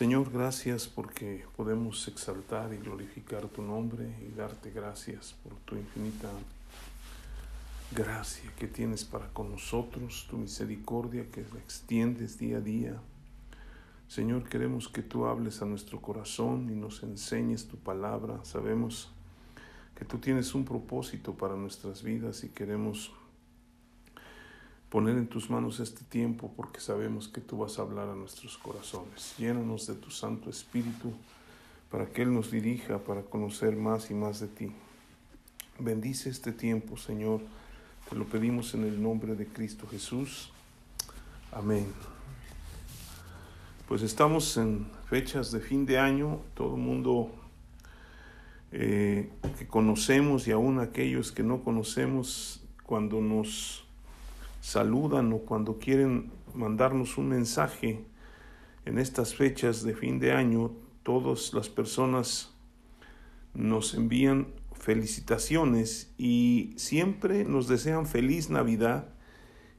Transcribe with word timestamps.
Señor, 0.00 0.30
gracias 0.32 0.88
porque 0.88 1.44
podemos 1.58 2.08
exaltar 2.08 2.72
y 2.72 2.78
glorificar 2.78 3.46
tu 3.48 3.60
nombre 3.60 4.16
y 4.26 4.34
darte 4.34 4.70
gracias 4.70 5.34
por 5.44 5.52
tu 5.66 5.76
infinita 5.76 6.30
gracia 7.94 8.50
que 8.58 8.66
tienes 8.66 9.04
para 9.04 9.28
con 9.28 9.50
nosotros, 9.50 10.26
tu 10.30 10.38
misericordia 10.38 11.30
que 11.30 11.42
la 11.52 11.58
extiendes 11.58 12.38
día 12.38 12.56
a 12.56 12.60
día. 12.62 13.00
Señor, 14.08 14.48
queremos 14.48 14.88
que 14.88 15.02
tú 15.02 15.26
hables 15.26 15.60
a 15.60 15.66
nuestro 15.66 16.00
corazón 16.00 16.70
y 16.70 16.76
nos 16.76 17.02
enseñes 17.02 17.68
tu 17.68 17.76
palabra. 17.76 18.42
Sabemos 18.42 19.10
que 19.98 20.06
tú 20.06 20.16
tienes 20.16 20.54
un 20.54 20.64
propósito 20.64 21.34
para 21.34 21.56
nuestras 21.56 22.02
vidas 22.02 22.42
y 22.42 22.48
queremos 22.48 23.12
poner 24.90 25.16
en 25.16 25.28
tus 25.28 25.48
manos 25.48 25.78
este 25.78 26.04
tiempo 26.04 26.52
porque 26.56 26.80
sabemos 26.80 27.28
que 27.28 27.40
tú 27.40 27.58
vas 27.58 27.78
a 27.78 27.82
hablar 27.82 28.08
a 28.08 28.16
nuestros 28.16 28.58
corazones. 28.58 29.34
Llénanos 29.38 29.86
de 29.86 29.94
tu 29.94 30.10
Santo 30.10 30.50
Espíritu 30.50 31.12
para 31.90 32.06
que 32.06 32.22
Él 32.22 32.34
nos 32.34 32.50
dirija 32.50 32.98
para 32.98 33.22
conocer 33.22 33.76
más 33.76 34.10
y 34.10 34.14
más 34.14 34.40
de 34.40 34.48
ti. 34.48 34.72
Bendice 35.78 36.28
este 36.28 36.52
tiempo, 36.52 36.96
Señor. 36.96 37.40
Te 38.08 38.16
lo 38.16 38.26
pedimos 38.26 38.74
en 38.74 38.82
el 38.82 39.00
nombre 39.00 39.36
de 39.36 39.46
Cristo 39.46 39.86
Jesús. 39.88 40.50
Amén. 41.52 41.86
Pues 43.86 44.02
estamos 44.02 44.56
en 44.56 44.86
fechas 45.08 45.52
de 45.52 45.60
fin 45.60 45.86
de 45.86 45.98
año. 45.98 46.40
Todo 46.54 46.74
el 46.74 46.80
mundo 46.80 47.30
eh, 48.72 49.30
que 49.56 49.66
conocemos 49.68 50.48
y 50.48 50.52
aún 50.52 50.80
aquellos 50.80 51.30
que 51.30 51.44
no 51.44 51.62
conocemos, 51.62 52.64
cuando 52.84 53.20
nos 53.20 53.84
saludan 54.60 55.32
o 55.32 55.38
cuando 55.38 55.78
quieren 55.78 56.32
mandarnos 56.54 57.18
un 57.18 57.28
mensaje 57.28 58.04
en 58.84 58.98
estas 58.98 59.34
fechas 59.34 59.82
de 59.82 59.94
fin 59.94 60.18
de 60.18 60.32
año, 60.32 60.72
todas 61.02 61.52
las 61.54 61.68
personas 61.68 62.54
nos 63.54 63.94
envían 63.94 64.48
felicitaciones 64.72 66.12
y 66.16 66.72
siempre 66.76 67.44
nos 67.44 67.68
desean 67.68 68.06
feliz 68.06 68.48
Navidad 68.48 69.08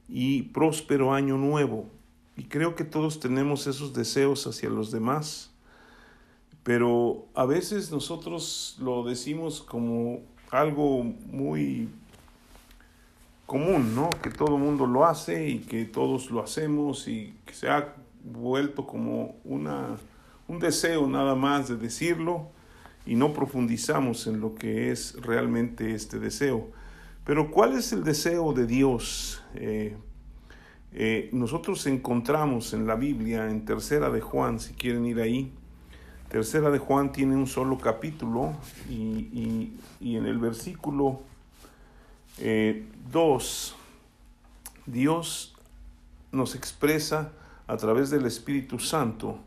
y 0.08 0.42
próspero 0.42 1.12
año 1.12 1.36
nuevo. 1.36 1.88
Y 2.36 2.44
creo 2.44 2.74
que 2.74 2.84
todos 2.84 3.20
tenemos 3.20 3.66
esos 3.66 3.92
deseos 3.92 4.46
hacia 4.46 4.70
los 4.70 4.90
demás, 4.90 5.52
pero 6.62 7.26
a 7.34 7.44
veces 7.44 7.90
nosotros 7.90 8.76
lo 8.80 9.04
decimos 9.04 9.60
como 9.60 10.20
algo 10.50 11.02
muy 11.02 11.88
común, 13.52 13.94
¿no? 13.94 14.08
Que 14.22 14.30
todo 14.30 14.56
el 14.56 14.62
mundo 14.62 14.86
lo 14.86 15.04
hace 15.04 15.46
y 15.46 15.58
que 15.58 15.84
todos 15.84 16.30
lo 16.30 16.42
hacemos 16.42 17.06
y 17.06 17.34
que 17.44 17.52
se 17.52 17.68
ha 17.68 17.94
vuelto 18.24 18.86
como 18.86 19.36
una, 19.44 19.98
un 20.48 20.58
deseo 20.58 21.06
nada 21.06 21.34
más 21.34 21.68
de 21.68 21.76
decirlo 21.76 22.48
y 23.04 23.14
no 23.14 23.34
profundizamos 23.34 24.26
en 24.26 24.40
lo 24.40 24.54
que 24.54 24.90
es 24.90 25.20
realmente 25.20 25.94
este 25.94 26.18
deseo. 26.18 26.70
Pero 27.26 27.50
¿cuál 27.50 27.74
es 27.74 27.92
el 27.92 28.04
deseo 28.04 28.54
de 28.54 28.66
Dios? 28.66 29.44
Eh, 29.54 29.98
eh, 30.94 31.28
nosotros 31.34 31.86
encontramos 31.86 32.72
en 32.72 32.86
la 32.86 32.94
Biblia, 32.94 33.50
en 33.50 33.66
Tercera 33.66 34.08
de 34.08 34.22
Juan, 34.22 34.60
si 34.60 34.72
quieren 34.72 35.04
ir 35.04 35.20
ahí, 35.20 35.52
Tercera 36.30 36.70
de 36.70 36.78
Juan 36.78 37.12
tiene 37.12 37.36
un 37.36 37.46
solo 37.46 37.76
capítulo 37.76 38.54
y, 38.88 38.94
y, 38.94 39.76
y 40.00 40.16
en 40.16 40.24
el 40.24 40.38
versículo 40.38 41.20
2, 42.38 42.44
eh, 42.44 42.84
Dios 44.86 45.54
nos 46.30 46.54
expresa 46.54 47.32
a 47.66 47.76
través 47.76 48.10
del 48.10 48.26
Espíritu 48.26 48.78
Santo 48.78 49.38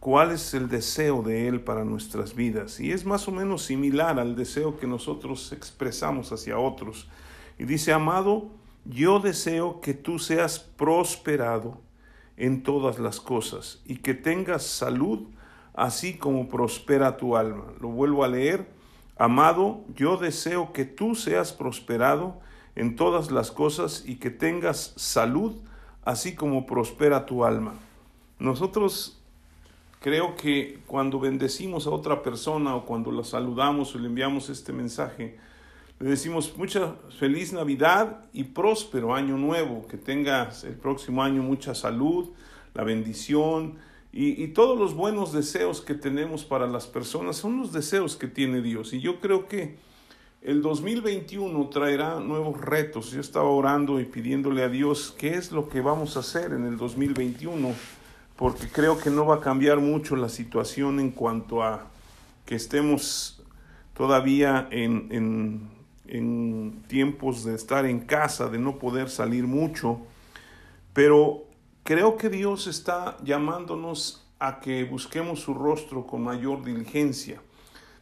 cuál 0.00 0.30
es 0.30 0.54
el 0.54 0.68
deseo 0.68 1.22
de 1.22 1.48
Él 1.48 1.60
para 1.60 1.84
nuestras 1.84 2.34
vidas. 2.34 2.80
Y 2.80 2.92
es 2.92 3.04
más 3.04 3.26
o 3.28 3.32
menos 3.32 3.62
similar 3.64 4.18
al 4.18 4.36
deseo 4.36 4.78
que 4.78 4.86
nosotros 4.86 5.52
expresamos 5.52 6.32
hacia 6.32 6.58
otros. 6.58 7.08
Y 7.58 7.64
dice, 7.64 7.92
amado, 7.92 8.48
yo 8.84 9.18
deseo 9.18 9.80
que 9.80 9.94
tú 9.94 10.18
seas 10.18 10.58
prosperado 10.58 11.80
en 12.36 12.62
todas 12.62 12.98
las 12.98 13.20
cosas 13.20 13.80
y 13.84 13.96
que 13.96 14.14
tengas 14.14 14.62
salud 14.62 15.26
así 15.74 16.14
como 16.14 16.48
prospera 16.48 17.16
tu 17.16 17.36
alma. 17.36 17.72
Lo 17.80 17.88
vuelvo 17.88 18.24
a 18.24 18.28
leer. 18.28 18.77
Amado, 19.18 19.80
yo 19.96 20.16
deseo 20.16 20.72
que 20.72 20.84
tú 20.84 21.16
seas 21.16 21.52
prosperado 21.52 22.40
en 22.76 22.94
todas 22.94 23.32
las 23.32 23.50
cosas 23.50 24.04
y 24.06 24.16
que 24.16 24.30
tengas 24.30 24.92
salud, 24.96 25.56
así 26.04 26.36
como 26.36 26.66
prospera 26.66 27.26
tu 27.26 27.44
alma. 27.44 27.74
Nosotros 28.38 29.20
creo 30.00 30.36
que 30.36 30.78
cuando 30.86 31.18
bendecimos 31.18 31.88
a 31.88 31.90
otra 31.90 32.22
persona 32.22 32.76
o 32.76 32.86
cuando 32.86 33.10
la 33.10 33.24
saludamos 33.24 33.92
o 33.94 33.98
le 33.98 34.06
enviamos 34.06 34.48
este 34.50 34.72
mensaje, 34.72 35.36
le 35.98 36.10
decimos 36.10 36.56
mucha 36.56 36.94
feliz 37.18 37.52
Navidad 37.52 38.24
y 38.32 38.44
próspero 38.44 39.16
año 39.16 39.36
nuevo, 39.36 39.84
que 39.88 39.96
tengas 39.96 40.62
el 40.62 40.74
próximo 40.74 41.24
año 41.24 41.42
mucha 41.42 41.74
salud, 41.74 42.28
la 42.72 42.84
bendición, 42.84 43.78
y, 44.10 44.48
todos 44.48 44.78
los 44.78 44.94
buenos 44.94 45.32
deseos 45.32 45.82
que 45.82 45.94
tenemos 45.94 46.44
para 46.44 46.66
las 46.66 46.86
personas 46.86 47.36
son 47.36 47.58
los 47.58 47.72
deseos 47.72 48.16
que 48.16 48.26
tiene 48.26 48.62
Dios. 48.62 48.92
Y 48.94 49.00
yo 49.00 49.20
creo 49.20 49.46
que 49.46 49.76
el 50.40 50.62
2021 50.62 51.68
traerá 51.68 52.18
nuevos 52.18 52.58
retos. 52.58 53.10
Yo 53.10 53.20
estaba 53.20 53.50
orando 53.50 54.00
y 54.00 54.06
pidiéndole 54.06 54.62
a 54.62 54.68
Dios 54.70 55.14
qué 55.18 55.34
es 55.34 55.52
lo 55.52 55.68
que 55.68 55.82
vamos 55.82 56.16
a 56.16 56.20
hacer 56.20 56.52
en 56.52 56.64
el 56.64 56.78
2021, 56.78 57.74
porque 58.36 58.68
creo 58.68 58.98
que 58.98 59.10
no 59.10 59.26
va 59.26 59.36
a 59.36 59.40
cambiar 59.40 59.78
mucho 59.78 60.16
la 60.16 60.30
situación 60.30 61.00
en 61.00 61.10
cuanto 61.10 61.62
a 61.62 61.86
que 62.46 62.54
estemos 62.54 63.44
todavía 63.92 64.68
en, 64.70 65.08
en, 65.10 65.68
en 66.06 66.82
tiempos 66.88 67.44
de 67.44 67.54
estar 67.54 67.84
en 67.84 68.00
casa, 68.00 68.48
de 68.48 68.58
no 68.58 68.78
poder 68.78 69.10
salir 69.10 69.46
mucho. 69.46 70.00
Pero 70.94 71.47
Creo 71.88 72.18
que 72.18 72.28
Dios 72.28 72.66
está 72.66 73.16
llamándonos 73.24 74.22
a 74.38 74.60
que 74.60 74.84
busquemos 74.84 75.40
su 75.40 75.54
rostro 75.54 76.06
con 76.06 76.22
mayor 76.22 76.62
diligencia. 76.62 77.40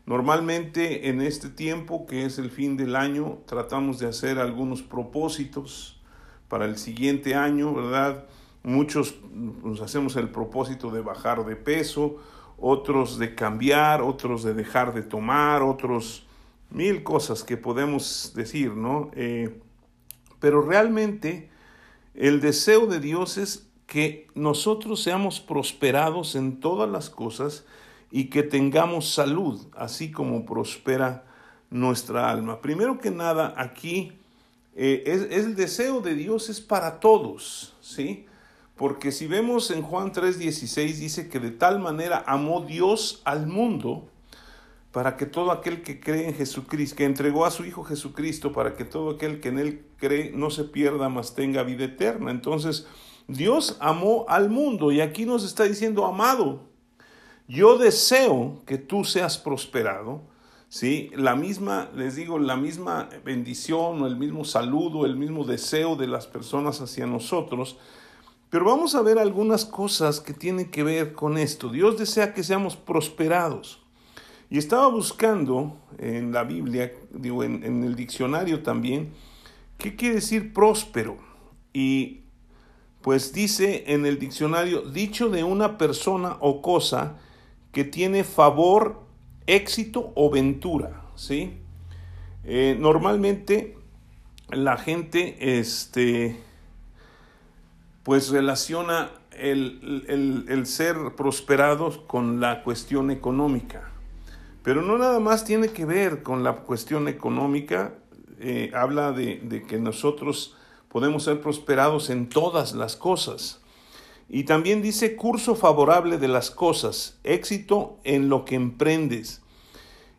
Normalmente 0.06 1.08
en 1.08 1.20
este 1.20 1.50
tiempo, 1.50 2.04
que 2.04 2.24
es 2.24 2.40
el 2.40 2.50
fin 2.50 2.76
del 2.76 2.96
año, 2.96 3.38
tratamos 3.46 4.00
de 4.00 4.08
hacer 4.08 4.40
algunos 4.40 4.82
propósitos 4.82 6.00
para 6.48 6.64
el 6.64 6.78
siguiente 6.78 7.36
año, 7.36 7.74
¿verdad? 7.74 8.24
Muchos 8.64 9.14
nos 9.32 9.80
hacemos 9.80 10.16
el 10.16 10.30
propósito 10.30 10.90
de 10.90 11.02
bajar 11.02 11.46
de 11.46 11.54
peso, 11.54 12.16
otros 12.58 13.20
de 13.20 13.36
cambiar, 13.36 14.02
otros 14.02 14.42
de 14.42 14.52
dejar 14.52 14.94
de 14.94 15.02
tomar, 15.02 15.62
otros 15.62 16.26
mil 16.70 17.04
cosas 17.04 17.44
que 17.44 17.56
podemos 17.56 18.32
decir, 18.34 18.72
¿no? 18.72 19.12
Eh, 19.14 19.60
pero 20.40 20.60
realmente 20.60 21.50
el 22.14 22.40
deseo 22.40 22.88
de 22.88 22.98
Dios 22.98 23.38
es 23.38 23.66
que 23.86 24.26
nosotros 24.34 25.02
seamos 25.02 25.40
prosperados 25.40 26.34
en 26.34 26.60
todas 26.60 26.90
las 26.90 27.08
cosas 27.08 27.64
y 28.10 28.24
que 28.24 28.42
tengamos 28.42 29.12
salud, 29.12 29.60
así 29.76 30.10
como 30.10 30.44
prospera 30.44 31.24
nuestra 31.70 32.30
alma. 32.30 32.60
Primero 32.60 32.98
que 32.98 33.10
nada, 33.10 33.54
aquí 33.56 34.12
eh, 34.74 35.04
es, 35.06 35.44
el 35.44 35.56
deseo 35.56 36.00
de 36.00 36.14
Dios 36.14 36.48
es 36.48 36.60
para 36.60 37.00
todos, 37.00 37.74
¿sí? 37.80 38.26
Porque 38.76 39.10
si 39.10 39.26
vemos 39.26 39.70
en 39.70 39.82
Juan 39.82 40.12
3:16 40.12 40.98
dice 40.98 41.28
que 41.28 41.40
de 41.40 41.50
tal 41.50 41.80
manera 41.80 42.22
amó 42.26 42.60
Dios 42.60 43.22
al 43.24 43.46
mundo 43.46 44.06
para 44.92 45.16
que 45.16 45.26
todo 45.26 45.50
aquel 45.50 45.82
que 45.82 46.00
cree 46.00 46.28
en 46.28 46.34
Jesucristo, 46.34 46.96
que 46.96 47.04
entregó 47.04 47.44
a 47.44 47.50
su 47.50 47.64
Hijo 47.64 47.84
Jesucristo, 47.84 48.52
para 48.52 48.74
que 48.74 48.84
todo 48.84 49.10
aquel 49.10 49.40
que 49.40 49.48
en 49.48 49.58
Él 49.58 49.84
cree 49.98 50.30
no 50.30 50.50
se 50.50 50.64
pierda, 50.64 51.08
mas 51.08 51.34
tenga 51.34 51.62
vida 51.62 51.84
eterna. 51.84 52.30
Entonces, 52.30 52.86
Dios 53.28 53.76
amó 53.80 54.24
al 54.28 54.50
mundo 54.50 54.92
y 54.92 55.00
aquí 55.00 55.26
nos 55.26 55.44
está 55.44 55.64
diciendo, 55.64 56.04
amado, 56.04 56.68
yo 57.48 57.78
deseo 57.78 58.62
que 58.66 58.78
tú 58.78 59.04
seas 59.04 59.38
prosperado. 59.38 60.22
¿sí? 60.68 61.10
La 61.14 61.34
misma, 61.34 61.90
les 61.94 62.16
digo, 62.16 62.38
la 62.38 62.56
misma 62.56 63.08
bendición 63.24 64.02
o 64.02 64.06
el 64.06 64.16
mismo 64.16 64.44
saludo, 64.44 65.06
el 65.06 65.16
mismo 65.16 65.44
deseo 65.44 65.96
de 65.96 66.06
las 66.06 66.26
personas 66.26 66.80
hacia 66.80 67.06
nosotros. 67.06 67.78
Pero 68.50 68.64
vamos 68.64 68.94
a 68.94 69.02
ver 69.02 69.18
algunas 69.18 69.64
cosas 69.64 70.20
que 70.20 70.32
tienen 70.32 70.70
que 70.70 70.84
ver 70.84 71.12
con 71.12 71.36
esto. 71.36 71.68
Dios 71.68 71.98
desea 71.98 72.32
que 72.32 72.44
seamos 72.44 72.76
prosperados. 72.76 73.82
Y 74.48 74.58
estaba 74.58 74.86
buscando 74.86 75.76
en 75.98 76.32
la 76.32 76.44
Biblia, 76.44 76.92
digo, 77.10 77.42
en, 77.42 77.64
en 77.64 77.82
el 77.82 77.96
diccionario 77.96 78.62
también, 78.62 79.12
qué 79.78 79.96
quiere 79.96 80.16
decir 80.16 80.52
próspero. 80.52 81.16
Y 81.72 82.25
pues 83.06 83.32
dice 83.32 83.84
en 83.86 84.04
el 84.04 84.18
diccionario, 84.18 84.80
dicho 84.80 85.28
de 85.30 85.44
una 85.44 85.78
persona 85.78 86.38
o 86.40 86.60
cosa 86.60 87.18
que 87.70 87.84
tiene 87.84 88.24
favor, 88.24 89.00
éxito 89.46 90.10
o 90.16 90.28
ventura, 90.28 91.04
¿sí? 91.14 91.56
Eh, 92.42 92.76
normalmente 92.76 93.78
la 94.50 94.76
gente, 94.76 95.36
este, 95.60 96.42
pues 98.02 98.30
relaciona 98.30 99.12
el, 99.30 100.44
el, 100.48 100.66
ser 100.66 100.96
prosperados 101.16 101.98
con 101.98 102.40
la 102.40 102.64
cuestión 102.64 103.12
económica. 103.12 103.88
Pero 104.64 104.82
no 104.82 104.98
nada 104.98 105.20
más 105.20 105.44
tiene 105.44 105.68
que 105.68 105.84
ver 105.84 106.24
con 106.24 106.42
la 106.42 106.56
cuestión 106.56 107.06
económica, 107.06 107.94
eh, 108.40 108.72
habla 108.74 109.12
de, 109.12 109.38
de, 109.44 109.62
que 109.62 109.78
nosotros 109.78 110.55
podemos 110.96 111.24
ser 111.24 111.42
prosperados 111.42 112.08
en 112.08 112.26
todas 112.26 112.72
las 112.72 112.96
cosas. 112.96 113.60
Y 114.30 114.44
también 114.44 114.80
dice 114.80 115.14
curso 115.14 115.54
favorable 115.54 116.16
de 116.16 116.26
las 116.26 116.50
cosas, 116.50 117.18
éxito 117.22 117.98
en 118.02 118.30
lo 118.30 118.46
que 118.46 118.54
emprendes. 118.54 119.42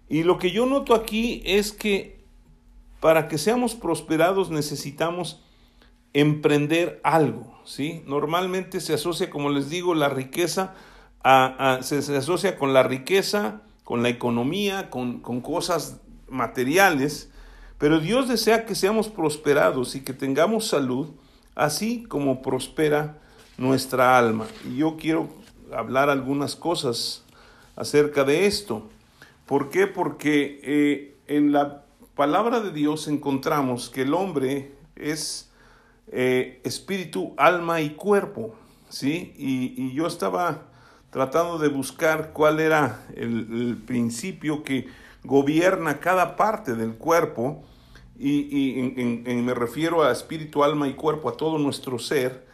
Y 0.07 0.21
lo 0.21 0.37
que 0.37 0.51
yo 0.51 0.67
noto 0.67 0.93
aquí 0.93 1.41
es 1.45 1.71
que 1.71 2.19
para 2.99 3.27
que 3.27 3.39
seamos 3.39 3.73
prosperados 3.73 4.51
necesitamos 4.51 5.41
emprender 6.13 7.01
algo, 7.03 7.59
¿sí? 7.65 8.03
Normalmente 8.05 8.79
se 8.79 8.93
asocia, 8.93 9.31
como 9.31 9.49
les 9.49 9.71
digo, 9.71 9.95
la 9.95 10.09
riqueza, 10.09 10.75
a, 11.23 11.79
se, 11.81 11.97
asocia 12.15 12.55
con 12.55 12.75
la 12.75 12.83
riqueza, 12.83 13.63
con 13.83 14.03
la 14.03 14.09
economía, 14.09 14.91
con, 14.91 15.21
con 15.21 15.41
cosas 15.41 16.01
materiales, 16.29 17.31
pero 17.77 17.99
Dios 17.99 18.27
desea 18.27 18.65
que 18.65 18.75
seamos 18.75 19.09
prosperados 19.09 19.95
y 19.95 20.01
que 20.01 20.13
tengamos 20.13 20.67
salud, 20.67 21.09
así 21.55 22.03
como 22.03 22.41
prospera 22.41 23.17
nuestra 23.57 24.17
alma. 24.17 24.47
Y 24.69 24.77
yo 24.77 24.97
quiero 24.97 25.29
hablar 25.71 26.09
algunas 26.09 26.55
cosas 26.55 27.23
acerca 27.75 28.23
de 28.23 28.45
esto. 28.45 28.89
¿Por 29.45 29.69
qué? 29.69 29.87
Porque 29.87 30.59
eh, 30.63 31.15
en 31.27 31.51
la 31.51 31.83
palabra 32.15 32.59
de 32.59 32.71
Dios 32.71 33.07
encontramos 33.07 33.89
que 33.89 34.01
el 34.01 34.13
hombre 34.13 34.71
es 34.95 35.51
eh, 36.11 36.61
espíritu, 36.63 37.33
alma 37.37 37.81
y 37.81 37.91
cuerpo, 37.91 38.55
¿sí? 38.89 39.33
Y, 39.37 39.93
yo 39.93 40.07
estaba 40.07 40.63
tratando 41.11 41.57
de 41.57 41.69
buscar 41.69 42.31
cuál 42.33 42.59
era 42.59 43.05
el, 43.15 43.77
principio 43.85 44.63
que 44.63 44.87
gobierna 45.27 45.99
cada 45.99 46.35
parte 46.35 46.73
del 46.73 46.95
cuerpo, 46.95 47.63
y, 48.17 48.95
me 49.43 49.53
refiero 49.53 50.03
a 50.03 50.11
espíritu, 50.11 50.63
alma 50.63 50.87
y 50.87 50.95
cuerpo, 50.95 51.29
a 51.29 51.37
todo 51.37 51.59
nuestro 51.59 51.99
ser, 51.99 52.47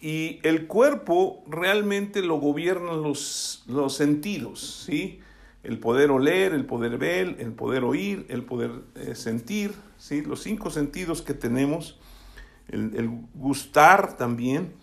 y 0.00 0.38
el 0.42 0.66
cuerpo 0.66 1.42
realmente 1.48 2.22
lo 2.22 2.36
gobiernan 2.36 3.02
los, 3.02 3.64
los 3.66 3.96
sentidos, 3.96 4.84
¿sí? 4.86 5.20
El 5.62 5.80
poder 5.80 6.10
oler, 6.10 6.52
el 6.52 6.66
poder 6.66 6.98
ver, 6.98 7.36
el 7.38 7.52
poder 7.52 7.84
oír, 7.84 8.26
el 8.28 8.44
poder 8.44 8.70
eh, 8.96 9.14
sentir, 9.14 9.72
¿sí? 9.96 10.20
Los 10.20 10.42
cinco 10.42 10.70
sentidos 10.70 11.22
que 11.22 11.32
tenemos 11.32 11.98
el, 12.68 13.10
gustar 13.34 14.16
también. 14.16 14.74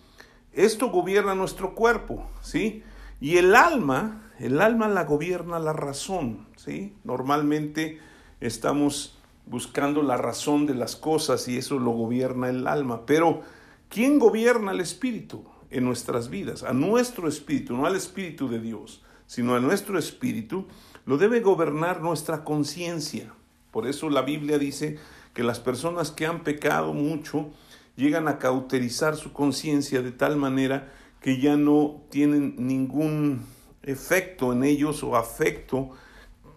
Esto 0.52 0.90
gobierna 0.90 1.34
nuestro 1.34 1.74
cuerpo, 1.74 2.26
¿sí? 2.42 2.82
Y 3.20 3.38
el 3.38 3.54
alma, 3.54 4.31
el 4.42 4.60
alma 4.60 4.88
la 4.88 5.04
gobierna 5.04 5.60
la 5.60 5.72
razón, 5.72 6.48
¿sí? 6.56 6.96
Normalmente 7.04 8.00
estamos 8.40 9.16
buscando 9.46 10.02
la 10.02 10.16
razón 10.16 10.66
de 10.66 10.74
las 10.74 10.96
cosas 10.96 11.46
y 11.46 11.56
eso 11.58 11.78
lo 11.78 11.92
gobierna 11.92 12.48
el 12.48 12.66
alma. 12.66 13.06
Pero, 13.06 13.42
¿quién 13.88 14.18
gobierna 14.18 14.72
el 14.72 14.80
espíritu 14.80 15.44
en 15.70 15.84
nuestras 15.84 16.28
vidas? 16.28 16.64
A 16.64 16.72
nuestro 16.72 17.28
espíritu, 17.28 17.76
no 17.76 17.86
al 17.86 17.94
espíritu 17.94 18.48
de 18.48 18.58
Dios, 18.58 19.04
sino 19.26 19.54
a 19.54 19.60
nuestro 19.60 19.96
espíritu, 19.96 20.66
lo 21.06 21.18
debe 21.18 21.38
gobernar 21.38 22.00
nuestra 22.00 22.42
conciencia. 22.42 23.32
Por 23.70 23.86
eso 23.86 24.10
la 24.10 24.22
Biblia 24.22 24.58
dice 24.58 24.98
que 25.34 25.44
las 25.44 25.60
personas 25.60 26.10
que 26.10 26.26
han 26.26 26.42
pecado 26.42 26.92
mucho, 26.92 27.50
llegan 27.94 28.26
a 28.26 28.38
cauterizar 28.38 29.14
su 29.14 29.32
conciencia 29.32 30.02
de 30.02 30.10
tal 30.10 30.36
manera 30.36 30.92
que 31.20 31.40
ya 31.40 31.56
no 31.56 32.02
tienen 32.10 32.56
ningún 32.58 33.46
efecto 33.82 34.52
en 34.52 34.64
ellos 34.64 35.02
o 35.02 35.16
afecto 35.16 35.90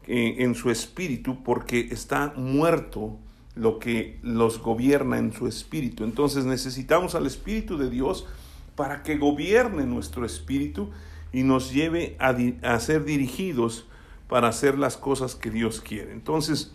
en 0.08 0.54
su 0.54 0.70
espíritu 0.70 1.44
porque 1.44 1.88
está 1.92 2.34
muerto 2.36 3.18
lo 3.56 3.80
que 3.80 4.20
los 4.22 4.60
gobierna 4.60 5.18
en 5.18 5.34
su 5.34 5.48
espíritu. 5.48 6.04
Entonces 6.04 6.46
necesitamos 6.46 7.16
al 7.16 7.26
Espíritu 7.26 7.78
de 7.78 7.90
Dios 7.90 8.28
para 8.76 9.02
que 9.02 9.18
gobierne 9.18 9.86
nuestro 9.86 10.26
espíritu 10.26 10.92
y 11.32 11.44
nos 11.44 11.72
lleve 11.74 12.18
a, 12.20 12.36
a 12.64 12.80
ser 12.80 13.06
dirigidos 13.06 13.88
para 14.28 14.50
hacer 14.50 14.78
las 14.78 14.98
cosas 14.98 15.36
que 15.36 15.50
Dios 15.50 15.82
quiere. 15.82 16.12
Entonces, 16.12 16.74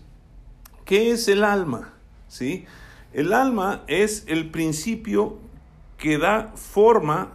¿qué 0.84 1.10
es 1.10 1.28
el 1.28 1.44
alma? 1.44 1.94
¿Sí? 2.28 2.64
El 3.12 3.32
alma 3.32 3.82
es 3.86 4.24
el 4.26 4.50
principio 4.50 5.38
que 5.98 6.16
da 6.16 6.52
forma 6.54 7.34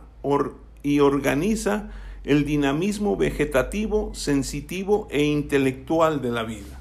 y 0.82 1.00
organiza 1.00 1.92
el 2.26 2.46
dinamismo 2.46 3.16
vegetativo, 3.16 4.12
sensitivo 4.14 5.08
e 5.12 5.24
intelectual 5.24 6.22
de 6.22 6.32
la 6.32 6.44
vida. 6.44 6.80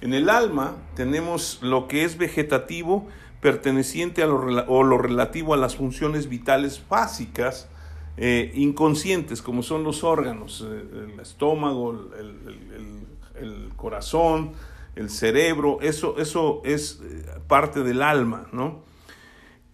En 0.00 0.14
el 0.14 0.28
alma 0.28 0.76
tenemos 0.94 1.58
lo 1.62 1.88
que 1.88 2.04
es 2.04 2.18
vegetativo 2.18 3.08
perteneciente 3.40 4.22
a 4.22 4.26
lo, 4.26 4.64
o 4.66 4.82
lo 4.82 4.98
relativo 4.98 5.54
a 5.54 5.56
las 5.56 5.76
funciones 5.76 6.28
vitales 6.28 6.82
básicas, 6.88 7.68
eh, 8.16 8.52
inconscientes, 8.54 9.42
como 9.42 9.62
son 9.62 9.84
los 9.84 10.04
órganos, 10.04 10.64
eh, 10.68 11.12
el 11.12 11.20
estómago, 11.20 12.10
el 13.34 13.70
corazón, 13.76 14.52
el 14.98 15.10
cerebro, 15.10 15.78
eso, 15.80 16.16
eso 16.18 16.60
es 16.64 17.00
eh, 17.04 17.24
parte 17.46 17.84
del 17.84 18.02
alma, 18.02 18.48
¿no? 18.52 18.82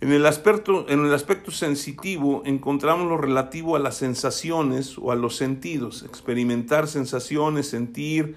En 0.00 0.12
el, 0.12 0.26
aspecto, 0.26 0.86
en 0.88 1.04
el 1.04 1.14
aspecto 1.14 1.50
sensitivo 1.50 2.42
encontramos 2.44 3.08
lo 3.08 3.16
relativo 3.16 3.76
a 3.76 3.78
las 3.78 3.96
sensaciones 3.96 4.98
o 4.98 5.12
a 5.12 5.14
los 5.14 5.36
sentidos. 5.36 6.02
Experimentar 6.02 6.88
sensaciones, 6.88 7.68
sentir, 7.68 8.36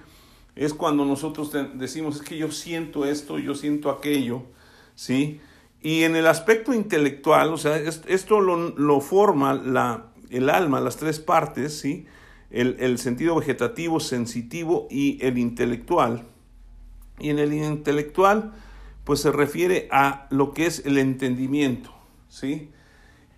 es 0.58 0.74
cuando 0.74 1.04
nosotros 1.04 1.52
decimos, 1.74 2.16
es 2.16 2.22
que 2.22 2.36
yo 2.36 2.50
siento 2.50 3.04
esto, 3.04 3.38
yo 3.38 3.54
siento 3.54 3.90
aquello, 3.90 4.42
¿sí? 4.94 5.40
Y 5.80 6.02
en 6.02 6.16
el 6.16 6.26
aspecto 6.26 6.74
intelectual, 6.74 7.52
o 7.52 7.56
sea, 7.56 7.76
esto 7.76 8.40
lo, 8.40 9.00
forma 9.00 9.54
la, 9.54 10.06
el 10.30 10.50
alma, 10.50 10.80
las 10.80 10.96
tres 10.96 11.20
partes, 11.20 11.78
¿sí? 11.78 12.06
El, 12.50 12.76
el 12.80 12.98
sentido 12.98 13.36
vegetativo, 13.36 14.00
sensitivo 14.00 14.88
y 14.90 15.24
el 15.24 15.38
intelectual. 15.38 16.24
Y 17.20 17.30
en 17.30 17.38
el 17.38 17.52
intelectual, 17.52 18.52
pues 19.08 19.22
se 19.22 19.32
refiere 19.32 19.88
a 19.90 20.26
lo 20.28 20.52
que 20.52 20.66
es 20.66 20.84
el 20.84 20.98
entendimiento, 20.98 21.90
¿sí? 22.28 22.68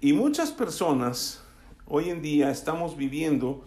Y 0.00 0.14
muchas 0.14 0.50
personas 0.50 1.44
hoy 1.86 2.10
en 2.10 2.22
día 2.22 2.50
estamos 2.50 2.96
viviendo 2.96 3.64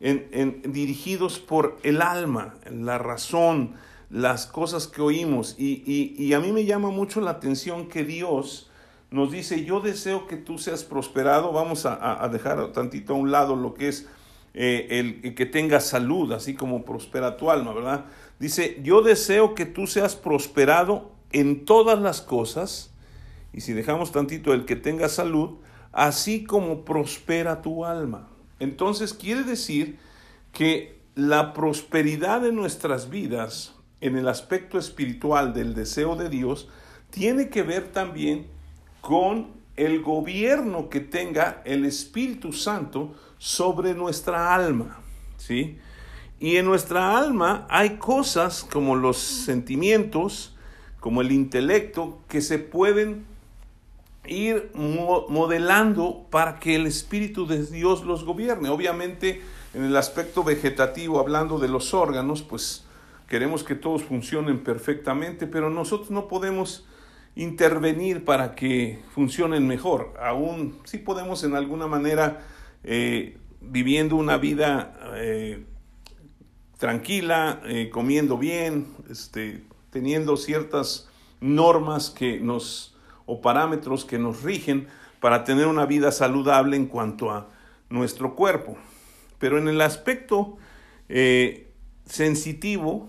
en, 0.00 0.62
dirigidos 0.72 1.38
por 1.40 1.76
el 1.82 2.00
alma, 2.00 2.54
la 2.70 2.96
razón, 2.96 3.74
las 4.08 4.46
cosas 4.46 4.86
que 4.86 5.02
oímos. 5.02 5.54
Y, 5.58 6.32
a 6.32 6.40
mí 6.40 6.52
me 6.52 6.64
llama 6.64 6.88
mucho 6.88 7.20
la 7.20 7.32
atención 7.32 7.86
que 7.86 8.02
Dios 8.02 8.70
nos 9.10 9.30
dice, 9.30 9.66
yo 9.66 9.80
deseo 9.80 10.26
que 10.26 10.38
tú 10.38 10.56
seas 10.56 10.84
prosperado, 10.84 11.52
vamos 11.52 11.84
a, 11.84 12.26
dejar 12.32 12.72
tantito 12.72 13.12
a 13.12 13.16
un 13.16 13.30
lado 13.30 13.56
lo 13.56 13.74
que 13.74 13.88
es 13.88 14.08
eh, 14.54 14.86
el, 14.88 15.20
el, 15.22 15.34
que 15.34 15.44
tengas 15.44 15.84
salud, 15.84 16.32
así 16.32 16.54
como 16.54 16.82
prospera 16.86 17.36
tu 17.36 17.50
alma, 17.50 17.74
¿verdad? 17.74 18.06
Dice, 18.38 18.80
yo 18.82 19.02
deseo 19.02 19.54
que 19.54 19.66
tú 19.66 19.86
seas 19.86 20.16
prosperado 20.16 21.11
en 21.32 21.64
todas 21.64 21.98
las 21.98 22.20
cosas, 22.20 22.92
y 23.52 23.60
si 23.60 23.72
dejamos 23.72 24.12
tantito 24.12 24.52
el 24.52 24.64
que 24.64 24.76
tenga 24.76 25.08
salud, 25.08 25.58
así 25.92 26.44
como 26.44 26.84
prospera 26.84 27.62
tu 27.62 27.84
alma. 27.84 28.28
Entonces 28.60 29.12
quiere 29.12 29.42
decir 29.42 29.98
que 30.52 31.00
la 31.14 31.52
prosperidad 31.52 32.40
de 32.40 32.52
nuestras 32.52 33.10
vidas 33.10 33.74
en 34.00 34.16
el 34.16 34.28
aspecto 34.28 34.78
espiritual 34.78 35.52
del 35.52 35.74
deseo 35.74 36.16
de 36.16 36.28
Dios 36.28 36.68
tiene 37.10 37.50
que 37.50 37.62
ver 37.62 37.92
también 37.92 38.46
con 39.00 39.48
el 39.76 40.02
gobierno 40.02 40.88
que 40.88 41.00
tenga 41.00 41.62
el 41.64 41.84
Espíritu 41.84 42.52
Santo 42.52 43.14
sobre 43.38 43.94
nuestra 43.94 44.54
alma, 44.54 45.00
¿sí? 45.36 45.78
Y 46.38 46.56
en 46.56 46.66
nuestra 46.66 47.16
alma 47.16 47.66
hay 47.70 47.96
cosas 47.98 48.64
como 48.64 48.96
los 48.96 49.18
sentimientos, 49.18 50.51
como 51.02 51.20
el 51.20 51.32
intelecto, 51.32 52.20
que 52.28 52.40
se 52.40 52.60
pueden 52.60 53.24
ir 54.24 54.70
modelando 54.72 56.28
para 56.30 56.60
que 56.60 56.76
el 56.76 56.86
Espíritu 56.86 57.44
de 57.44 57.66
Dios 57.66 58.04
los 58.04 58.24
gobierne. 58.24 58.68
Obviamente, 58.68 59.42
en 59.74 59.82
el 59.82 59.96
aspecto 59.96 60.44
vegetativo, 60.44 61.18
hablando 61.18 61.58
de 61.58 61.66
los 61.66 61.92
órganos, 61.92 62.42
pues 62.42 62.84
queremos 63.26 63.64
que 63.64 63.74
todos 63.74 64.04
funcionen 64.04 64.62
perfectamente, 64.62 65.48
pero 65.48 65.70
nosotros 65.70 66.12
no 66.12 66.28
podemos 66.28 66.86
intervenir 67.34 68.24
para 68.24 68.54
que 68.54 69.00
funcionen 69.12 69.66
mejor. 69.66 70.14
Aún 70.22 70.78
sí 70.84 70.98
podemos 70.98 71.42
en 71.42 71.56
alguna 71.56 71.88
manera, 71.88 72.46
eh, 72.84 73.38
viviendo 73.60 74.14
una 74.14 74.36
vida 74.36 74.96
eh, 75.16 75.64
tranquila, 76.78 77.60
eh, 77.64 77.90
comiendo 77.90 78.38
bien, 78.38 78.86
este, 79.10 79.64
teniendo 79.92 80.36
ciertas 80.36 81.08
normas 81.40 82.10
que 82.10 82.40
nos 82.40 82.96
o 83.26 83.40
parámetros 83.40 84.04
que 84.04 84.18
nos 84.18 84.42
rigen, 84.42 84.88
para 85.20 85.44
tener 85.44 85.68
una 85.68 85.86
vida 85.86 86.10
saludable 86.10 86.76
en 86.76 86.86
cuanto 86.86 87.30
a 87.30 87.48
nuestro 87.88 88.34
cuerpo. 88.34 88.76
Pero 89.38 89.58
en 89.58 89.68
el 89.68 89.80
aspecto 89.80 90.56
eh, 91.08 91.68
sensitivo, 92.04 93.08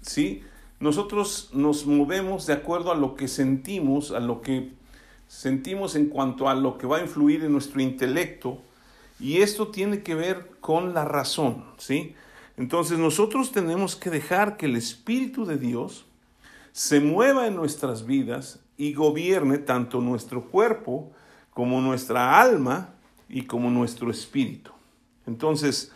¿sí? 0.00 0.44
nosotros 0.78 1.50
nos 1.52 1.86
movemos 1.86 2.46
de 2.46 2.52
acuerdo 2.52 2.92
a 2.92 2.94
lo 2.94 3.16
que 3.16 3.26
sentimos, 3.26 4.12
a 4.12 4.20
lo 4.20 4.40
que 4.40 4.72
sentimos 5.26 5.96
en 5.96 6.06
cuanto 6.06 6.48
a 6.48 6.54
lo 6.54 6.78
que 6.78 6.86
va 6.86 6.98
a 6.98 7.02
influir 7.02 7.42
en 7.44 7.52
nuestro 7.52 7.80
intelecto, 7.80 8.62
y 9.18 9.38
esto 9.38 9.68
tiene 9.68 10.04
que 10.04 10.14
ver 10.14 10.52
con 10.60 10.94
la 10.94 11.04
razón, 11.04 11.64
¿sí? 11.76 12.14
Entonces 12.56 12.98
nosotros 12.98 13.50
tenemos 13.50 13.96
que 13.96 14.10
dejar 14.10 14.56
que 14.56 14.66
el 14.66 14.76
Espíritu 14.76 15.44
de 15.44 15.58
Dios 15.58 16.07
se 16.72 17.00
mueva 17.00 17.46
en 17.46 17.56
nuestras 17.56 18.06
vidas 18.06 18.60
y 18.76 18.94
gobierne 18.94 19.58
tanto 19.58 20.00
nuestro 20.00 20.44
cuerpo 20.44 21.10
como 21.52 21.80
nuestra 21.80 22.40
alma 22.40 22.94
y 23.28 23.42
como 23.42 23.70
nuestro 23.70 24.10
espíritu. 24.10 24.70
Entonces, 25.26 25.92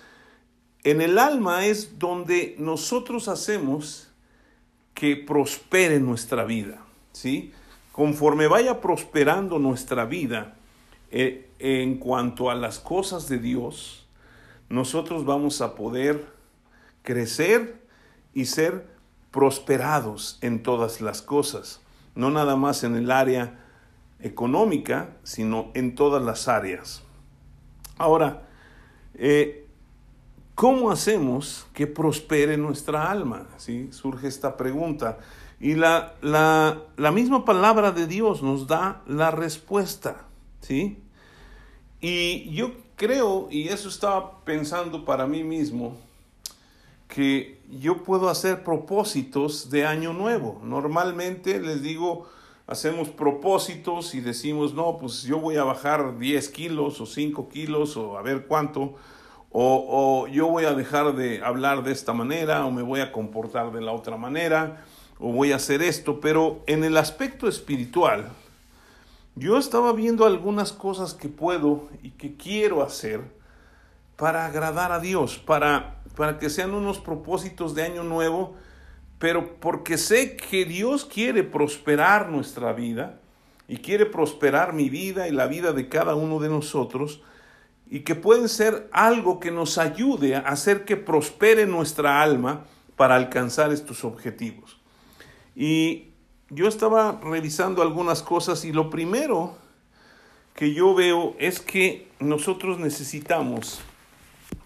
en 0.85 1.01
el 1.01 1.19
alma 1.19 1.67
es 1.67 1.99
donde 1.99 2.57
nosotros 2.59 3.29
hacemos 3.29 4.11
que 4.95 5.17
prospere 5.17 6.01
nuestra 6.01 6.45
vida, 6.45 6.85
¿sí? 7.13 7.53
Conforme 7.93 8.47
vaya 8.47 8.81
prosperando 8.81 9.59
nuestra 9.59 10.05
vida 10.05 10.57
eh, 11.11 11.49
en 11.59 11.99
cuanto 11.99 12.51
a 12.51 12.55
las 12.55 12.79
cosas 12.79 13.29
de 13.29 13.39
Dios, 13.39 14.07
nosotros 14.69 15.25
vamos 15.25 15.61
a 15.61 15.75
poder 15.75 16.27
crecer 17.03 17.83
y 18.35 18.47
ser 18.47 18.92
prosperados 19.33 20.39
en 20.43 20.63
todas 20.63 21.01
las 21.01 21.23
cosas, 21.23 21.81
no 22.15 22.31
nada 22.31 22.55
más 22.55 22.85
en 22.85 22.95
el 22.95 23.11
área 23.11 23.59
económica, 24.21 25.17
sino 25.25 25.73
en 25.75 25.97
todas 25.97 26.23
las 26.23 26.47
áreas. 26.47 27.03
Ahora, 27.99 28.47
eh, 29.15 29.67
¿cómo 30.55 30.91
hacemos 30.91 31.67
que 31.73 31.87
prospere 31.87 32.57
nuestra 32.57 33.11
alma? 33.11 33.49
¿Sí? 33.57 33.89
Surge 33.91 34.29
esta 34.29 34.57
pregunta. 34.57 35.19
Y 35.59 35.75
la, 35.75 36.15
la, 36.21 36.83
la, 36.97 37.13
misma 37.13 37.45
palabra 37.45 37.93
de 37.93 38.07
Dios 38.07 38.43
nos 38.43 38.67
da 38.67 39.03
la 39.07 39.31
respuesta. 39.31 40.27
¿sí? 40.61 40.99
Y 42.01 42.51
yo 42.53 42.73
creo, 42.97 43.49
y 43.51 43.69
eso 43.69 43.89
estaba 43.89 44.45
pensando 44.45 45.05
para 45.05 45.27
mí 45.27 45.45
mismo, 45.45 45.97
que 47.13 47.61
yo 47.69 48.03
puedo 48.05 48.31
hacer 48.31 48.65
propósitos 48.65 49.69
de 49.69 49.85
año 49.85 50.15
nuevo. 50.15 50.63
Normalmente 50.65 51.61
les 51.61 51.83
digo, 51.83 52.27
hacemos 52.67 53.11
propósitos 53.11 54.15
y 54.15 54.23
decimos, 54.23 54.73
no, 54.73 54.97
pues 54.97 55.23
yo 55.25 55.39
voy 55.39 55.57
a 55.57 55.65
bajar 55.65 56.19
10 56.19 56.49
kilos 56.49 57.03
o 57.03 57.07
5 57.07 57.51
kilos 57.51 57.99
o 57.99 58.17
a 58.17 58.23
ver 58.23 58.47
cuánto, 58.47 58.95
o, 59.51 60.25
o, 60.25 60.27
yo 60.29 60.47
voy 60.47 60.65
a 60.65 60.73
dejar 60.73 61.15
de 61.15 61.45
hablar 61.45 61.83
de 61.83 61.93
esta 61.93 62.15
manera 62.15 62.65
o 62.65 62.71
me 62.71 62.81
voy 62.81 63.01
a 63.01 63.13
comportar 63.13 63.73
de 63.73 63.83
la 63.83 63.93
otra 63.93 64.17
manera 64.17 64.83
o 65.19 65.33
voy 65.33 65.53
a 65.53 65.57
hacer 65.57 65.83
esto, 65.83 66.19
pero 66.19 66.63
en 66.67 66.83
el 66.83 66.97
aspecto 66.97 67.47
espiritual, 67.47 68.31
yo 69.35 69.59
estaba 69.59 69.93
viendo 69.93 70.25
algunas 70.25 70.73
cosas 70.73 71.13
que 71.13 71.29
puedo 71.29 71.91
y 72.03 72.13
que 72.13 72.39
quiero 72.39 72.83
hacer 72.83 73.21
para 74.17 74.47
agradar 74.47 74.93
a 74.93 75.01
Dios, 75.01 75.37
para 75.37 76.02
para 76.17 76.39
que 76.39 76.51
sean 76.51 76.75
unos 76.75 76.99
propósitos 76.99 77.75
de 77.75 77.83
año 77.83 78.05
nuevo, 78.05 78.55
pero 79.19 79.57
porque 79.57 79.99
sé 79.99 80.37
que 80.37 80.65
Dios 80.65 81.05
quiere 81.05 81.43
prosperar 81.43 82.29
nuestra 82.29 82.73
vida 82.73 83.21
y 83.69 83.79
quiere 83.79 84.07
prosperar 84.07 84.73
mi 84.73 84.91
vida 84.91 85.29
y 85.29 85.33
la 85.33 85.47
vida 85.47 85.73
de 85.73 85.89
cada 85.89 86.15
uno 86.15 86.41
de 86.41 86.49
nosotros 86.49 87.23
y 87.89 88.01
que 88.01 88.15
pueden 88.15 88.49
ser 88.49 88.89
algo 88.93 89.39
que 89.39 89.51
nos 89.51 89.79
ayude 89.79 90.37
a 90.37 90.41
hacer 90.41 90.85
que 90.85 90.97
prospere 90.97 91.67
nuestra 91.67 92.23
alma 92.23 92.65
para 92.97 93.17
alcanzar 93.17 93.73
estos 93.73 94.05
objetivos. 94.05 94.79
Y 95.55 96.09
yo 96.51 96.69
estaba 96.69 97.21
revisando 97.23 97.83
algunas 97.83 98.23
cosas 98.23 98.65
y 98.65 98.73
lo 98.73 98.91
primero 98.91 99.57
que 100.55 100.75
yo 100.75 100.95
veo 100.95 101.35
es 101.39 101.61
que 101.61 102.09
nosotros 102.19 102.79
necesitamos 102.79 103.81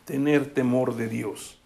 tener 0.06 0.54
temor 0.54 0.96
de 0.96 1.08
Dios. 1.08 1.58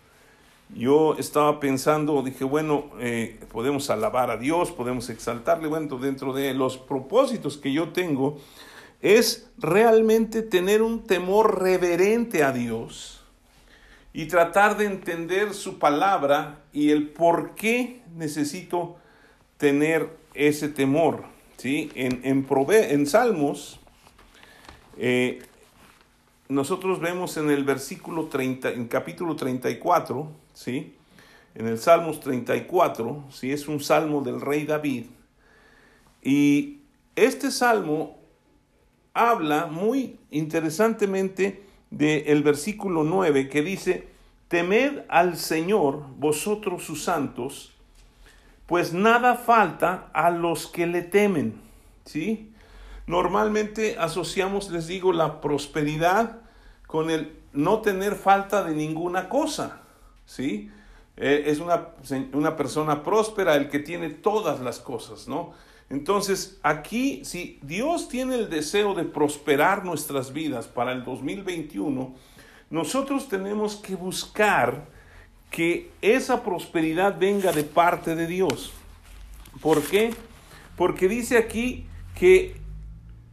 Yo 0.75 1.16
estaba 1.16 1.61
pensando, 1.61 2.23
dije, 2.23 2.44
bueno, 2.44 2.90
eh, 2.99 3.38
podemos 3.52 3.90
alabar 3.90 4.30
a 4.30 4.37
Dios, 4.37 4.70
podemos 4.73 5.11
exaltarle, 5.11 5.68
bueno, 5.68 5.99
dentro 5.99 6.32
de 6.32 6.54
los 6.54 6.78
propósitos 6.78 7.59
que 7.59 7.73
yo 7.73 7.90
tengo, 7.90 8.38
es 9.02 9.50
realmente 9.59 10.42
tener 10.42 10.82
un 10.82 11.04
temor 11.04 11.62
reverente 11.62 12.42
a 12.42 12.52
Dios 12.52 13.23
y 14.12 14.26
tratar 14.26 14.76
de 14.76 14.87
entender 14.87 15.54
su 15.54 15.78
palabra 15.78 16.61
y 16.73 16.90
el 16.90 17.09
por 17.09 17.54
qué 17.54 18.02
necesito 18.16 18.97
tener 19.56 20.09
ese 20.35 20.68
temor. 20.68 21.25
¿sí? 21.56 21.90
En, 21.94 22.20
en, 22.25 22.47
en 22.49 23.06
Salmos 23.06 23.80
eh, 24.97 25.42
nosotros 26.50 27.00
vemos 27.00 27.37
en 27.37 27.49
el 27.49 27.64
versículo 27.64 28.26
30, 28.26 28.71
en 28.73 28.88
capítulo 28.88 29.37
34, 29.37 30.28
¿sí? 30.52 30.97
En 31.54 31.69
el 31.69 31.78
Salmos 31.78 32.21
34, 32.21 33.25
¿sí? 33.30 33.52
Es 33.52 33.69
un 33.69 33.80
salmo 33.80 34.21
del 34.21 34.40
rey 34.40 34.64
David. 34.66 35.07
Y 36.23 36.80
este 37.14 37.52
salmo 37.52 38.19
habla 39.14 39.66
muy 39.66 40.19
interesantemente 40.30 41.62
del 41.90 42.42
versículo 42.42 43.04
9 43.04 43.49
que 43.49 43.62
dice, 43.62 44.09
temed 44.49 45.04
al 45.09 45.37
Señor 45.37 46.04
vosotros 46.19 46.83
sus 46.83 47.04
santos, 47.04 47.73
pues 48.66 48.92
nada 48.92 49.37
falta 49.37 50.11
a 50.12 50.30
los 50.30 50.66
que 50.66 50.87
le 50.87 51.02
temen, 51.02 51.61
¿sí? 52.04 52.52
Normalmente 53.07 53.97
asociamos, 53.99 54.71
les 54.71 54.87
digo, 54.87 55.12
la 55.12 55.40
prosperidad 55.40 56.39
con 56.90 57.09
el 57.09 57.37
no 57.52 57.82
tener 57.82 58.16
falta 58.16 58.64
de 58.64 58.75
ninguna 58.75 59.28
cosa, 59.28 59.82
¿sí? 60.26 60.73
Eh, 61.16 61.44
es 61.47 61.61
una, 61.61 61.90
una 62.32 62.56
persona 62.56 63.04
próspera 63.04 63.54
el 63.54 63.68
que 63.68 63.78
tiene 63.78 64.11
todas 64.11 64.59
las 64.59 64.80
cosas, 64.80 65.28
¿no? 65.28 65.52
Entonces, 65.88 66.59
aquí, 66.64 67.25
si 67.25 67.61
Dios 67.62 68.09
tiene 68.09 68.35
el 68.35 68.50
deseo 68.50 68.97
de 68.97 69.04
prosperar 69.04 69.85
nuestras 69.85 70.32
vidas 70.32 70.66
para 70.66 70.90
el 70.90 71.04
2021, 71.04 72.12
nosotros 72.70 73.28
tenemos 73.28 73.76
que 73.76 73.94
buscar 73.94 74.85
que 75.49 75.92
esa 76.02 76.42
prosperidad 76.42 77.20
venga 77.20 77.52
de 77.52 77.62
parte 77.62 78.16
de 78.16 78.26
Dios. 78.26 78.73
¿Por 79.61 79.80
qué? 79.82 80.12
Porque 80.76 81.06
dice 81.06 81.38
aquí 81.38 81.87
que 82.16 82.56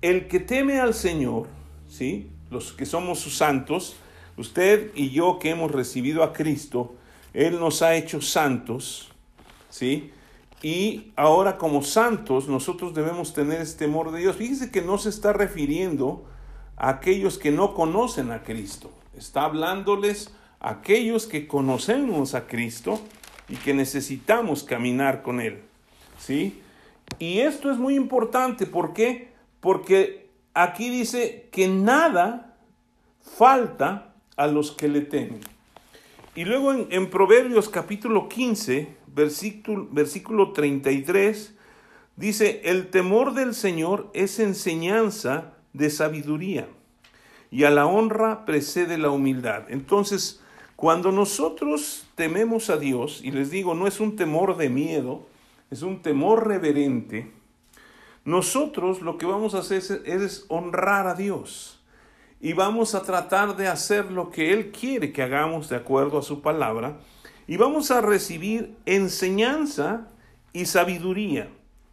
el 0.03 0.27
que 0.27 0.39
teme 0.39 0.79
al 0.79 0.93
Señor, 0.93 1.47
¿sí? 1.89 2.29
Los 2.49 2.73
que 2.73 2.85
somos 2.85 3.19
sus 3.19 3.37
santos, 3.37 3.95
usted 4.37 4.91
y 4.95 5.09
yo 5.09 5.39
que 5.39 5.49
hemos 5.49 5.71
recibido 5.71 6.23
a 6.23 6.33
Cristo, 6.33 6.95
Él 7.33 7.59
nos 7.59 7.81
ha 7.81 7.95
hecho 7.95 8.21
santos, 8.21 9.09
¿sí? 9.69 10.11
Y 10.61 11.11
ahora 11.15 11.57
como 11.57 11.83
santos 11.83 12.47
nosotros 12.47 12.93
debemos 12.93 13.33
tener 13.33 13.61
este 13.61 13.85
temor 13.85 14.11
de 14.11 14.19
Dios. 14.19 14.35
Fíjese 14.35 14.71
que 14.71 14.81
no 14.81 14.97
se 14.97 15.09
está 15.09 15.33
refiriendo 15.33 16.25
a 16.77 16.89
aquellos 16.89 17.37
que 17.37 17.51
no 17.51 17.73
conocen 17.73 18.31
a 18.31 18.43
Cristo. 18.43 18.91
Está 19.15 19.43
hablándoles 19.43 20.33
a 20.59 20.71
aquellos 20.71 21.27
que 21.27 21.47
conocemos 21.47 22.33
a 22.33 22.47
Cristo 22.47 22.99
y 23.49 23.55
que 23.55 23.73
necesitamos 23.73 24.63
caminar 24.63 25.21
con 25.21 25.41
Él. 25.41 25.61
¿Sí? 26.17 26.61
Y 27.19 27.39
esto 27.39 27.71
es 27.71 27.77
muy 27.77 27.95
importante. 27.95 28.65
¿Por 28.65 28.93
qué? 28.93 29.37
porque 29.59 30.26
aquí 30.63 30.89
dice 30.89 31.49
que 31.51 31.67
nada 31.67 32.57
falta 33.21 34.15
a 34.35 34.47
los 34.47 34.71
que 34.71 34.87
le 34.87 35.01
temen. 35.01 35.39
Y 36.35 36.45
luego 36.45 36.71
en, 36.73 37.09
Proverbios 37.09 37.69
capítulo 37.69 38.27
15, 38.27 38.95
versículo, 39.07 39.87
versículo 39.91 40.53
33, 40.53 41.55
dice, 42.15 42.61
el 42.65 42.89
temor 42.89 43.33
del 43.33 43.53
Señor 43.53 44.09
es 44.13 44.39
enseñanza 44.39 45.53
de 45.73 45.89
sabiduría 45.89 46.67
y 47.51 47.63
a 47.63 47.69
la 47.69 47.85
honra 47.85 48.45
precede 48.45 48.97
la 48.97 49.11
humildad. 49.11 49.63
Entonces, 49.69 50.41
cuando 50.75 51.11
nosotros 51.11 52.07
tememos 52.15 52.69
a 52.69 52.77
Dios, 52.77 53.21
y 53.23 53.31
les 53.31 53.49
digo, 53.51 53.73
no 53.73 53.87
es 53.87 53.99
un 53.99 54.15
temor 54.15 54.57
de 54.57 54.69
miedo, 54.69 55.27
es 55.71 55.81
un 55.81 56.01
temor 56.01 56.47
reverente, 56.47 57.31
nosotros 58.27 59.01
lo 59.01 59.17
que 59.17 59.25
vamos 59.25 59.55
a 59.55 59.59
hacer 59.59 59.81
es, 60.05 60.45
honrar 60.49 61.07
a 61.07 61.15
Dios 61.15 61.81
y 62.39 62.53
vamos 62.53 62.93
a 62.93 63.01
tratar 63.01 63.55
de 63.55 63.67
hacer 63.67 64.11
lo 64.11 64.29
que 64.29 64.53
Él 64.53 64.71
quiere 64.71 65.11
que 65.11 65.23
hagamos 65.23 65.69
de 65.69 65.77
acuerdo 65.77 66.19
a 66.19 66.23
su 66.23 66.41
palabra 66.41 66.99
y 67.47 67.57
vamos 67.57 67.89
a 67.89 68.01
recibir 68.01 68.75
enseñanza 68.85 70.07
y 70.53 70.65
sabiduría 70.65 71.49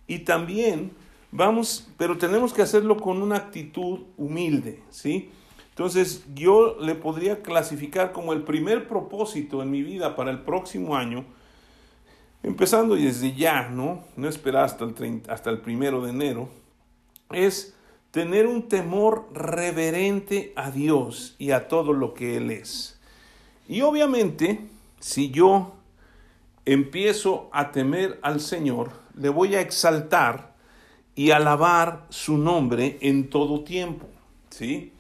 y 0.07 0.19
también 0.21 0.93
Vamos, 1.37 1.88
pero 1.99 2.17
tenemos 2.17 2.53
que 2.53 2.62
hacerlo 2.62 2.97
con 2.97 3.21
una 3.21 3.35
actitud 3.35 4.03
humilde, 4.17 4.81
¿sí? 4.91 5.31
Entonces, 5.71 6.25
yo 6.33 6.76
le 6.81 6.95
podría 6.95 7.43
clasificar 7.43 8.12
como 8.12 8.33
el 8.33 8.45
primer 8.45 8.87
propósito 8.87 9.61
en 9.61 9.69
mi 9.73 9.83
vida 9.83 10.14
para 10.14 10.31
el 10.31 10.43
próximo 10.43 10.95
año, 10.95 11.25
empezando 12.44 12.94
desde 12.94 13.34
ya, 13.34 13.68
¿no? 13.68 14.04
No 14.16 14.28
esperar 14.28 14.64
hasta 14.64 14.84
el, 14.84 15.22
hasta 15.28 15.50
el 15.50 15.58
primero 15.58 16.02
de 16.02 16.10
enero, 16.10 16.48
es 17.32 17.74
tener 18.10 18.46
un 18.46 18.68
temor 18.68 19.28
reverente 19.32 20.52
a 20.54 20.70
Dios 20.70 21.34
y 21.38 21.50
a 21.50 21.66
todo 21.66 21.92
lo 21.92 22.14
que 22.14 22.36
Él 22.36 22.50
es. 22.50 23.00
Y 23.66 23.80
obviamente, 23.80 24.60
si 25.00 25.30
yo 25.30 25.72
empiezo 26.64 27.48
a 27.52 27.72
temer 27.72 28.20
al 28.22 28.40
Señor, 28.40 28.92
le 29.16 29.30
voy 29.30 29.54
a 29.54 29.60
exaltar 29.60 30.54
y 31.14 31.30
alabar 31.30 32.06
su 32.10 32.36
nombre 32.36 32.98
en 33.00 33.30
todo 33.30 33.64
tiempo, 33.64 34.06
¿sí? 34.50 34.92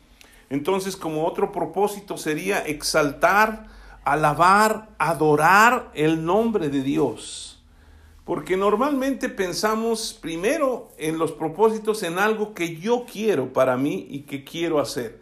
Entonces, 0.50 0.96
como 0.96 1.26
otro 1.26 1.52
propósito 1.52 2.16
sería 2.16 2.60
exaltar, 2.66 3.66
alabar, 4.04 4.90
adorar 4.98 5.90
el 5.94 6.24
nombre 6.24 6.68
de 6.68 6.82
Dios. 6.82 7.62
Porque 8.24 8.56
normalmente 8.56 9.28
pensamos 9.28 10.18
primero 10.20 10.88
en 10.96 11.18
los 11.18 11.32
propósitos 11.32 12.02
en 12.02 12.18
algo 12.18 12.54
que 12.54 12.76
yo 12.76 13.04
quiero 13.10 13.52
para 13.52 13.76
mí 13.76 14.06
y 14.10 14.20
que 14.20 14.44
quiero 14.44 14.80
hacer. 14.80 15.20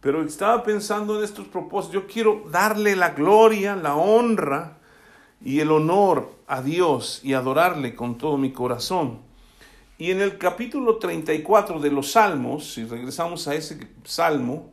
Pero 0.00 0.22
estaba 0.22 0.62
pensando 0.62 1.18
en 1.18 1.24
estos 1.24 1.46
propósitos. 1.48 1.94
Yo 1.94 2.06
quiero 2.06 2.44
darle 2.50 2.96
la 2.96 3.10
gloria, 3.10 3.76
la 3.76 3.96
honra 3.96 4.78
y 5.44 5.60
el 5.60 5.70
honor 5.70 6.32
a 6.46 6.62
Dios 6.62 7.20
y 7.22 7.34
adorarle 7.34 7.94
con 7.94 8.16
todo 8.16 8.38
mi 8.38 8.52
corazón. 8.52 9.20
Y 9.98 10.10
en 10.12 10.20
el 10.20 10.38
capítulo 10.38 10.96
34 10.96 11.80
de 11.80 11.90
los 11.90 12.12
Salmos, 12.12 12.72
si 12.72 12.84
regresamos 12.84 13.48
a 13.48 13.54
ese 13.54 13.88
salmo, 14.04 14.70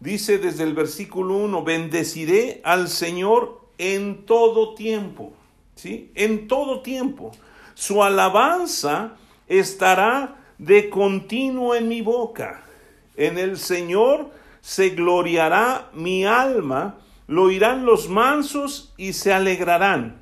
dice 0.00 0.38
desde 0.38 0.64
el 0.64 0.74
versículo 0.74 1.36
1, 1.36 1.62
bendeciré 1.64 2.60
al 2.64 2.88
Señor 2.88 3.60
en 3.78 4.24
todo 4.26 4.74
tiempo. 4.74 5.32
¿sí? 5.74 6.10
En 6.14 6.48
todo 6.48 6.80
tiempo. 6.80 7.32
Su 7.74 8.02
alabanza 8.02 9.16
estará 9.48 10.36
de 10.58 10.90
continuo 10.90 11.74
en 11.74 11.88
mi 11.88 12.02
boca. 12.02 12.64
En 13.16 13.38
el 13.38 13.58
Señor 13.58 14.30
se 14.60 14.90
gloriará 14.90 15.90
mi 15.92 16.24
alma, 16.24 16.98
lo 17.28 17.44
oirán 17.44 17.86
los 17.86 18.08
mansos 18.08 18.92
y 18.96 19.12
se 19.12 19.32
alegrarán. 19.32 20.20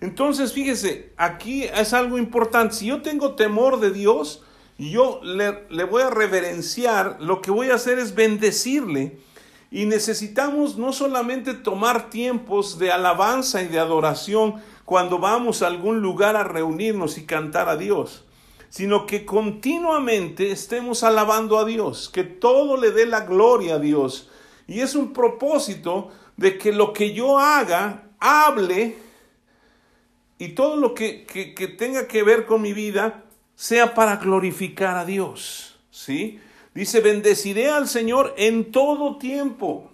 Entonces, 0.00 0.52
fíjese, 0.52 1.12
aquí 1.16 1.64
es 1.64 1.92
algo 1.92 2.18
importante. 2.18 2.74
Si 2.74 2.86
yo 2.86 3.02
tengo 3.02 3.34
temor 3.34 3.78
de 3.78 3.92
Dios, 3.92 4.42
yo 4.90 5.20
le, 5.22 5.66
le 5.70 5.84
voy 5.84 6.02
a 6.02 6.10
reverenciar, 6.10 7.18
lo 7.20 7.40
que 7.40 7.50
voy 7.50 7.70
a 7.70 7.74
hacer 7.74 7.98
es 7.98 8.14
bendecirle. 8.14 9.18
Y 9.70 9.86
necesitamos 9.86 10.76
no 10.76 10.92
solamente 10.92 11.54
tomar 11.54 12.10
tiempos 12.10 12.78
de 12.78 12.92
alabanza 12.92 13.62
y 13.62 13.68
de 13.68 13.78
adoración, 13.78 14.60
cuando 14.84 15.18
vamos 15.18 15.62
a 15.62 15.68
algún 15.68 16.00
lugar 16.00 16.36
a 16.36 16.44
reunirnos 16.44 17.16
y 17.16 17.24
cantar 17.24 17.68
a 17.68 17.76
Dios, 17.76 18.24
sino 18.68 19.06
que 19.06 19.24
continuamente 19.24 20.50
estemos 20.50 21.02
alabando 21.02 21.58
a 21.58 21.64
Dios, 21.64 22.10
que 22.12 22.24
todo 22.24 22.76
le 22.76 22.90
dé 22.90 23.06
la 23.06 23.20
gloria 23.20 23.76
a 23.76 23.78
Dios. 23.78 24.28
Y 24.66 24.80
es 24.80 24.94
un 24.94 25.12
propósito 25.12 26.10
de 26.36 26.58
que 26.58 26.72
lo 26.72 26.92
que 26.92 27.12
yo 27.14 27.38
haga, 27.38 28.10
hable, 28.18 28.96
y 30.38 30.48
todo 30.48 30.76
lo 30.76 30.92
que, 30.92 31.24
que, 31.24 31.68
tenga 31.68 32.08
que 32.08 32.22
ver 32.22 32.46
con 32.46 32.60
mi 32.62 32.72
vida 32.72 33.24
sea 33.62 33.94
para 33.94 34.16
glorificar 34.16 34.96
a 34.96 35.04
Dios. 35.04 35.78
¿Sí? 35.90 36.40
Dice, 36.74 37.00
bendeciré 37.00 37.70
al 37.70 37.86
Señor 37.86 38.34
en 38.36 38.72
todo 38.72 39.18
tiempo. 39.18 39.90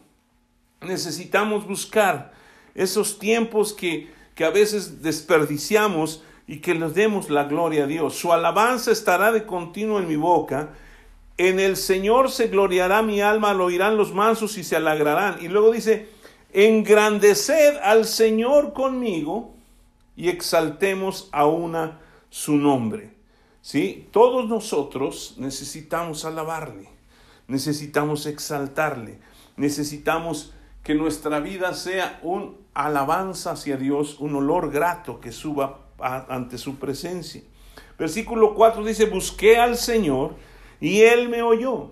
Necesitamos 0.80 1.66
buscar 1.66 2.32
esos 2.74 3.18
tiempos 3.18 3.72
que 3.72 4.16
que 4.38 4.44
a 4.44 4.50
veces 4.50 5.02
desperdiciamos 5.02 6.22
y 6.46 6.60
que 6.60 6.72
les 6.72 6.94
demos 6.94 7.28
la 7.28 7.42
gloria 7.42 7.82
a 7.82 7.86
Dios. 7.88 8.14
Su 8.14 8.32
alabanza 8.32 8.92
estará 8.92 9.32
de 9.32 9.44
continuo 9.44 9.98
en 9.98 10.06
mi 10.06 10.14
boca. 10.14 10.68
En 11.38 11.58
el 11.58 11.76
Señor 11.76 12.30
se 12.30 12.46
gloriará 12.46 13.02
mi 13.02 13.20
alma, 13.20 13.52
lo 13.52 13.64
oirán 13.64 13.96
los 13.96 14.14
mansos 14.14 14.56
y 14.56 14.62
se 14.62 14.76
alegrarán. 14.76 15.38
Y 15.40 15.48
luego 15.48 15.72
dice, 15.72 16.08
engrandeced 16.52 17.78
al 17.82 18.04
Señor 18.04 18.74
conmigo 18.74 19.56
y 20.14 20.28
exaltemos 20.28 21.28
a 21.32 21.46
una 21.46 21.98
su 22.30 22.54
nombre. 22.54 23.17
¿Sí? 23.60 24.08
Todos 24.12 24.48
nosotros 24.48 25.34
necesitamos 25.38 26.24
alabarle, 26.24 26.88
necesitamos 27.48 28.26
exaltarle, 28.26 29.18
necesitamos 29.56 30.52
que 30.82 30.94
nuestra 30.94 31.40
vida 31.40 31.74
sea 31.74 32.18
un 32.22 32.56
alabanza 32.72 33.52
hacia 33.52 33.76
Dios, 33.76 34.20
un 34.20 34.36
olor 34.36 34.70
grato 34.70 35.20
que 35.20 35.32
suba 35.32 35.80
ante 35.98 36.58
su 36.58 36.76
presencia. 36.76 37.42
Versículo 37.98 38.54
4 38.54 38.84
dice, 38.84 39.06
busqué 39.06 39.58
al 39.58 39.76
Señor 39.76 40.36
y 40.80 41.00
Él 41.00 41.28
me 41.28 41.42
oyó 41.42 41.90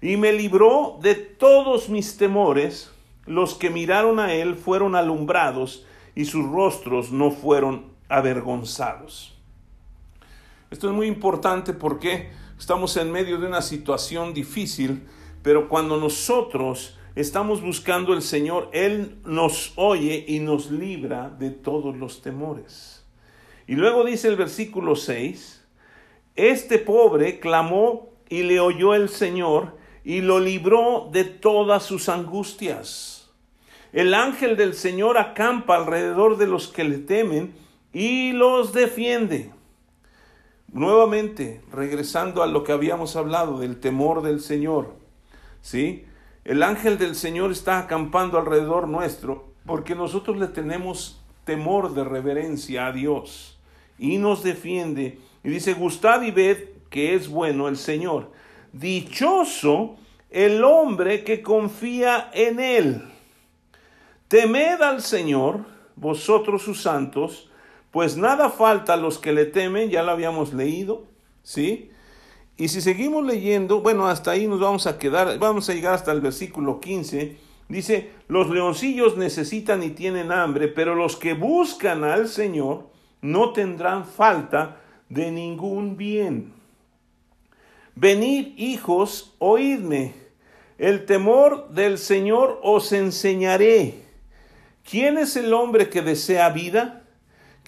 y 0.00 0.16
me 0.16 0.32
libró 0.32 0.98
de 1.02 1.16
todos 1.16 1.88
mis 1.88 2.16
temores. 2.16 2.92
Los 3.26 3.54
que 3.54 3.70
miraron 3.70 4.18
a 4.20 4.32
Él 4.32 4.54
fueron 4.54 4.94
alumbrados 4.94 5.84
y 6.14 6.24
sus 6.24 6.48
rostros 6.48 7.12
no 7.12 7.30
fueron 7.30 7.86
avergonzados. 8.08 9.39
Esto 10.70 10.88
es 10.88 10.94
muy 10.94 11.08
importante 11.08 11.72
porque 11.72 12.30
estamos 12.56 12.96
en 12.96 13.10
medio 13.10 13.38
de 13.38 13.48
una 13.48 13.60
situación 13.60 14.32
difícil, 14.32 15.02
pero 15.42 15.68
cuando 15.68 15.96
nosotros 15.98 16.96
estamos 17.16 17.60
buscando 17.60 18.14
el 18.14 18.22
Señor, 18.22 18.70
Él 18.72 19.18
nos 19.24 19.72
oye 19.74 20.24
y 20.28 20.38
nos 20.38 20.70
libra 20.70 21.28
de 21.28 21.50
todos 21.50 21.96
los 21.96 22.22
temores. 22.22 23.04
Y 23.66 23.74
luego 23.74 24.04
dice 24.04 24.28
el 24.28 24.36
versículo 24.36 24.94
6, 24.94 25.66
este 26.36 26.78
pobre 26.78 27.40
clamó 27.40 28.10
y 28.28 28.44
le 28.44 28.60
oyó 28.60 28.94
el 28.94 29.08
Señor 29.08 29.76
y 30.04 30.20
lo 30.20 30.38
libró 30.38 31.08
de 31.10 31.24
todas 31.24 31.82
sus 31.82 32.08
angustias. 32.08 33.28
El 33.92 34.14
ángel 34.14 34.56
del 34.56 34.74
Señor 34.74 35.18
acampa 35.18 35.74
alrededor 35.74 36.38
de 36.38 36.46
los 36.46 36.68
que 36.68 36.84
le 36.84 36.98
temen 36.98 37.54
y 37.92 38.30
los 38.30 38.72
defiende. 38.72 39.50
Nuevamente, 40.72 41.62
regresando 41.72 42.42
a 42.42 42.46
lo 42.46 42.62
que 42.62 42.72
habíamos 42.72 43.16
hablado 43.16 43.58
del 43.58 43.80
temor 43.80 44.22
del 44.22 44.40
Señor, 44.40 44.94
¿sí? 45.60 46.04
El 46.44 46.62
ángel 46.62 46.96
del 46.96 47.16
Señor 47.16 47.50
está 47.50 47.78
acampando 47.78 48.38
alrededor 48.38 48.88
nuestro 48.88 49.52
porque 49.66 49.94
nosotros 49.94 50.38
le 50.38 50.46
tenemos 50.46 51.20
temor 51.44 51.94
de 51.94 52.04
reverencia 52.04 52.86
a 52.86 52.92
Dios 52.92 53.58
y 53.98 54.18
nos 54.18 54.42
defiende. 54.42 55.18
Y 55.42 55.50
dice, 55.50 55.74
gustad 55.74 56.22
y 56.22 56.30
ved 56.30 56.68
que 56.88 57.14
es 57.14 57.28
bueno 57.28 57.68
el 57.68 57.76
Señor. 57.76 58.30
Dichoso 58.72 59.96
el 60.30 60.62
hombre 60.62 61.24
que 61.24 61.42
confía 61.42 62.30
en 62.32 62.60
él. 62.60 63.02
Temed 64.28 64.80
al 64.80 65.02
Señor, 65.02 65.64
vosotros 65.96 66.62
sus 66.62 66.80
santos, 66.80 67.49
pues 67.90 68.16
nada 68.16 68.50
falta 68.50 68.94
a 68.94 68.96
los 68.96 69.18
que 69.18 69.32
le 69.32 69.46
temen, 69.46 69.90
ya 69.90 70.02
lo 70.02 70.12
habíamos 70.12 70.52
leído, 70.52 71.04
¿sí? 71.42 71.90
Y 72.56 72.68
si 72.68 72.80
seguimos 72.80 73.24
leyendo, 73.24 73.80
bueno, 73.80 74.06
hasta 74.06 74.32
ahí 74.32 74.46
nos 74.46 74.60
vamos 74.60 74.86
a 74.86 74.98
quedar, 74.98 75.38
vamos 75.38 75.68
a 75.68 75.74
llegar 75.74 75.94
hasta 75.94 76.12
el 76.12 76.20
versículo 76.20 76.78
15. 76.78 77.36
Dice, 77.68 78.10
los 78.28 78.50
leoncillos 78.50 79.16
necesitan 79.16 79.82
y 79.82 79.90
tienen 79.90 80.30
hambre, 80.30 80.68
pero 80.68 80.94
los 80.94 81.16
que 81.16 81.34
buscan 81.34 82.04
al 82.04 82.28
Señor 82.28 82.88
no 83.22 83.52
tendrán 83.52 84.04
falta 84.04 84.80
de 85.08 85.30
ningún 85.30 85.96
bien. 85.96 86.52
Venid, 87.94 88.58
hijos, 88.58 89.34
oídme. 89.38 90.14
El 90.78 91.06
temor 91.06 91.70
del 91.70 91.98
Señor 91.98 92.60
os 92.62 92.92
enseñaré. 92.92 94.02
¿Quién 94.88 95.18
es 95.18 95.36
el 95.36 95.52
hombre 95.52 95.90
que 95.90 96.02
desea 96.02 96.48
vida? 96.50 96.99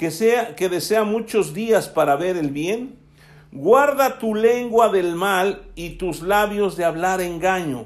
Que, 0.02 0.10
sea, 0.10 0.56
que 0.56 0.68
desea 0.68 1.04
muchos 1.04 1.54
días 1.54 1.86
para 1.86 2.16
ver 2.16 2.36
el 2.36 2.50
bien 2.50 2.98
Guarda 3.52 4.18
tu 4.18 4.34
lengua 4.34 4.88
del 4.88 5.14
mal 5.14 5.70
y 5.76 5.90
tus 5.90 6.22
labios 6.22 6.76
de 6.76 6.84
hablar 6.84 7.20
engaño. 7.20 7.84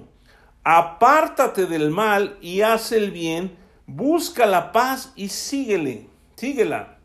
Apártate 0.65 1.67
del 1.67 1.91
mal 1.91 2.39
y 2.41 2.63
haz 2.63 2.93
el 2.93 3.11
bien, 3.11 3.59
busca 3.87 4.47
la 4.47 4.73
paz 4.73 5.13
y 5.15 5.29
síguele, 5.29 6.09
síguela. 6.37 6.97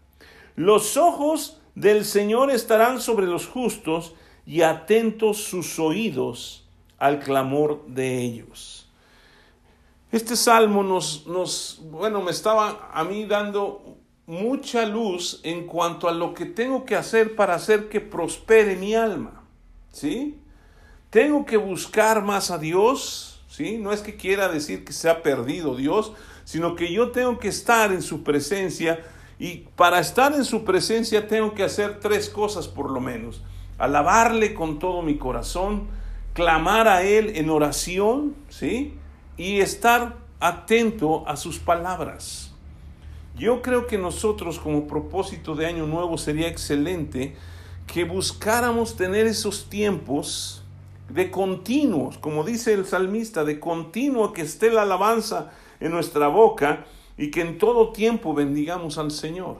Los 0.55 0.95
ojos 0.95 1.59
del 1.75 2.05
Señor 2.05 2.49
estarán 2.49 3.01
sobre 3.01 3.27
los 3.27 3.47
justos 3.47 4.13
y 4.45 4.61
atentos 4.61 5.43
sus 5.43 5.77
oídos 5.77 6.69
al 6.97 7.19
clamor 7.19 7.85
de 7.85 8.17
ellos. 8.17 8.89
Este 10.09 10.37
salmo 10.37 10.83
nos, 10.83 11.27
nos, 11.27 11.81
bueno, 11.91 12.21
me 12.21 12.31
estaba 12.31 12.89
a 12.93 13.03
mí 13.03 13.25
dando 13.25 13.97
mucha 14.31 14.85
luz 14.85 15.41
en 15.43 15.67
cuanto 15.67 16.07
a 16.07 16.13
lo 16.13 16.33
que 16.33 16.45
tengo 16.45 16.85
que 16.85 16.95
hacer 16.95 17.35
para 17.35 17.53
hacer 17.53 17.89
que 17.89 17.99
prospere 17.99 18.77
mi 18.77 18.95
alma. 18.95 19.43
¿Sí? 19.91 20.39
Tengo 21.09 21.45
que 21.45 21.57
buscar 21.57 22.23
más 22.23 22.49
a 22.49 22.57
Dios, 22.57 23.43
¿sí? 23.49 23.77
No 23.77 23.91
es 23.91 23.99
que 23.99 24.15
quiera 24.15 24.47
decir 24.47 24.85
que 24.85 24.93
se 24.93 25.09
ha 25.09 25.21
perdido 25.21 25.75
Dios, 25.75 26.13
sino 26.45 26.77
que 26.77 26.93
yo 26.93 27.11
tengo 27.11 27.39
que 27.39 27.49
estar 27.49 27.91
en 27.91 28.01
su 28.01 28.23
presencia 28.23 29.03
y 29.37 29.65
para 29.75 29.99
estar 29.99 30.33
en 30.33 30.45
su 30.45 30.63
presencia 30.63 31.27
tengo 31.27 31.53
que 31.53 31.63
hacer 31.63 31.99
tres 31.99 32.29
cosas 32.29 32.69
por 32.69 32.89
lo 32.89 33.01
menos. 33.01 33.43
Alabarle 33.77 34.53
con 34.53 34.79
todo 34.79 35.01
mi 35.01 35.17
corazón, 35.17 35.89
clamar 36.31 36.87
a 36.87 37.03
Él 37.03 37.33
en 37.35 37.49
oración, 37.49 38.33
¿sí? 38.47 38.97
Y 39.35 39.59
estar 39.59 40.15
atento 40.39 41.27
a 41.27 41.35
sus 41.35 41.59
palabras. 41.59 42.50
Yo 43.41 43.63
creo 43.63 43.87
que 43.87 43.97
nosotros 43.97 44.59
como 44.59 44.85
propósito 44.85 45.55
de 45.55 45.65
año 45.65 45.87
nuevo 45.87 46.19
sería 46.19 46.47
excelente 46.47 47.35
que 47.87 48.03
buscáramos 48.03 48.95
tener 48.95 49.25
esos 49.25 49.67
tiempos 49.67 50.63
de 51.09 51.31
continuos, 51.31 52.19
como 52.19 52.43
dice 52.43 52.71
el 52.73 52.85
salmista, 52.85 53.43
de 53.43 53.59
continuo 53.59 54.31
que 54.31 54.43
esté 54.43 54.69
la 54.69 54.83
alabanza 54.83 55.53
en 55.79 55.89
nuestra 55.91 56.27
boca 56.27 56.85
y 57.17 57.31
que 57.31 57.41
en 57.41 57.57
todo 57.57 57.91
tiempo 57.93 58.35
bendigamos 58.35 58.99
al 58.99 59.09
Señor. 59.09 59.57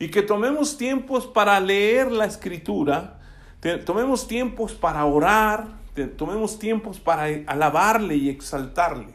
Y 0.00 0.08
que 0.08 0.22
tomemos 0.22 0.76
tiempos 0.76 1.28
para 1.28 1.60
leer 1.60 2.10
la 2.10 2.24
escritura, 2.24 3.20
tomemos 3.84 4.26
tiempos 4.26 4.72
para 4.72 5.04
orar, 5.04 5.68
tomemos 6.16 6.58
tiempos 6.58 6.98
para 6.98 7.26
alabarle 7.46 8.16
y 8.16 8.30
exaltarle. 8.30 9.14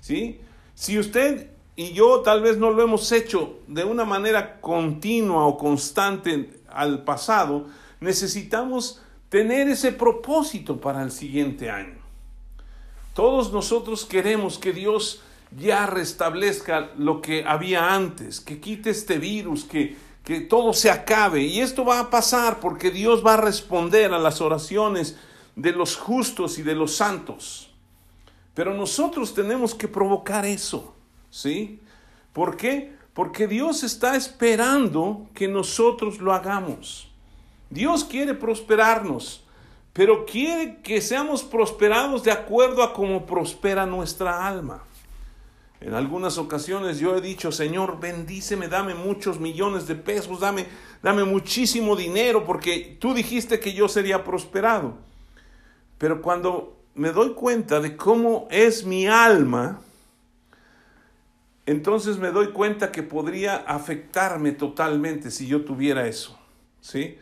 ¿sí? 0.00 0.40
Si 0.74 0.98
usted 0.98 1.50
y 1.76 1.92
yo 1.92 2.20
tal 2.20 2.40
vez 2.40 2.56
no 2.56 2.70
lo 2.70 2.82
hemos 2.82 3.12
hecho 3.12 3.58
de 3.66 3.84
una 3.84 4.06
manera 4.06 4.60
continua 4.62 5.46
o 5.46 5.58
constante 5.58 6.62
al 6.68 7.04
pasado, 7.04 7.66
necesitamos 8.00 9.02
tener 9.28 9.68
ese 9.68 9.92
propósito 9.92 10.80
para 10.80 11.02
el 11.02 11.12
siguiente 11.12 11.70
año. 11.70 11.98
Todos 13.12 13.52
nosotros 13.52 14.06
queremos 14.06 14.58
que 14.58 14.72
Dios 14.72 15.22
ya 15.56 15.86
restablezca 15.86 16.90
lo 16.96 17.20
que 17.20 17.44
había 17.44 17.94
antes, 17.94 18.40
que 18.40 18.60
quite 18.60 18.90
este 18.90 19.18
virus, 19.18 19.64
que, 19.64 19.96
que 20.24 20.40
todo 20.40 20.72
se 20.72 20.90
acabe. 20.90 21.42
Y 21.42 21.60
esto 21.60 21.84
va 21.84 22.00
a 22.00 22.10
pasar 22.10 22.60
porque 22.60 22.90
Dios 22.90 23.24
va 23.24 23.34
a 23.34 23.38
responder 23.38 24.12
a 24.12 24.18
las 24.18 24.40
oraciones 24.40 25.16
de 25.54 25.72
los 25.72 25.96
justos 25.96 26.58
y 26.58 26.62
de 26.62 26.74
los 26.74 26.96
santos. 26.96 27.70
Pero 28.54 28.74
nosotros 28.74 29.34
tenemos 29.34 29.74
que 29.74 29.88
provocar 29.88 30.44
eso, 30.46 30.95
¿sí? 31.36 31.80
¿Por 32.32 32.56
qué? 32.56 32.94
Porque 33.12 33.46
Dios 33.46 33.82
está 33.82 34.16
esperando 34.16 35.28
que 35.34 35.48
nosotros 35.48 36.18
lo 36.18 36.32
hagamos. 36.32 37.10
Dios 37.68 38.04
quiere 38.04 38.34
prosperarnos, 38.34 39.44
pero 39.92 40.24
quiere 40.24 40.78
que 40.82 41.00
seamos 41.00 41.42
prosperados 41.42 42.22
de 42.22 42.32
acuerdo 42.32 42.82
a 42.82 42.92
cómo 42.94 43.26
prospera 43.26 43.86
nuestra 43.86 44.46
alma. 44.46 44.82
En 45.80 45.92
algunas 45.92 46.38
ocasiones 46.38 46.98
yo 46.98 47.16
he 47.16 47.20
dicho, 47.20 47.52
Señor, 47.52 48.00
bendíceme, 48.00 48.68
dame 48.68 48.94
muchos 48.94 49.38
millones 49.38 49.86
de 49.86 49.94
pesos, 49.94 50.40
dame, 50.40 50.66
dame 51.02 51.24
muchísimo 51.24 51.96
dinero, 51.96 52.44
porque 52.46 52.96
tú 52.98 53.12
dijiste 53.12 53.60
que 53.60 53.74
yo 53.74 53.88
sería 53.88 54.24
prosperado. 54.24 54.94
Pero 55.98 56.22
cuando 56.22 56.78
me 56.94 57.12
doy 57.12 57.34
cuenta 57.34 57.80
de 57.80 57.94
cómo 57.94 58.48
es 58.50 58.84
mi 58.84 59.06
alma, 59.06 59.82
entonces 61.66 62.18
me 62.18 62.30
doy 62.30 62.52
cuenta 62.52 62.92
que 62.92 63.02
podría 63.02 63.56
afectarme 63.56 64.52
totalmente 64.52 65.30
si 65.30 65.46
yo 65.46 65.64
tuviera 65.64 66.06
eso. 66.06 66.38
¿Sí? 66.80 67.18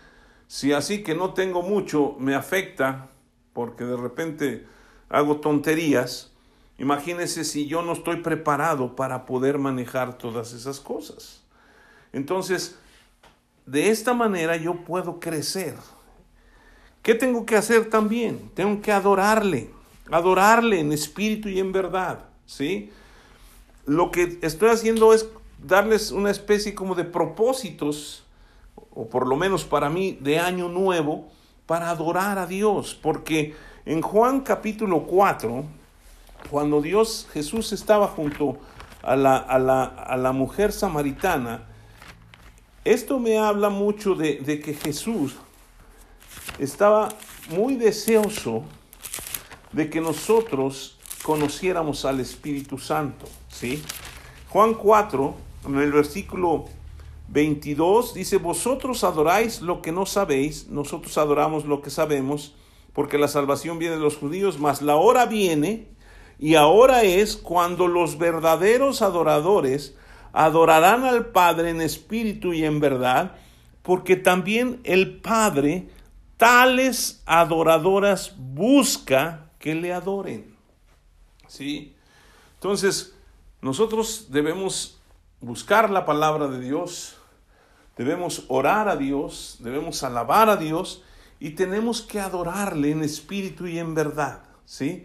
Si 0.46 0.72
así 0.72 1.02
que 1.02 1.14
no 1.14 1.32
tengo 1.34 1.62
mucho 1.62 2.16
me 2.18 2.34
afecta 2.34 3.08
porque 3.52 3.84
de 3.84 3.96
repente 3.96 4.66
hago 5.08 5.36
tonterías, 5.40 6.34
Imagínese 6.78 7.44
si 7.44 7.66
yo 7.66 7.82
no 7.82 7.92
estoy 7.92 8.16
preparado 8.16 8.96
para 8.96 9.26
poder 9.26 9.58
manejar 9.58 10.18
todas 10.18 10.52
esas 10.52 10.80
cosas. 10.80 11.42
Entonces, 12.12 12.76
de 13.66 13.90
esta 13.90 14.12
manera 14.12 14.56
yo 14.56 14.84
puedo 14.84 15.20
crecer. 15.20 15.76
¿Qué 17.02 17.14
tengo 17.14 17.46
que 17.46 17.56
hacer 17.56 17.90
también? 17.90 18.50
Tengo 18.54 18.80
que 18.80 18.90
adorarle, 18.90 19.70
adorarle 20.10 20.80
en 20.80 20.92
espíritu 20.92 21.48
y 21.48 21.60
en 21.60 21.70
verdad, 21.70 22.24
¿sí? 22.46 22.90
Lo 23.86 24.10
que 24.10 24.38
estoy 24.42 24.70
haciendo 24.70 25.12
es 25.12 25.28
darles 25.62 26.10
una 26.10 26.30
especie 26.30 26.74
como 26.74 26.94
de 26.94 27.04
propósitos, 27.04 28.24
o 28.94 29.08
por 29.08 29.26
lo 29.26 29.36
menos 29.36 29.64
para 29.64 29.90
mí, 29.90 30.18
de 30.20 30.38
año 30.38 30.68
nuevo, 30.68 31.28
para 31.66 31.90
adorar 31.90 32.38
a 32.38 32.46
Dios, 32.46 32.98
porque 33.00 33.54
en 33.86 34.02
Juan 34.02 34.40
capítulo 34.40 35.06
4, 35.06 35.64
cuando 36.50 36.80
Dios, 36.80 37.28
Jesús 37.32 37.72
estaba 37.72 38.08
junto 38.08 38.58
a 39.02 39.16
la, 39.16 39.36
a 39.36 39.58
la, 39.58 39.84
a 39.84 40.16
la 40.16 40.32
mujer 40.32 40.72
samaritana, 40.72 41.66
esto 42.84 43.18
me 43.18 43.38
habla 43.38 43.70
mucho 43.70 44.14
de, 44.14 44.36
de, 44.36 44.60
que 44.60 44.74
Jesús 44.74 45.36
estaba 46.58 47.08
muy 47.48 47.76
deseoso 47.76 48.62
de 49.72 49.88
que 49.88 50.00
nosotros 50.00 50.98
conociéramos 51.22 52.04
al 52.04 52.20
Espíritu 52.20 52.78
Santo, 52.78 53.26
¿sí? 53.54 53.82
Juan 54.48 54.74
4, 54.74 55.34
en 55.66 55.78
el 55.78 55.92
versículo 55.92 56.66
22, 57.28 58.14
dice, 58.14 58.36
vosotros 58.38 59.04
adoráis 59.04 59.62
lo 59.62 59.80
que 59.80 59.92
no 59.92 60.06
sabéis, 60.06 60.68
nosotros 60.68 61.16
adoramos 61.16 61.64
lo 61.64 61.80
que 61.80 61.90
sabemos, 61.90 62.54
porque 62.92 63.18
la 63.18 63.28
salvación 63.28 63.78
viene 63.78 63.96
de 63.96 64.02
los 64.02 64.16
judíos, 64.16 64.58
mas 64.58 64.82
la 64.82 64.96
hora 64.96 65.26
viene 65.26 65.88
y 66.38 66.56
ahora 66.56 67.02
es 67.02 67.36
cuando 67.36 67.88
los 67.88 68.18
verdaderos 68.18 69.02
adoradores 69.02 69.96
adorarán 70.32 71.04
al 71.04 71.26
Padre 71.26 71.70
en 71.70 71.80
espíritu 71.80 72.52
y 72.52 72.64
en 72.64 72.80
verdad, 72.80 73.36
porque 73.82 74.16
también 74.16 74.80
el 74.84 75.20
Padre 75.20 75.88
tales 76.36 77.22
adoradoras 77.24 78.34
busca 78.36 79.50
que 79.58 79.74
le 79.74 79.92
adoren. 79.92 80.54
¿Sí? 81.46 81.94
Entonces, 82.54 83.13
nosotros 83.64 84.28
debemos 84.30 85.00
buscar 85.40 85.90
la 85.90 86.06
palabra 86.06 86.48
de 86.48 86.60
Dios, 86.60 87.16
debemos 87.96 88.44
orar 88.48 88.88
a 88.88 88.96
Dios, 88.96 89.56
debemos 89.60 90.02
alabar 90.02 90.48
a 90.48 90.56
Dios 90.56 91.02
y 91.40 91.50
tenemos 91.50 92.00
que 92.02 92.20
adorarle 92.20 92.92
en 92.92 93.02
espíritu 93.02 93.66
y 93.66 93.78
en 93.78 93.94
verdad. 93.94 94.42
¿Sí? 94.64 95.04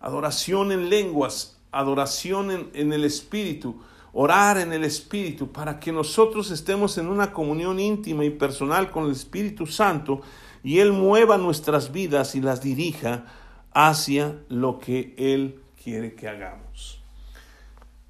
adoración 0.00 0.72
en 0.72 0.88
lenguas, 0.88 1.58
adoración 1.70 2.70
en, 2.72 2.92
el 2.92 3.04
Espíritu, 3.04 3.80
orar 4.12 4.58
en 4.58 4.72
el 4.72 4.84
Espíritu, 4.84 5.52
para 5.52 5.78
que 5.78 5.92
nosotros 5.92 6.50
estemos 6.50 6.98
en 6.98 7.06
una 7.06 7.32
comunión 7.32 7.78
íntima 7.78 8.24
y 8.24 8.30
personal 8.30 8.90
con 8.90 9.04
el 9.04 9.12
Espíritu 9.12 9.66
Santo 9.66 10.22
y 10.64 10.78
Él 10.78 10.92
mueva 10.92 11.38
nuestras 11.38 11.92
vidas 11.92 12.34
y 12.34 12.40
las 12.40 12.62
dirija 12.62 13.26
hacia 13.72 14.36
lo 14.48 14.78
que 14.78 15.14
Él 15.16 15.60
quiere 15.82 16.14
que 16.14 16.28
hagamos. 16.28 16.99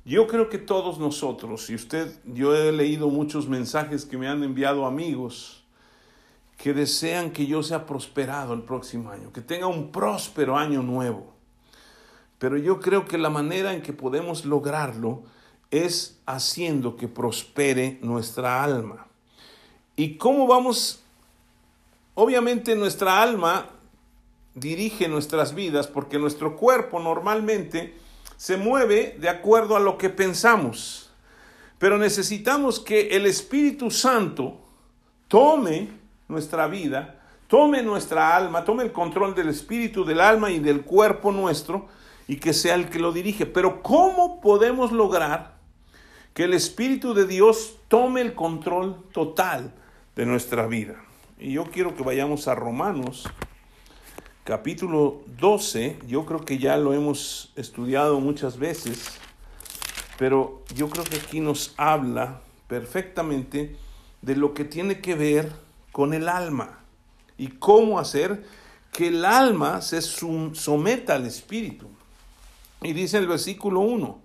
Yo 0.05 0.27
creo 0.27 0.49
que 0.49 0.59
todos 0.59 0.99
nosotros, 0.99 1.69
y 1.69 1.75
usted, 1.75 2.13
yo 2.25 2.55
he 2.55 2.73
leído 2.73 3.09
muchos 3.09 3.49
mensajes 3.49 4.07
que 4.07 4.17
me 4.17 4.29
han 4.29 4.43
enviado 4.43 4.87
amigos 4.87 5.61
que 6.57 6.75
desean 6.75 7.31
que 7.31 7.47
yo 7.47 7.63
sea 7.63 7.87
prosperado 7.87 8.53
el 8.53 8.63
próximo 8.63 9.11
año, 9.11 9.33
que 9.33 9.41
tenga 9.41 9.67
un 9.67 9.91
próspero 9.91 10.59
año 10.59 10.83
nuevo. 10.83 11.33
Pero 12.39 12.59
yo 12.59 12.81
creo 12.81 13.07
que 13.07 13.17
la 13.17 13.31
manera 13.31 13.73
en 13.73 13.83
que 13.83 13.95
podemos 13.95 14.45
lograrlo 14.45 15.23
es 15.71 16.21
haciendo 16.27 16.97
que 16.97 17.09
prospere 17.09 17.99
nuestra 18.03 18.63
alma. 18.63 19.07
¿Y 19.97 20.17
cómo 20.17 20.47
vamos? 20.47 21.03
Obviamente 22.15 22.75
nuestra 22.75 23.23
alma 23.23 23.67
dirige 24.55 25.09
nuestras 25.09 25.55
vidas 25.55 25.87
porque 25.87 26.19
nuestro 26.19 26.57
cuerpo 26.57 27.01
normalmente 27.01 27.95
se 28.41 28.57
mueve 28.57 29.19
de 29.21 29.29
acuerdo 29.29 29.77
a 29.77 29.81
lo 29.81 29.99
que 29.99 30.09
pensamos. 30.09 31.11
Pero 31.79 31.99
necesitamos 31.99 32.81
que 32.81 33.09
el 33.09 33.27
Espíritu 33.27 33.91
Santo 33.91 34.63
tome 35.29 35.91
nuestra 36.27 36.67
vida, 36.67 37.21
tome 37.49 37.83
nuestra 37.83 38.35
alma, 38.35 38.65
tome 38.65 38.83
el 38.83 38.93
control 38.93 39.35
del 39.35 39.51
espíritu, 39.51 40.07
del 40.07 40.23
alma 40.23 40.51
y 40.51 40.59
del 40.59 40.81
cuerpo 40.87 41.33
nuestro 41.33 41.89
y 42.29 42.37
que 42.37 42.55
sea 42.55 42.77
el 42.77 42.89
que 42.89 42.99
lo 42.99 43.13
dirige. 43.13 43.45
Pero 43.45 43.83
¿cómo 43.83 44.41
podemos 44.41 44.91
lograr 44.91 45.59
que 46.33 46.45
el 46.45 46.55
Espíritu 46.55 47.13
de 47.13 47.27
Dios 47.27 47.77
tome 47.89 48.23
el 48.23 48.35
control 48.35 49.05
total 49.13 49.75
de 50.17 50.25
nuestra 50.25 50.67
vida? 50.67 50.95
Y 51.39 51.53
yo 51.53 51.65
quiero 51.67 51.95
que 51.95 52.03
vayamos 52.03 52.49
a 52.49 52.55
Romanos 52.55 53.29
capítulo 54.45 55.23
12. 55.39 55.99
Yo 56.07 56.25
creo 56.27 56.45
que 56.45 56.59
ya 56.59 56.77
lo 56.77 56.95
hemos 56.95 57.53
estudiado 57.57 58.21
muchas 58.21 58.59
veces, 58.59 59.11
pero 60.19 60.63
yo 60.75 60.89
creo 60.89 61.05
que 61.05 61.17
aquí 61.17 61.41
nos 61.41 61.75
habla 61.77 62.41
perfectamente 62.67 63.77
de 64.23 64.37
lo 64.37 64.55
que 64.55 64.65
tiene 64.65 65.01
que 65.01 65.15
ver 65.15 65.53
con 65.93 66.15
el 66.15 66.29
alma 66.29 66.81
y 67.37 67.49
cómo 67.49 67.99
hacer 67.99 68.45
que 68.93 69.09
el 69.09 69.25
alma 69.25 69.81
se 69.81 70.01
someta 70.03 71.15
al 71.15 71.27
espíritu. 71.27 71.87
Y 72.83 72.93
dice 72.93 73.19
el 73.19 73.29
versículo 73.29 73.81
1, 73.81 74.21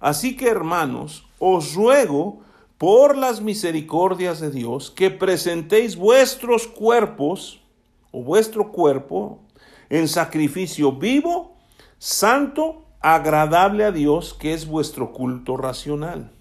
así 0.00 0.36
que 0.36 0.48
hermanos, 0.48 1.26
os 1.38 1.74
ruego 1.74 2.40
por 2.78 3.16
las 3.16 3.40
misericordias 3.40 4.40
de 4.40 4.50
Dios 4.50 4.90
que 4.90 5.10
presentéis 5.10 5.96
vuestros 5.96 6.66
cuerpos 6.66 7.60
o 8.12 8.22
vuestro 8.22 8.72
cuerpo 8.72 9.40
en 9.90 10.08
sacrificio 10.08 10.92
vivo, 10.92 11.56
santo, 11.98 12.86
agradable 13.00 13.84
a 13.84 13.92
Dios, 13.92 14.34
que 14.34 14.54
es 14.54 14.66
vuestro 14.66 15.12
culto 15.12 15.56
racional. 15.56 16.32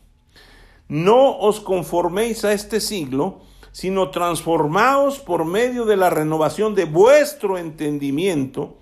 No 0.88 1.38
os 1.38 1.60
conforméis 1.60 2.46
a 2.46 2.54
este 2.54 2.80
siglo, 2.80 3.42
sino 3.72 4.10
transformaos 4.10 5.20
por 5.20 5.46
medio 5.46 5.86
de 5.86 5.98
la 5.98 6.10
renovación 6.10 6.76
de 6.76 6.86
vuestro 6.86 7.58
entendimiento, 7.58 8.78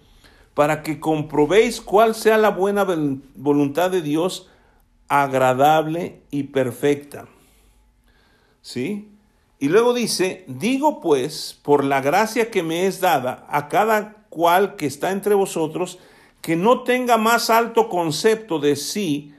para 0.53 0.83
que 0.83 1.01
comprobéis 1.01 1.81
cuál 1.81 2.15
sea 2.15 2.37
la 2.37 2.49
buena 2.49 2.85
voluntad 3.35 3.91
de 3.91 4.01
Dios, 4.01 4.49
agradable 5.09 6.21
y 6.31 6.43
perfecta. 6.43 7.27
¿Sí? 8.61 9.11
Y 9.59 9.67
luego 9.67 9.93
dice, 9.93 10.45
digo 10.47 11.01
pues, 11.01 11.59
por 11.61 11.83
la 11.83 12.01
gracia 12.01 12.51
que 12.51 12.63
me 12.63 12.87
es 12.87 13.01
dada 13.01 13.45
a 13.49 13.67
cada 13.67 14.24
cual 14.35 14.75
que 14.75 14.85
está 14.85 15.11
entre 15.11 15.33
vosotros, 15.33 15.97
que 16.41 16.57
no 16.57 16.83
tenga 16.83 17.15
más 17.15 17.49
alto 17.49 17.87
concepto 17.87 18.59
de 18.59 18.75
sí 18.75 19.33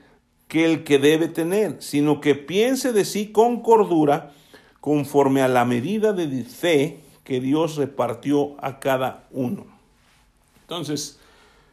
que 0.49 0.65
el 0.65 0.85
que 0.85 0.99
debe 0.99 1.29
tener, 1.29 1.83
sino 1.83 2.19
que 2.23 2.35
piense 2.35 2.95
de 2.95 3.05
sí 3.05 3.31
con 3.31 3.61
cordura, 3.61 4.33
conforme 4.81 5.43
a 5.43 5.49
la 5.49 5.67
medida 5.67 6.15
de 6.15 6.45
fe 6.45 7.01
que 7.25 7.41
Dios 7.41 7.77
repartió 7.77 8.57
a 8.65 8.81
cada 8.81 9.27
uno. 9.33 9.67
Entonces, 10.63 11.19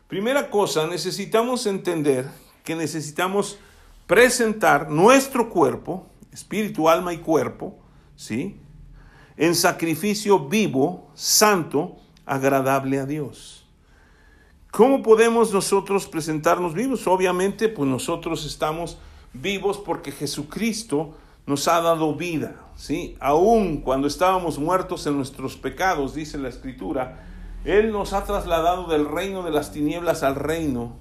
primera 0.10 0.50
cosa, 0.50 0.86
necesitamos 0.86 1.66
entender 1.66 2.30
que 2.66 2.76
necesitamos 2.76 3.58
presentar 4.06 4.90
nuestro 4.90 5.50
cuerpo, 5.50 6.08
espíritu, 6.34 6.90
alma 6.90 7.14
y 7.14 7.20
cuerpo, 7.20 7.78
¿sí? 8.18 8.58
En 9.38 9.56
sacrificio 9.56 10.50
vivo, 10.50 11.10
santo, 11.14 12.03
agradable 12.26 13.00
a 13.00 13.06
Dios. 13.06 13.66
¿Cómo 14.72 15.04
podemos 15.04 15.54
nosotros 15.54 16.08
presentarnos 16.08 16.74
vivos? 16.74 17.06
Obviamente, 17.06 17.70
pues 17.70 17.88
nosotros 17.88 18.46
estamos 18.46 18.98
vivos 19.34 19.78
porque 19.78 20.12
Jesucristo 20.12 21.16
nos 21.46 21.68
ha 21.68 21.82
dado 21.82 22.16
vida, 22.16 22.56
¿sí? 22.76 23.16
Aún 23.20 23.82
cuando 23.82 24.08
estábamos 24.08 24.58
muertos 24.58 25.06
en 25.06 25.18
nuestros 25.18 25.58
pecados, 25.58 26.16
dice 26.16 26.38
la 26.38 26.50
Escritura, 26.50 27.28
Él 27.66 27.92
nos 27.92 28.14
ha 28.14 28.24
trasladado 28.24 28.88
del 28.88 29.08
reino 29.08 29.44
de 29.44 29.52
las 29.52 29.72
tinieblas 29.72 30.24
al 30.24 30.36
reino 30.36 30.96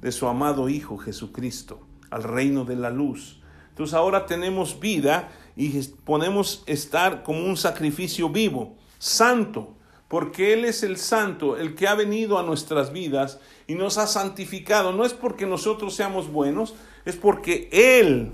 de 0.00 0.12
su 0.12 0.26
amado 0.26 0.68
Hijo 0.68 0.98
Jesucristo, 0.98 1.80
al 2.10 2.22
reino 2.22 2.64
de 2.64 2.76
la 2.76 2.90
luz. 2.90 3.42
Entonces 3.70 3.94
ahora 3.94 4.26
tenemos 4.26 4.78
vida 4.80 5.30
y 5.56 5.82
podemos 6.04 6.62
estar 6.66 7.22
como 7.22 7.44
un 7.44 7.56
sacrificio 7.56 8.28
vivo, 8.28 8.76
santo, 8.98 9.74
porque 10.12 10.52
Él 10.52 10.66
es 10.66 10.82
el 10.82 10.98
santo, 10.98 11.56
el 11.56 11.74
que 11.74 11.88
ha 11.88 11.94
venido 11.94 12.38
a 12.38 12.42
nuestras 12.42 12.92
vidas 12.92 13.40
y 13.66 13.76
nos 13.76 13.96
ha 13.96 14.06
santificado. 14.06 14.92
No 14.92 15.06
es 15.06 15.14
porque 15.14 15.46
nosotros 15.46 15.94
seamos 15.94 16.30
buenos, 16.30 16.74
es 17.06 17.16
porque 17.16 17.70
Él 17.72 18.32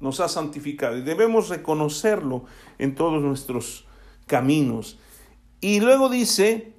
nos 0.00 0.20
ha 0.20 0.28
santificado 0.28 0.98
y 0.98 1.00
debemos 1.00 1.48
reconocerlo 1.48 2.44
en 2.76 2.94
todos 2.94 3.22
nuestros 3.22 3.86
caminos. 4.26 4.98
Y 5.62 5.80
luego 5.80 6.10
dice, 6.10 6.74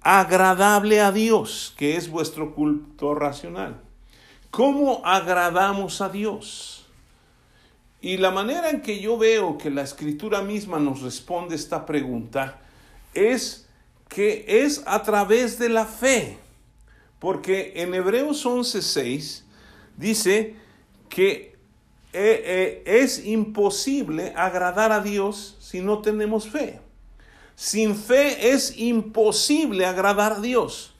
agradable 0.00 1.00
a 1.00 1.12
Dios, 1.12 1.72
que 1.78 1.96
es 1.96 2.10
vuestro 2.10 2.56
culto 2.56 3.14
racional. 3.14 3.82
¿Cómo 4.50 5.02
agradamos 5.04 6.00
a 6.00 6.08
Dios? 6.08 6.88
Y 8.00 8.16
la 8.16 8.32
manera 8.32 8.68
en 8.68 8.82
que 8.82 8.98
yo 8.98 9.16
veo 9.16 9.56
que 9.56 9.70
la 9.70 9.82
escritura 9.82 10.42
misma 10.42 10.80
nos 10.80 11.02
responde 11.02 11.54
esta 11.54 11.86
pregunta 11.86 12.58
es 13.14 13.65
que 14.08 14.44
es 14.64 14.82
a 14.86 15.02
través 15.02 15.58
de 15.58 15.68
la 15.68 15.86
fe. 15.86 16.38
Porque 17.18 17.72
en 17.76 17.94
Hebreos 17.94 18.44
11:6 18.44 19.44
dice 19.96 20.56
que 21.08 21.56
eh, 22.12 22.42
eh, 22.44 22.82
es 23.02 23.24
imposible 23.24 24.32
agradar 24.36 24.92
a 24.92 25.00
Dios 25.00 25.56
si 25.60 25.80
no 25.80 26.00
tenemos 26.00 26.48
fe. 26.48 26.80
Sin 27.54 27.96
fe 27.96 28.52
es 28.52 28.76
imposible 28.78 29.86
agradar 29.86 30.34
a 30.34 30.40
Dios. 30.40 30.94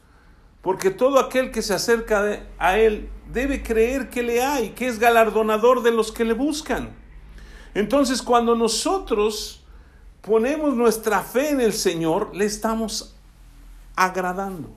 Porque 0.63 0.91
todo 0.91 1.19
aquel 1.19 1.51
que 1.53 1.63
se 1.63 1.75
acerca 1.75 2.43
a 2.59 2.79
Él 2.79 3.09
debe 3.33 3.63
creer 3.63 4.11
que 4.11 4.23
le 4.23 4.43
hay, 4.43 4.71
que 4.71 4.87
es 4.87 4.99
galardonador 4.99 5.83
de 5.83 5.93
los 5.93 6.11
que 6.11 6.25
le 6.25 6.33
buscan. 6.33 6.97
Entonces 7.75 8.23
cuando 8.23 8.55
nosotros 8.57 9.66
ponemos 10.27 10.75
nuestra 10.75 11.21
fe 11.21 11.51
en 11.51 11.61
el 11.61 11.73
Señor, 11.73 12.35
le 12.35 12.45
estamos 12.45 13.15
agradando. 13.95 14.69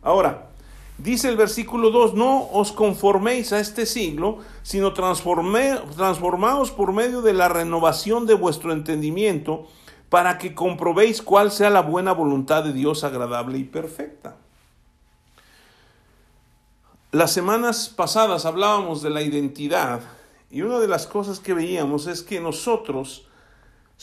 Ahora, 0.00 0.50
dice 0.96 1.28
el 1.28 1.36
versículo 1.36 1.90
2, 1.90 2.14
no 2.14 2.48
os 2.52 2.70
conforméis 2.70 3.52
a 3.52 3.58
este 3.58 3.84
siglo, 3.84 4.38
sino 4.62 4.92
transformaos 4.94 6.70
por 6.70 6.92
medio 6.92 7.20
de 7.20 7.32
la 7.32 7.48
renovación 7.48 8.26
de 8.26 8.34
vuestro 8.34 8.72
entendimiento, 8.72 9.66
para 10.08 10.38
que 10.38 10.54
comprobéis 10.54 11.20
cuál 11.20 11.50
sea 11.50 11.70
la 11.70 11.82
buena 11.82 12.12
voluntad 12.12 12.62
de 12.62 12.72
Dios 12.72 13.02
agradable 13.02 13.58
y 13.58 13.64
perfecta. 13.64 14.36
Las 17.10 17.32
semanas 17.32 17.88
pasadas 17.88 18.44
hablábamos 18.46 19.02
de 19.02 19.10
la 19.10 19.22
identidad 19.22 20.00
y 20.50 20.62
una 20.62 20.78
de 20.78 20.86
las 20.86 21.08
cosas 21.08 21.40
que 21.40 21.54
veíamos 21.54 22.06
es 22.06 22.22
que 22.22 22.40
nosotros 22.40 23.26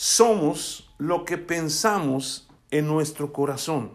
somos 0.01 0.89
lo 0.97 1.25
que 1.25 1.37
pensamos 1.37 2.47
en 2.71 2.87
nuestro 2.87 3.31
corazón. 3.31 3.91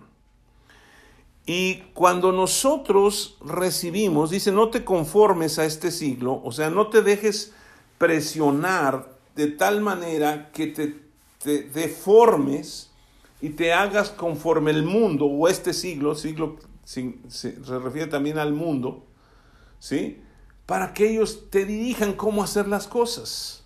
Y 1.46 1.78
cuando 1.94 2.30
nosotros 2.30 3.36
recibimos, 3.44 4.30
dice, 4.30 4.52
no 4.52 4.70
te 4.70 4.84
conformes 4.84 5.58
a 5.58 5.64
este 5.64 5.90
siglo, 5.90 6.40
o 6.44 6.52
sea, 6.52 6.70
no 6.70 6.90
te 6.90 7.02
dejes 7.02 7.54
presionar 7.98 9.16
de 9.34 9.48
tal 9.48 9.80
manera 9.80 10.52
que 10.52 10.68
te, 10.68 10.94
deformes 11.72 12.92
y 13.40 13.50
te 13.50 13.72
hagas 13.72 14.10
conforme 14.10 14.70
el 14.70 14.84
mundo 14.84 15.26
o 15.26 15.48
este 15.48 15.74
siglo, 15.74 16.14
siglo 16.14 16.54
se, 16.84 17.16
se 17.28 17.78
refiere 17.80 18.06
también 18.06 18.38
al 18.38 18.52
mundo, 18.52 19.04
¿sí? 19.80 20.20
Para 20.66 20.94
que 20.94 21.10
ellos 21.10 21.50
te 21.50 21.64
dirijan 21.64 22.12
cómo 22.12 22.44
hacer 22.44 22.68
las 22.68 22.86
cosas. 22.86 23.65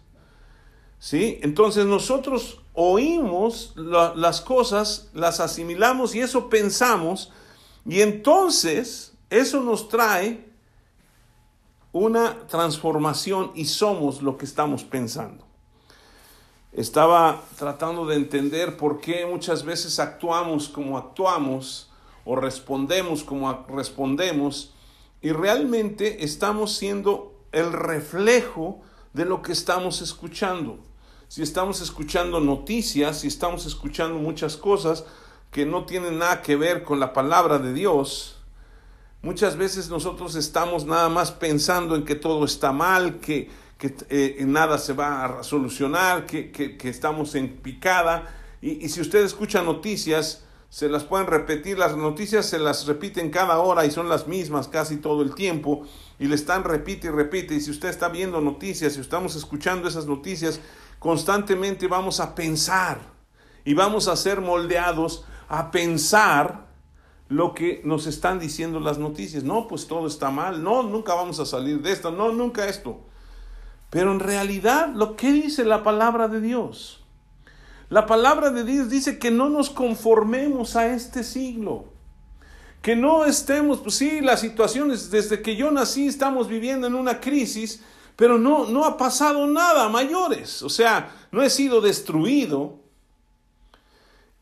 ¿Sí? 1.01 1.41
Entonces 1.43 1.87
nosotros 1.87 2.61
oímos 2.75 3.73
las 3.75 4.43
cosas, 4.43 5.09
las 5.15 5.41
asimilamos 5.41 6.15
y 6.15 6.21
eso 6.21 6.51
pensamos, 6.51 7.33
y 7.87 8.03
entonces 8.03 9.15
eso 9.31 9.61
nos 9.61 9.89
trae 9.89 10.47
una 11.93 12.47
transformación 12.47 13.51
y 13.55 13.65
somos 13.65 14.21
lo 14.21 14.37
que 14.37 14.45
estamos 14.45 14.85
pensando. 14.85 15.47
Estaba 16.73 17.45
tratando 17.57 18.05
de 18.05 18.17
entender 18.17 18.77
por 18.77 19.01
qué 19.01 19.25
muchas 19.25 19.65
veces 19.65 19.99
actuamos 19.99 20.69
como 20.69 20.99
actuamos 20.99 21.91
o 22.27 22.37
respondemos 22.37 23.25
como 23.25 23.65
respondemos 23.69 24.75
y 25.23 25.33
realmente 25.33 26.25
estamos 26.25 26.77
siendo 26.77 27.35
el 27.53 27.73
reflejo 27.73 28.83
de 29.15 29.25
lo 29.25 29.41
que 29.41 29.53
estamos 29.53 30.03
escuchando 30.03 30.90
si 31.31 31.43
estamos 31.43 31.81
escuchando 31.81 32.41
noticias, 32.41 33.21
si 33.21 33.29
estamos 33.29 33.65
escuchando 33.65 34.19
muchas 34.19 34.57
cosas 34.57 35.05
que 35.53 35.65
no 35.65 35.85
tienen 35.85 36.19
nada 36.19 36.43
que 36.43 36.57
ver 36.57 36.83
con 36.83 36.99
la 36.99 37.13
palabra 37.13 37.61
de 37.61 37.73
Dios, 37.73 38.39
muchas 39.23 39.57
veces 39.57 39.91
nosotros 39.91 40.35
estamos 40.35 40.87
nada 40.87 41.09
más 41.09 41.31
pensando 41.31 41.95
en 41.95 42.05
que 42.05 42.17
todo 42.17 42.45
está 42.45 42.73
mal, 42.73 43.21
que, 43.21 43.49
eh, 44.09 44.43
nada 44.45 44.77
se 44.79 44.93
va 44.93 45.39
a 45.39 45.43
solucionar, 45.45 46.27
que, 46.27 46.77
estamos 46.83 47.37
en 47.37 47.59
picada. 47.59 48.35
Y, 48.61 48.85
y 48.85 48.89
si 48.89 49.01
usted 49.01 49.23
escucha 49.23 49.63
noticias, 49.63 50.43
se 50.69 50.89
las 50.89 51.05
pueden 51.05 51.29
repetir, 51.29 51.79
las 51.79 51.97
noticias 51.97 52.47
se 52.47 52.59
las 52.59 52.89
repiten 52.89 53.31
cada 53.31 53.61
hora 53.61 53.85
y 53.87 53.93
son 53.93 54.09
las 54.09 54.27
mismas 54.27 54.67
casi 54.67 54.97
todo 54.97 55.23
el 55.23 55.37
tiempo 55.37 55.83
y 56.19 56.27
le 56.27 56.35
están 56.35 56.65
repite 56.65 57.07
y 57.07 57.11
repite. 57.11 57.55
Y 57.55 57.61
si 57.61 57.71
usted 57.71 57.89
está 57.89 58.09
viendo 58.09 58.41
noticias, 58.41 58.95
si 58.95 59.01
estamos 59.01 59.37
escuchando 59.37 59.89
esas 59.89 60.07
noticias, 60.07 60.61
constantemente 61.01 61.89
vamos 61.89 62.21
a 62.21 62.37
pensar 62.37 63.01
y 63.65 63.75
vamos 63.75 64.07
a 64.07 64.15
ser 64.15 64.41
moldeados 64.41 65.25
a 65.49 65.73
pensar 65.73 66.69
lo 67.29 67.55
que 67.55 67.81
nos 67.85 68.07
están 68.07 68.39
diciendo 68.39 68.79
las 68.79 68.99
noticias. 68.99 69.43
No, 69.43 69.67
pues 69.67 69.87
todo 69.87 70.07
está 70.07 70.31
mal. 70.31 70.63
No, 70.63 70.83
nunca 70.85 71.15
vamos 71.15 71.41
a 71.41 71.47
salir 71.47 71.81
de 71.81 71.93
esto. 71.93 72.11
No, 72.11 72.33
nunca 72.33 72.69
esto. 72.69 73.01
Pero 73.89 74.13
en 74.13 74.21
realidad, 74.21 74.93
lo 74.95 75.17
que 75.17 75.33
dice 75.33 75.65
la 75.65 75.83
palabra 75.83 76.29
de 76.29 76.41
Dios? 76.41 77.05
La 77.89 78.07
palabra 78.07 78.51
de 78.51 78.65
Dios 78.65 78.89
dice 78.89 79.19
que 79.19 79.31
no 79.31 79.49
nos 79.49 79.71
conformemos 79.71 80.77
a 80.77 80.89
este 80.95 81.25
siglo. 81.25 81.87
Que 82.83 82.95
no 82.95 83.25
estemos, 83.25 83.81
pues 83.81 83.97
sí, 83.97 84.21
las 84.21 84.41
situaciones, 84.41 85.11
desde 85.11 85.43
que 85.43 85.57
yo 85.57 85.71
nací 85.71 86.07
estamos 86.07 86.49
viviendo 86.49 86.87
en 86.87 86.95
una 86.95 87.21
crisis, 87.21 87.83
pero 88.21 88.37
no, 88.37 88.67
no 88.67 88.85
ha 88.85 88.99
pasado 88.99 89.47
nada 89.47 89.89
mayores. 89.89 90.63
O 90.63 90.69
sea, 90.69 91.11
no 91.33 91.41
he 91.41 91.49
sido 91.49 91.81
destruido. 91.81 92.75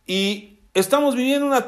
Y 0.05 0.59
estamos 0.75 1.14
viviendo 1.14 1.47
una, 1.47 1.64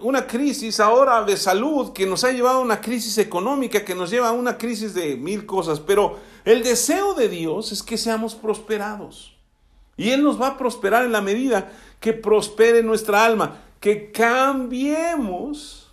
una, 0.00 0.24
crisis 0.28 0.78
ahora 0.78 1.24
de 1.24 1.36
salud 1.36 1.92
que 1.92 2.06
nos 2.06 2.22
ha 2.22 2.30
llevado 2.30 2.58
a 2.58 2.62
una 2.62 2.80
crisis 2.80 3.18
económica, 3.18 3.84
que 3.84 3.96
nos 3.96 4.08
lleva 4.08 4.28
a 4.28 4.32
una 4.32 4.56
crisis 4.56 4.94
de 4.94 5.16
mil 5.16 5.46
cosas. 5.46 5.80
Pero 5.80 6.20
el 6.44 6.62
deseo 6.62 7.14
de 7.14 7.28
Dios 7.28 7.72
es 7.72 7.82
que 7.82 7.98
seamos 7.98 8.36
prosperados. 8.36 9.34
Y 9.96 10.10
Él 10.10 10.22
nos 10.22 10.40
va 10.40 10.50
a 10.50 10.58
prosperar 10.58 11.04
en 11.06 11.10
la 11.10 11.22
medida 11.22 11.72
que 11.98 12.12
prospere 12.12 12.84
nuestra 12.84 13.24
alma, 13.24 13.62
que 13.80 14.12
cambiemos 14.12 15.90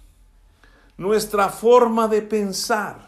nuestra 0.95 1.49
forma 1.49 2.07
de 2.07 2.21
pensar. 2.21 3.04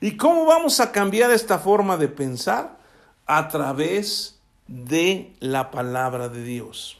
¿Y 0.00 0.16
cómo 0.16 0.46
vamos 0.46 0.80
a 0.80 0.92
cambiar 0.92 1.30
esta 1.30 1.58
forma 1.58 1.96
de 1.96 2.08
pensar? 2.08 2.78
A 3.26 3.48
través 3.48 4.40
de 4.66 5.34
la 5.40 5.70
palabra 5.70 6.28
de 6.28 6.42
Dios. 6.42 6.98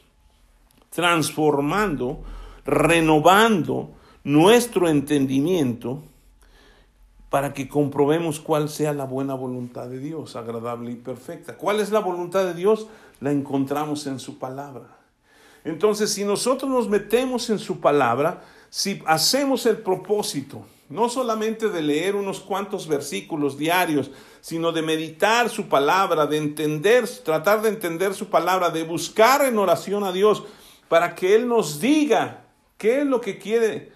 Transformando, 0.91 2.23
renovando 2.65 3.91
nuestro 4.23 4.89
entendimiento 4.89 6.03
para 7.31 7.55
que 7.55 7.69
comprobemos 7.69 8.41
cuál 8.41 8.69
sea 8.69 8.93
la 8.93 9.05
buena 9.05 9.35
voluntad 9.35 9.89
de 9.89 10.01
Dios, 10.01 10.37
agradable 10.37 10.91
y 10.91 10.97
perfecta. 10.97 11.57
¿Cuál 11.57 11.81
es 11.81 11.91
la 11.91 12.01
voluntad 12.01 12.45
de 12.45 12.55
Dios? 12.55 12.89
La 13.21 13.31
encontramos 13.31 14.07
en 14.07 14.19
su 14.19 14.39
palabra. 14.39 14.99
Entonces, 15.65 16.13
si 16.13 16.25
nosotros 16.25 16.71
nos 16.71 16.89
metemos 16.89 17.49
en 17.51 17.59
su 17.59 17.81
palabra, 17.81 18.43
si 18.69 19.01
hacemos 19.07 19.65
el 19.67 19.79
propósito, 19.79 20.67
no 20.91 21.09
solamente 21.09 21.69
de 21.69 21.83
leer 21.83 22.17
unos 22.17 22.41
cuantos 22.41 22.89
versículos 22.89 23.57
diarios, 23.57 24.11
sino 24.41 24.73
de 24.73 24.83
meditar 24.83 25.49
su 25.49 25.69
palabra, 25.69 26.27
de 26.27 26.37
entender, 26.37 27.09
tratar 27.25 27.63
de 27.63 27.69
entender 27.69 28.13
su 28.13 28.29
palabra, 28.29 28.71
de 28.71 28.83
buscar 28.83 29.45
en 29.45 29.57
oración 29.57 30.03
a 30.03 30.11
Dios 30.11 30.43
para 30.89 31.15
que 31.15 31.37
Él 31.37 31.47
nos 31.47 31.81
diga 31.81 32.45
qué 32.77 33.03
es 33.03 33.07
lo 33.07 33.21
que 33.21 33.39
quiere 33.39 33.93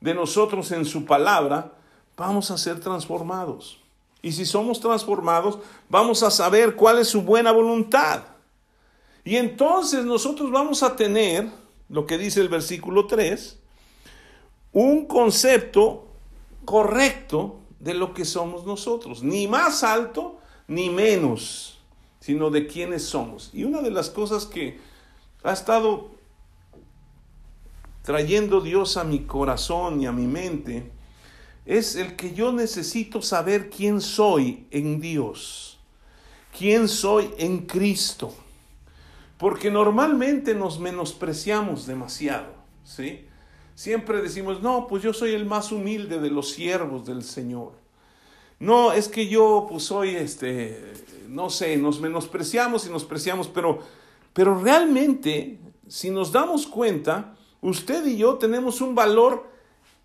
de 0.00 0.14
nosotros 0.14 0.70
en 0.70 0.84
su 0.84 1.04
palabra, 1.04 1.72
vamos 2.16 2.52
a 2.52 2.58
ser 2.58 2.78
transformados. 2.78 3.80
Y 4.22 4.30
si 4.30 4.46
somos 4.46 4.78
transformados, 4.78 5.58
vamos 5.88 6.22
a 6.22 6.30
saber 6.30 6.76
cuál 6.76 7.00
es 7.00 7.08
su 7.08 7.22
buena 7.22 7.50
voluntad. 7.50 8.22
Y 9.24 9.34
entonces 9.36 10.04
nosotros 10.04 10.52
vamos 10.52 10.84
a 10.84 10.94
tener, 10.94 11.48
lo 11.88 12.06
que 12.06 12.18
dice 12.18 12.40
el 12.40 12.48
versículo 12.48 13.08
3, 13.08 13.58
un 14.72 15.06
concepto 15.06 16.05
correcto 16.66 17.60
de 17.80 17.94
lo 17.94 18.12
que 18.12 18.26
somos 18.26 18.66
nosotros, 18.66 19.22
ni 19.22 19.48
más 19.48 19.82
alto 19.82 20.38
ni 20.68 20.90
menos, 20.90 21.78
sino 22.20 22.50
de 22.50 22.66
quiénes 22.66 23.04
somos. 23.04 23.50
Y 23.54 23.64
una 23.64 23.80
de 23.80 23.90
las 23.90 24.10
cosas 24.10 24.44
que 24.44 24.78
ha 25.42 25.52
estado 25.52 26.10
trayendo 28.02 28.60
Dios 28.60 28.96
a 28.96 29.04
mi 29.04 29.20
corazón 29.20 30.02
y 30.02 30.06
a 30.06 30.12
mi 30.12 30.26
mente 30.26 30.90
es 31.64 31.96
el 31.96 32.16
que 32.16 32.34
yo 32.34 32.52
necesito 32.52 33.22
saber 33.22 33.70
quién 33.70 34.00
soy 34.00 34.66
en 34.70 35.00
Dios, 35.00 35.78
quién 36.56 36.88
soy 36.88 37.32
en 37.38 37.66
Cristo, 37.66 38.32
porque 39.38 39.70
normalmente 39.70 40.54
nos 40.54 40.78
menospreciamos 40.78 41.86
demasiado, 41.86 42.52
¿sí? 42.84 43.26
Siempre 43.76 44.20
decimos, 44.20 44.60
no, 44.60 44.88
pues 44.88 45.04
yo 45.04 45.12
soy 45.12 45.34
el 45.34 45.46
más 45.46 45.70
humilde 45.70 46.18
de 46.18 46.30
los 46.30 46.50
siervos 46.50 47.06
del 47.06 47.22
Señor. 47.22 47.74
No, 48.58 48.92
es 48.92 49.06
que 49.08 49.28
yo 49.28 49.68
pues 49.70 49.84
soy 49.84 50.16
este, 50.16 50.94
no 51.28 51.48
sé, 51.48 51.76
nos 51.76 52.00
menospreciamos 52.00 52.84
y 52.88 52.90
nos 52.90 53.04
preciamos, 53.04 53.46
pero, 53.46 53.78
pero 54.32 54.58
realmente, 54.60 55.60
si 55.86 56.10
nos 56.10 56.32
damos 56.32 56.66
cuenta, 56.66 57.36
usted 57.60 58.04
y 58.04 58.16
yo 58.16 58.34
tenemos 58.38 58.80
un 58.80 58.96
valor 58.96 59.48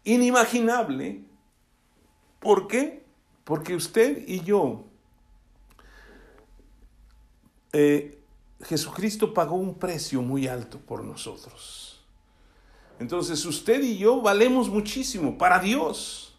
inimaginable 0.04 1.32
¿Por 2.42 2.68
qué? 2.68 3.06
Porque 3.44 3.76
usted 3.76 4.28
y 4.28 4.42
yo, 4.42 4.84
eh, 7.72 8.20
Jesucristo 8.64 9.34
pagó 9.34 9.56
un 9.56 9.76
precio 9.76 10.24
muy 10.24 10.48
alto 10.48 10.80
por 10.80 11.04
nosotros. 11.04 11.91
Entonces 13.02 13.44
usted 13.48 13.82
y 13.82 13.98
yo 13.98 14.22
valemos 14.22 14.70
muchísimo 14.70 15.36
para 15.36 15.58
Dios. 15.58 16.38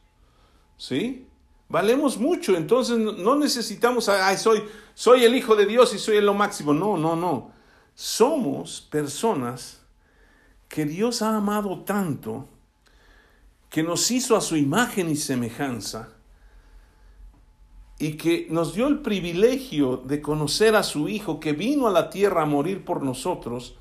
¿Sí? 0.77 1.27
Valemos 1.69 2.19
mucho. 2.19 2.57
Entonces 2.57 2.97
no 2.99 3.35
necesitamos, 3.35 4.09
ay, 4.09 4.37
soy, 4.37 4.63
soy 4.95 5.25
el 5.25 5.35
Hijo 5.35 5.57
de 5.57 5.67
Dios 5.67 5.93
y 5.93 5.99
soy 5.99 6.21
lo 6.21 6.35
máximo. 6.35 6.73
No, 6.73 6.97
no, 6.97 7.17
no. 7.17 7.51
Somos 7.97 8.81
personas 8.81 9.83
que 10.69 10.85
Dios 10.85 11.21
ha 11.21 11.37
amado 11.37 11.81
tanto 11.81 12.49
que 13.69 13.83
nos 13.83 14.09
hizo 14.13 14.37
a 14.37 14.41
su 14.41 14.57
imagen 14.57 15.11
y 15.11 15.17
semejanza 15.17 16.11
y 17.99 18.13
que 18.13 18.47
nos 18.51 18.73
dio 18.73 18.87
el 18.87 19.01
privilegio 19.01 19.97
de 19.97 20.23
conocer 20.23 20.77
a 20.77 20.85
su 20.85 21.09
Hijo 21.09 21.41
que 21.41 21.55
vino 21.55 21.89
a 21.89 21.91
la 21.91 22.09
tierra 22.09 22.43
a 22.43 22.47
morir 22.47 22.85
por 22.85 23.03
nosotros 23.03 23.75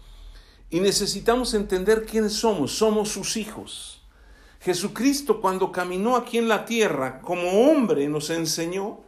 y 0.71 0.79
necesitamos 0.79 1.53
entender 1.53 2.05
quiénes 2.05 2.33
somos, 2.33 2.71
somos 2.71 3.09
sus 3.09 3.37
hijos. 3.37 4.01
Jesucristo 4.61 5.41
cuando 5.41 5.71
caminó 5.71 6.15
aquí 6.15 6.37
en 6.37 6.47
la 6.47 6.65
tierra 6.65 7.19
como 7.21 7.69
hombre 7.69 8.07
nos 8.07 8.29
enseñó 8.29 8.99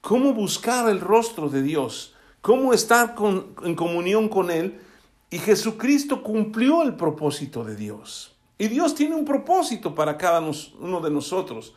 cómo 0.00 0.32
buscar 0.32 0.88
el 0.88 1.00
rostro 1.00 1.48
de 1.48 1.62
Dios, 1.62 2.14
cómo 2.40 2.72
estar 2.72 3.14
en 3.64 3.74
comunión 3.74 4.28
con 4.28 4.50
Él 4.50 4.80
y 5.30 5.38
Jesucristo 5.38 6.22
cumplió 6.22 6.82
el 6.82 6.94
propósito 6.94 7.64
de 7.64 7.76
Dios. 7.76 8.36
Y 8.58 8.68
Dios 8.68 8.94
tiene 8.94 9.14
un 9.14 9.24
propósito 9.24 9.94
para 9.94 10.18
cada 10.18 10.42
uno 10.80 11.00
de 11.00 11.10
nosotros. 11.10 11.74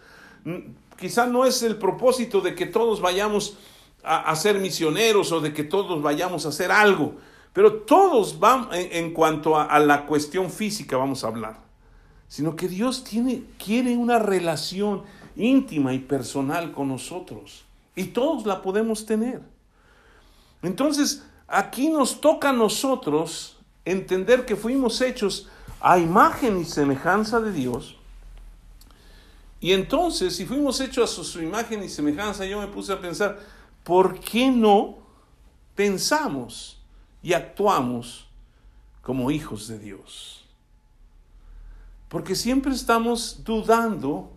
Quizá 0.97 1.27
no 1.27 1.45
es 1.45 1.63
el 1.63 1.77
propósito 1.77 2.41
de 2.41 2.55
que 2.55 2.65
todos 2.65 2.99
vayamos 2.99 3.57
a, 4.03 4.35
ser 4.35 4.59
misioneros 4.59 5.31
o 5.31 5.39
de 5.39 5.53
que 5.53 5.63
todos 5.63 6.01
vayamos 6.01 6.45
a 6.45 6.49
hacer 6.49 6.71
algo, 6.71 7.15
pero 7.53 7.73
todos 7.83 8.39
van 8.39 8.67
en, 8.71 9.13
cuanto 9.13 9.57
a, 9.57 9.79
la 9.79 10.05
cuestión 10.07 10.49
física 10.49 10.97
vamos 10.97 11.23
a 11.23 11.27
hablar, 11.27 11.57
sino 12.27 12.55
que 12.55 12.67
Dios 12.67 13.03
tiene, 13.03 13.43
quiere 13.63 13.95
una 13.95 14.17
relación 14.17 15.03
íntima 15.35 15.93
y 15.93 15.99
personal 15.99 16.71
con 16.71 16.87
nosotros 16.87 17.63
y 17.95 18.05
todos 18.05 18.45
la 18.47 18.61
podemos 18.63 19.05
tener. 19.05 19.41
Entonces, 20.63 21.23
aquí 21.47 21.89
nos 21.89 22.19
toca 22.19 22.49
a 22.49 22.53
nosotros 22.53 23.57
entender 23.85 24.45
que 24.45 24.55
fuimos 24.55 24.99
hechos 25.01 25.47
a 25.79 25.99
imagen 25.99 26.59
y 26.59 26.65
semejanza 26.65 27.39
de 27.39 27.51
Dios. 27.51 27.97
Y 29.59 29.73
entonces, 29.73 30.35
si 30.35 30.45
fuimos 30.45 30.79
hechos 30.81 31.19
a 31.19 31.23
su, 31.23 31.41
imagen 31.41 31.83
y 31.83 31.89
semejanza, 31.89 32.45
yo 32.45 32.59
me 32.59 32.67
puse 32.67 32.91
a 32.91 32.99
pensar, 32.99 33.39
¿por 33.83 34.19
qué 34.19 34.49
no 34.49 34.97
pensamos 35.75 36.82
y 37.23 37.33
actuamos 37.33 38.27
como 39.01 39.31
hijos 39.31 39.67
de 39.67 39.79
Dios? 39.79 40.45
Porque 42.09 42.35
siempre 42.35 42.73
estamos 42.73 43.43
dudando 43.43 44.31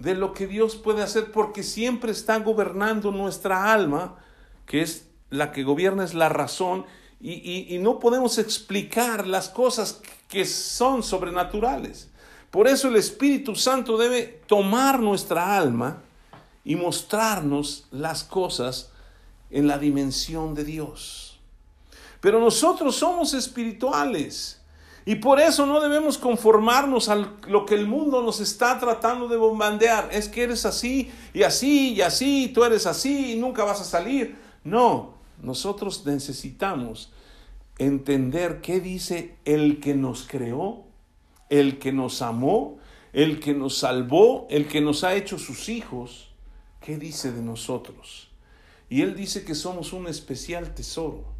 de 0.00 0.14
lo 0.14 0.32
que 0.32 0.48
Dios 0.48 0.74
puede 0.74 1.02
hacer, 1.02 1.30
porque 1.30 1.62
siempre 1.62 2.10
está 2.10 2.38
gobernando 2.40 3.12
nuestra 3.12 3.72
alma, 3.72 4.16
que 4.66 4.82
es 4.82 5.06
la 5.28 5.52
que 5.52 5.62
gobierna, 5.62 6.02
es 6.02 6.14
la 6.14 6.28
razón, 6.28 6.86
y, 7.20 7.78
no 7.80 7.98
podemos 7.98 8.38
explicar 8.38 9.26
las 9.26 9.50
cosas 9.50 10.00
que 10.26 10.46
son 10.46 11.02
sobrenaturales. 11.02 12.08
Por 12.50 12.66
eso 12.66 12.88
el 12.88 12.96
Espíritu 12.96 13.54
Santo 13.54 13.98
debe 13.98 14.42
tomar 14.46 15.00
nuestra 15.00 15.56
alma 15.56 16.02
y 16.64 16.76
mostrarnos 16.76 17.86
las 17.90 18.24
cosas 18.24 18.90
en 19.50 19.68
la 19.68 19.78
dimensión 19.78 20.54
de 20.54 20.64
Dios. 20.64 21.29
Pero 22.20 22.40
nosotros 22.40 22.96
somos 22.96 23.34
espirituales 23.34 24.60
y 25.06 25.16
por 25.16 25.40
eso 25.40 25.64
no 25.64 25.80
debemos 25.80 26.18
conformarnos 26.18 27.08
a 27.08 27.16
lo 27.16 27.64
que 27.64 27.74
el 27.74 27.86
mundo 27.86 28.22
nos 28.22 28.40
está 28.40 28.78
tratando 28.78 29.28
de 29.28 29.36
bombardear. 29.36 30.10
Es 30.12 30.28
que 30.28 30.42
eres 30.42 30.66
así 30.66 31.10
y 31.32 31.42
así 31.42 31.94
y 31.94 32.02
así, 32.02 32.50
tú 32.54 32.64
eres 32.64 32.86
así 32.86 33.32
y 33.32 33.36
nunca 33.36 33.64
vas 33.64 33.80
a 33.80 33.84
salir. 33.84 34.36
No, 34.62 35.14
nosotros 35.42 36.04
necesitamos 36.04 37.12
entender 37.78 38.60
qué 38.60 38.80
dice 38.80 39.36
el 39.46 39.80
que 39.80 39.94
nos 39.94 40.26
creó, 40.28 40.84
el 41.48 41.78
que 41.78 41.92
nos 41.92 42.20
amó, 42.20 42.78
el 43.14 43.40
que 43.40 43.54
nos 43.54 43.78
salvó, 43.78 44.46
el 44.50 44.68
que 44.68 44.82
nos 44.82 45.02
ha 45.02 45.14
hecho 45.14 45.38
sus 45.38 45.70
hijos, 45.70 46.28
qué 46.82 46.98
dice 46.98 47.32
de 47.32 47.40
nosotros. 47.40 48.28
Y 48.90 49.00
él 49.00 49.16
dice 49.16 49.44
que 49.44 49.54
somos 49.54 49.94
un 49.94 50.08
especial 50.08 50.74
tesoro. 50.74 51.39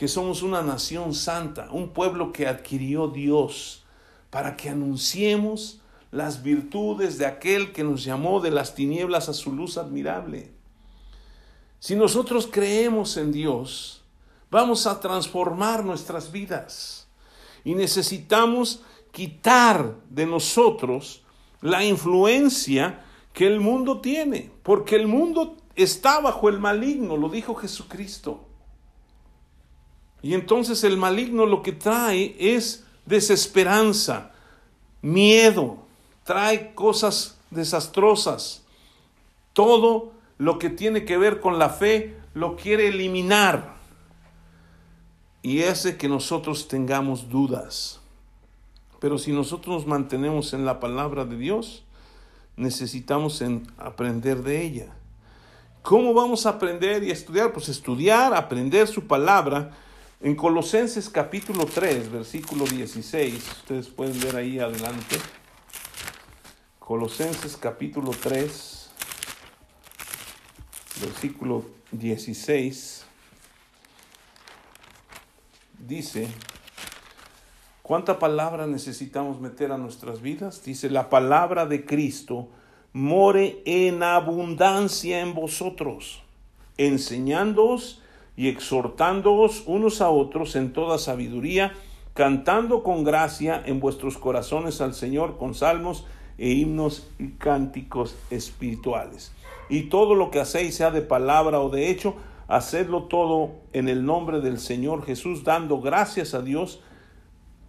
Que 0.00 0.08
somos 0.08 0.42
una 0.42 0.62
nación 0.62 1.12
santa, 1.12 1.68
un 1.70 1.90
pueblo 1.90 2.32
que 2.32 2.46
adquirió 2.46 3.08
Dios, 3.08 3.84
para 4.30 4.56
que 4.56 4.70
anunciemos 4.70 5.82
las 6.10 6.42
virtudes 6.42 7.18
de 7.18 7.26
aquel 7.26 7.72
que 7.72 7.84
nos 7.84 8.02
llamó 8.02 8.40
de 8.40 8.50
las 8.50 8.74
tinieblas 8.74 9.28
a 9.28 9.34
su 9.34 9.52
luz 9.52 9.76
admirable. 9.76 10.54
Si 11.80 11.96
nosotros 11.96 12.48
creemos 12.50 13.18
en 13.18 13.30
Dios, 13.30 14.02
vamos 14.50 14.86
a 14.86 15.00
transformar 15.00 15.84
nuestras 15.84 16.32
vidas 16.32 17.06
y 17.62 17.74
necesitamos 17.74 18.80
quitar 19.12 19.96
de 20.08 20.24
nosotros 20.24 21.24
la 21.60 21.84
influencia 21.84 23.04
que 23.34 23.46
el 23.46 23.60
mundo 23.60 24.00
tiene, 24.00 24.50
porque 24.62 24.96
el 24.96 25.08
mundo 25.08 25.58
está 25.76 26.22
bajo 26.22 26.48
el 26.48 26.58
maligno, 26.58 27.18
lo 27.18 27.28
dijo 27.28 27.54
Jesucristo. 27.54 28.46
Y 30.22 30.34
entonces 30.34 30.84
el 30.84 30.96
maligno 30.96 31.46
lo 31.46 31.62
que 31.62 31.72
trae 31.72 32.36
es 32.38 32.84
desesperanza, 33.06 34.32
miedo, 35.02 35.78
trae 36.24 36.74
cosas 36.74 37.38
desastrosas. 37.50 38.62
Todo 39.52 40.12
lo 40.38 40.58
que 40.58 40.70
tiene 40.70 41.04
que 41.04 41.18
ver 41.18 41.40
con 41.40 41.58
la 41.58 41.70
fe 41.70 42.16
lo 42.34 42.56
quiere 42.56 42.88
eliminar. 42.88 43.76
Y 45.42 45.62
hace 45.62 45.96
que 45.96 46.08
nosotros 46.08 46.68
tengamos 46.68 47.30
dudas. 47.30 48.00
Pero 49.00 49.18
si 49.18 49.32
nosotros 49.32 49.74
nos 49.74 49.86
mantenemos 49.86 50.52
en 50.52 50.66
la 50.66 50.78
palabra 50.78 51.24
de 51.24 51.36
Dios, 51.36 51.84
necesitamos 52.56 53.42
aprender 53.78 54.42
de 54.42 54.62
ella. 54.62 54.94
¿Cómo 55.82 56.12
vamos 56.12 56.44
a 56.44 56.50
aprender 56.50 57.02
y 57.02 57.10
estudiar? 57.10 57.52
Pues 57.52 57.70
estudiar, 57.70 58.34
aprender 58.34 58.86
su 58.86 59.06
palabra. 59.06 59.70
En 60.22 60.34
Colosenses 60.34 61.08
capítulo 61.08 61.64
3, 61.64 62.12
versículo 62.12 62.66
16, 62.66 63.52
ustedes 63.52 63.88
pueden 63.88 64.20
ver 64.20 64.36
ahí 64.36 64.58
adelante. 64.58 65.16
Colosenses 66.78 67.56
capítulo 67.56 68.10
3, 68.10 68.90
versículo 71.00 71.64
16, 71.92 73.06
dice, 75.88 76.28
¿cuánta 77.80 78.18
palabra 78.18 78.66
necesitamos 78.66 79.40
meter 79.40 79.72
a 79.72 79.78
nuestras 79.78 80.20
vidas? 80.20 80.62
Dice, 80.62 80.90
la 80.90 81.08
palabra 81.08 81.64
de 81.64 81.86
Cristo 81.86 82.50
more 82.92 83.62
en 83.64 84.02
abundancia 84.02 85.20
en 85.20 85.32
vosotros, 85.32 86.22
enseñándoos 86.76 87.99
y 88.40 88.48
exhortándoos 88.48 89.64
unos 89.66 90.00
a 90.00 90.08
otros 90.08 90.56
en 90.56 90.72
toda 90.72 90.96
sabiduría, 90.96 91.74
cantando 92.14 92.82
con 92.82 93.04
gracia 93.04 93.62
en 93.66 93.80
vuestros 93.80 94.16
corazones 94.16 94.80
al 94.80 94.94
Señor 94.94 95.36
con 95.36 95.52
salmos 95.52 96.06
e 96.38 96.48
himnos 96.48 97.10
y 97.18 97.32
cánticos 97.32 98.16
espirituales. 98.30 99.34
Y 99.68 99.90
todo 99.90 100.14
lo 100.14 100.30
que 100.30 100.40
hacéis, 100.40 100.74
sea 100.74 100.90
de 100.90 101.02
palabra 101.02 101.60
o 101.60 101.68
de 101.68 101.90
hecho, 101.90 102.14
hacedlo 102.48 103.02
todo 103.08 103.50
en 103.74 103.90
el 103.90 104.06
nombre 104.06 104.40
del 104.40 104.58
Señor 104.58 105.04
Jesús, 105.04 105.44
dando 105.44 105.82
gracias 105.82 106.32
a 106.32 106.40
Dios 106.40 106.80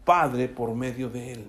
Padre 0.05 0.47
por 0.47 0.74
medio 0.74 1.09
de 1.09 1.34
él. 1.34 1.47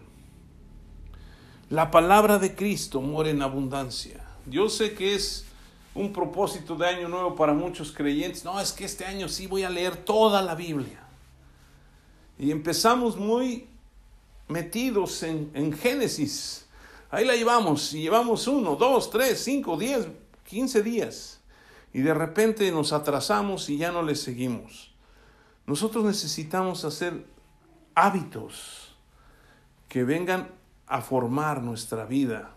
La 1.70 1.92
palabra 1.92 2.40
de 2.40 2.56
Cristo 2.56 3.00
mora 3.00 3.30
en 3.30 3.40
abundancia. 3.40 4.24
Yo 4.46 4.68
sé 4.68 4.94
que 4.94 5.14
es 5.14 5.46
un 5.94 6.12
propósito 6.12 6.74
de 6.76 6.86
año 6.88 7.08
nuevo 7.08 7.34
para 7.34 7.52
muchos 7.52 7.92
creyentes. 7.92 8.44
No, 8.44 8.58
es 8.60 8.72
que 8.72 8.84
este 8.84 9.04
año 9.04 9.28
sí 9.28 9.46
voy 9.46 9.62
a 9.62 9.70
leer 9.70 9.96
toda 9.96 10.42
la 10.42 10.54
Biblia. 10.54 11.00
Y 12.38 12.50
empezamos 12.50 13.16
muy 13.16 13.68
metidos 14.48 15.22
en, 15.22 15.50
en 15.54 15.72
Génesis. 15.72 16.66
Ahí 17.10 17.24
la 17.24 17.36
llevamos 17.36 17.92
y 17.92 18.02
llevamos 18.02 18.46
uno, 18.46 18.76
dos, 18.76 19.10
tres, 19.10 19.42
cinco, 19.44 19.76
diez, 19.76 20.08
quince 20.44 20.82
días. 20.82 21.40
Y 21.92 22.00
de 22.00 22.14
repente 22.14 22.70
nos 22.72 22.92
atrasamos 22.92 23.68
y 23.68 23.76
ya 23.76 23.92
no 23.92 24.02
le 24.02 24.14
seguimos. 24.14 24.92
Nosotros 25.66 26.04
necesitamos 26.04 26.84
hacer 26.84 27.26
hábitos 27.94 28.96
que 29.88 30.04
vengan 30.04 30.50
a 30.86 31.02
formar 31.02 31.62
nuestra 31.62 32.06
vida 32.06 32.50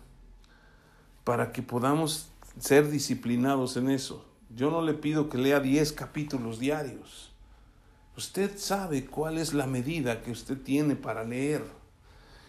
para 1.26 1.52
que 1.52 1.62
podamos 1.62 2.30
ser 2.60 2.90
disciplinados 2.90 3.78
en 3.78 3.90
eso. 3.90 4.26
Yo 4.56 4.72
no 4.72 4.82
le 4.82 4.94
pido 4.94 5.30
que 5.30 5.38
lea 5.38 5.60
10 5.60 5.92
capítulos 5.94 6.60
diarios. 6.60 7.32
Usted 8.18 8.58
sabe 8.58 9.06
cuál 9.06 9.38
es 9.38 9.54
la 9.54 9.68
medida 9.68 10.22
que 10.22 10.32
usted 10.32 10.58
tiene 10.58 10.96
para 10.96 11.24
leer. 11.24 11.64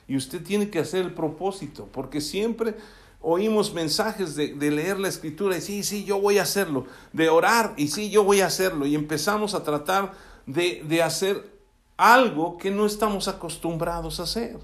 Y 0.06 0.16
usted 0.16 0.42
tiene 0.42 0.70
que 0.70 0.78
hacer 0.78 1.04
el 1.04 1.12
propósito, 1.12 1.88
porque 1.92 2.20
siempre 2.20 2.76
oímos 3.20 3.74
mensajes 3.74 4.36
de, 4.36 4.54
leer 4.54 5.00
la 5.00 5.08
escritura 5.08 5.56
y 5.56 5.60
sí, 5.60 5.82
sí, 5.82 6.04
yo 6.04 6.20
voy 6.20 6.38
a 6.38 6.42
hacerlo, 6.42 6.86
de 7.12 7.28
orar 7.28 7.74
y 7.76 7.88
sí, 7.88 8.08
yo 8.10 8.22
voy 8.22 8.40
a 8.40 8.46
hacerlo. 8.46 8.86
Y 8.86 8.94
empezamos 8.94 9.54
a 9.54 9.64
tratar 9.64 10.12
de, 10.46 10.84
de 10.86 11.02
hacer 11.02 11.50
algo 11.96 12.56
que 12.56 12.70
no 12.70 12.86
estamos 12.86 13.26
acostumbrados 13.26 14.20
a 14.20 14.24
hacer 14.24 14.58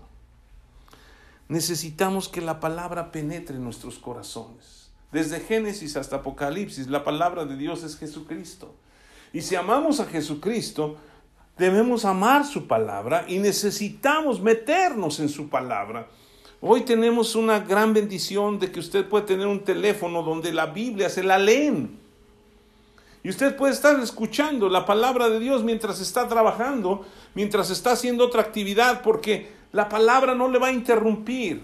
necesitamos 1.53 2.31
que 2.31 2.41
la 2.41 2.61
palabra 2.61 3.13
penetre 3.13 3.57
en 3.57 3.65
nuestros 3.65 3.99
corazones. 3.99 4.82
Desde 5.13 5.41
Génesis 5.41 5.97
hasta 5.97 6.17
Apocalipsis, 6.17 6.89
la 6.89 7.05
palabra 7.05 7.45
de 7.45 7.57
Dios 7.57 7.83
es 7.83 7.99
Jesucristo. 7.99 8.75
Y 9.35 9.43
si 9.43 9.55
amamos 9.55 10.01
a 10.01 10.07
Jesucristo, 10.07 10.97
debemos 11.59 12.07
amar 12.07 12.47
su 12.47 12.67
palabra 12.67 13.27
y 13.29 13.39
necesitamos 13.39 14.41
meternos 14.41 15.21
en 15.21 15.29
su 15.29 15.51
palabra. 15.51 16.09
Hoy 16.63 16.83
tenemos 16.83 17.35
una 17.35 17.61
gran 17.61 17.93
bendición 17.93 18.59
de 18.59 18.73
que 18.73 18.81
usted 18.81 19.07
puede 19.07 19.27
tener 19.27 19.47
un 19.47 19.65
teléfono 19.65 20.23
donde 20.23 20.51
la 20.51 20.67
Biblia 20.67 21.11
se 21.11 21.23
la 21.23 21.39
leen. 21.39 21.99
Y 23.23 23.29
usted 23.29 23.55
puede 23.55 23.75
estar 23.75 24.01
escuchando 24.01 24.69
la 24.71 24.87
palabra 24.87 25.29
de 25.29 25.41
Dios 25.41 25.63
mientras 25.63 26.01
está 26.01 26.27
trabajando, 26.27 27.05
mientras 27.35 27.69
está 27.71 27.93
haciendo 27.93 28.25
otra 28.25 28.41
actividad, 28.41 29.03
porque 29.03 29.53
la 29.73 29.89
palabra 29.89 30.35
no 30.35 30.49
le 30.49 30.59
va 30.59 30.69
a 30.69 30.73
interrumpir. 30.73 31.63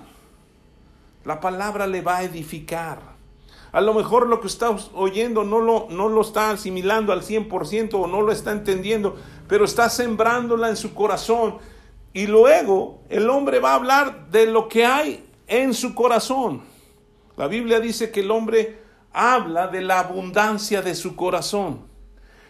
La 1.24 1.40
palabra 1.40 1.86
le 1.86 2.02
va 2.02 2.18
a 2.18 2.24
edificar. 2.24 3.17
A 3.72 3.80
lo 3.80 3.92
mejor 3.92 4.26
lo 4.26 4.40
que 4.40 4.46
está 4.46 4.70
oyendo 4.94 5.44
no 5.44 5.60
lo, 5.60 5.88
no 5.90 6.08
lo 6.08 6.22
está 6.22 6.50
asimilando 6.50 7.12
al 7.12 7.22
100% 7.22 7.94
o 7.94 8.06
no 8.06 8.22
lo 8.22 8.32
está 8.32 8.52
entendiendo, 8.52 9.16
pero 9.46 9.64
está 9.64 9.90
sembrándola 9.90 10.68
en 10.68 10.76
su 10.76 10.94
corazón. 10.94 11.58
Y 12.12 12.26
luego 12.26 13.02
el 13.10 13.28
hombre 13.28 13.60
va 13.60 13.72
a 13.72 13.76
hablar 13.76 14.30
de 14.30 14.46
lo 14.46 14.68
que 14.68 14.86
hay 14.86 15.24
en 15.46 15.74
su 15.74 15.94
corazón. 15.94 16.62
La 17.36 17.46
Biblia 17.46 17.78
dice 17.78 18.10
que 18.10 18.20
el 18.20 18.30
hombre 18.30 18.78
habla 19.12 19.68
de 19.68 19.82
la 19.82 20.00
abundancia 20.00 20.82
de 20.82 20.94
su 20.94 21.14
corazón. 21.14 21.86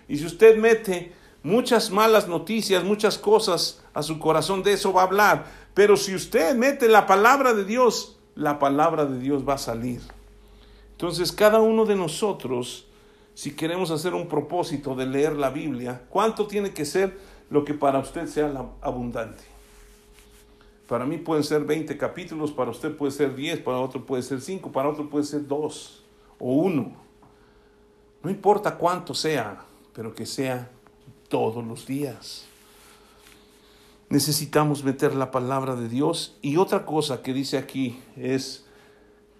Y 0.06 0.18
si 0.18 0.26
usted 0.26 0.56
mete 0.56 1.12
muchas 1.42 1.90
malas 1.90 2.28
noticias, 2.28 2.84
muchas 2.84 3.18
cosas 3.18 3.82
a 3.92 4.02
su 4.02 4.18
corazón, 4.18 4.62
de 4.62 4.72
eso 4.72 4.92
va 4.92 5.02
a 5.02 5.04
hablar. 5.04 5.46
Pero 5.74 5.96
si 5.96 6.14
usted 6.14 6.54
mete 6.54 6.88
la 6.88 7.06
palabra 7.06 7.54
de 7.54 7.64
Dios, 7.64 8.18
la 8.34 8.58
palabra 8.58 9.04
de 9.04 9.18
Dios 9.18 9.46
va 9.46 9.54
a 9.54 9.58
salir. 9.58 10.00
Entonces 10.99 11.30
cada 11.30 11.61
uno 11.61 11.84
de 11.84 11.94
nosotros, 11.94 12.84
si 13.32 13.55
queremos 13.55 13.92
hacer 13.92 14.14
un 14.14 14.26
propósito 14.26 14.96
de 14.96 15.07
leer 15.07 15.36
la 15.36 15.49
Biblia, 15.49 16.03
¿cuánto 16.09 16.49
tiene 16.49 16.72
que 16.72 16.84
ser 16.84 17.16
lo 17.51 17.64
que 17.64 17.72
para 17.72 18.01
usted 18.01 18.26
sea 18.26 18.53
abundante? 18.80 19.44
Para 20.88 21.07
mí 21.07 21.18
pueden 21.18 21.44
ser 21.44 21.62
20 21.62 21.96
capítulos, 21.96 22.51
para 22.51 22.72
usted 22.72 22.96
puede 22.96 23.12
ser 23.12 23.36
10, 23.36 23.61
para 23.61 23.78
otro 23.78 24.05
puede 24.05 24.24
ser 24.24 24.40
5, 24.40 24.72
para 24.72 24.88
otro 24.88 25.09
puede 25.09 25.24
ser 25.24 25.46
2 25.46 26.03
o 26.40 26.53
1. 26.53 26.92
No 28.24 28.28
importa 28.28 28.76
cuánto 28.76 29.14
sea, 29.14 29.62
pero 29.92 30.12
que 30.12 30.26
sea 30.26 30.68
todos 31.28 31.64
los 31.64 31.86
días. 31.86 32.44
Necesitamos 34.09 34.82
meter 34.82 35.14
la 35.14 35.30
palabra 35.30 35.76
de 35.76 35.88
Dios. 35.88 36.36
Y 36.42 36.57
otra 36.57 36.84
cosa 36.84 37.22
que 37.22 37.32
dice 37.32 37.57
aquí 37.57 38.01
es 38.16 38.67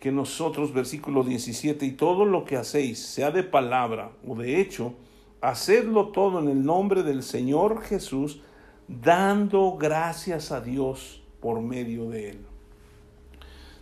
que 0.01 0.13
nosotros, 0.13 0.73
versículo 0.73 1.25
17, 1.25 1.85
y 1.85 1.93
todo 1.93 2.25
lo 2.25 2.45
que 2.45 2.57
hacéis, 2.57 2.99
sea 2.99 3.31
de 3.31 3.43
palabra 3.43 4.13
o 4.27 4.35
de 4.37 4.61
hecho, 4.61 4.95
hacedlo 5.41 6.09
todo 6.09 6.39
en 6.39 6.49
el 6.49 6.65
nombre 6.65 7.03
del 7.03 7.23
Señor 7.23 7.83
Jesús, 7.83 8.41
dando 8.87 9.77
gracias 9.77 10.53
a 10.53 10.61
Dios 10.61 11.23
por 11.41 11.61
medio 11.61 12.09
de 12.09 12.31
Él. 12.31 12.39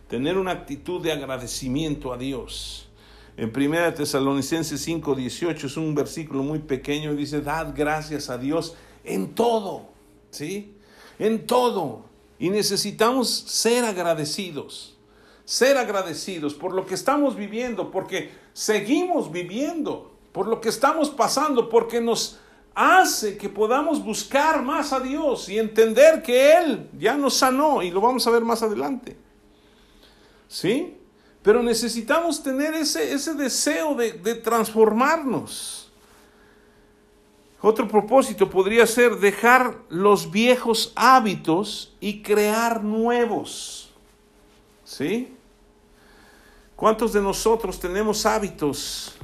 Tener 0.09 0.39
una 0.39 0.53
actitud 0.53 1.03
de 1.03 1.13
agradecimiento 1.13 2.13
a 2.13 2.17
Dios 2.17 2.87
en 3.37 3.53
1 3.55 3.95
Tesalonicenses 3.95 4.81
5, 4.81 5.15
18 5.15 5.67
es 5.67 5.77
un 5.77 5.95
versículo 5.95 6.43
muy 6.43 6.61
pequeño 6.61 7.15
dice, 7.15 7.43
dad 7.43 7.75
gracias 7.77 8.31
a 8.31 8.39
Dios 8.39 8.77
en 9.05 9.35
todo, 9.35 9.91
¿sí? 10.31 10.73
En 11.19 11.47
todo. 11.47 12.07
Y 12.39 12.49
necesitamos 12.49 13.29
ser 13.29 13.85
agradecidos, 13.85 14.96
ser 15.47 15.79
agradecidos 15.79 16.55
por 16.55 16.75
lo 16.75 16.85
que 16.85 16.95
estamos 16.95 17.37
viviendo, 17.37 17.91
porque 17.91 18.33
seguimos 18.53 19.31
viviendo, 19.31 20.13
por 20.33 20.49
lo 20.49 20.61
que 20.61 20.69
estamos 20.69 21.09
pasando, 21.09 21.69
porque 21.69 22.01
nos 22.01 22.41
hace 22.75 23.39
que 23.39 23.49
podamos 23.49 24.05
buscar 24.05 24.61
más 24.63 24.93
a 24.93 24.99
Dios 24.99 25.49
y 25.49 25.59
entender 25.59 26.21
que 26.21 26.53
Él 26.53 26.91
ya 26.99 27.17
nos 27.17 27.35
sanó 27.35 27.81
y 27.81 27.91
lo 27.91 28.01
vamos 28.01 28.27
a 28.27 28.31
ver 28.31 28.43
más 28.43 28.63
adelante. 28.63 29.17
¿Sí? 30.49 30.97
Pero 31.43 31.63
necesitamos 31.63 32.43
tener 32.43 32.75
ese, 32.75 33.13
ese 33.13 33.35
deseo 33.35 33.95
de, 33.95 34.13
de 34.15 34.35
transformarnos. 34.35 35.93
Otro 37.63 37.87
propósito 37.87 38.51
podría 38.51 38.85
ser 38.85 39.17
dejar 39.17 39.79
los 39.89 40.29
viejos 40.29 40.93
hábitos 40.97 41.95
y 42.01 42.21
crear 42.21 42.83
nuevos. 42.83 43.91
¿Sí? 44.85 45.36
¿Cuántos 46.77 47.15
de 47.15 47.23
nosotros 47.23 47.81
tenemos 47.81 48.27
hábitos 48.27 49.17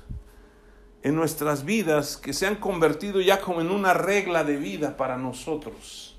en 1.03 1.14
nuestras 1.14 1.66
vidas 1.66 2.16
que 2.16 2.32
se 2.32 2.46
han 2.46 2.57
convertido 2.57 3.20
ya 3.20 3.42
como 3.42 3.61
en 3.61 3.70
una 3.70 3.92
regla 3.92 4.42
de 4.42 4.57
vida 4.57 4.96
para 4.96 5.18
nosotros? 5.18 6.18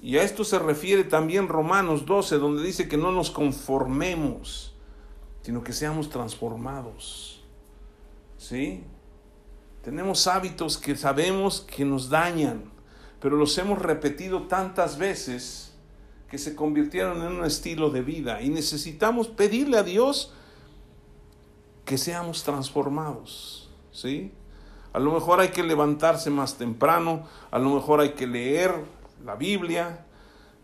Y 0.00 0.18
a 0.18 0.22
esto 0.22 0.44
se 0.44 0.60
refiere 0.60 1.02
también 1.02 1.48
Romanos 1.48 2.06
12, 2.06 2.38
donde 2.38 2.62
dice 2.62 2.88
que 2.88 2.96
no 2.96 3.10
nos 3.10 3.32
conformemos, 3.32 4.74
sino 5.42 5.64
que 5.64 5.72
seamos 5.72 6.08
transformados. 6.08 7.42
¿Sí? 8.38 8.84
Tenemos 9.82 10.28
hábitos 10.28 10.78
que 10.78 10.96
sabemos 10.96 11.62
que 11.62 11.84
nos 11.84 12.08
dañan, 12.08 12.70
pero 13.20 13.36
los 13.36 13.58
hemos 13.58 13.80
repetido 13.80 14.42
tantas 14.42 14.98
veces 14.98 15.71
que 16.32 16.38
se 16.38 16.56
convirtieron 16.56 17.20
en 17.20 17.40
un 17.40 17.44
estilo 17.44 17.90
de 17.90 18.00
vida 18.00 18.40
y 18.40 18.48
necesitamos 18.48 19.28
pedirle 19.28 19.76
a 19.76 19.82
Dios 19.82 20.32
que 21.84 21.98
seamos 21.98 22.42
transformados, 22.42 23.68
¿sí? 23.92 24.32
A 24.94 24.98
lo 24.98 25.12
mejor 25.12 25.40
hay 25.40 25.48
que 25.48 25.62
levantarse 25.62 26.30
más 26.30 26.56
temprano, 26.56 27.26
a 27.50 27.58
lo 27.58 27.74
mejor 27.74 28.00
hay 28.00 28.12
que 28.12 28.26
leer 28.26 28.72
la 29.22 29.36
Biblia, 29.36 30.06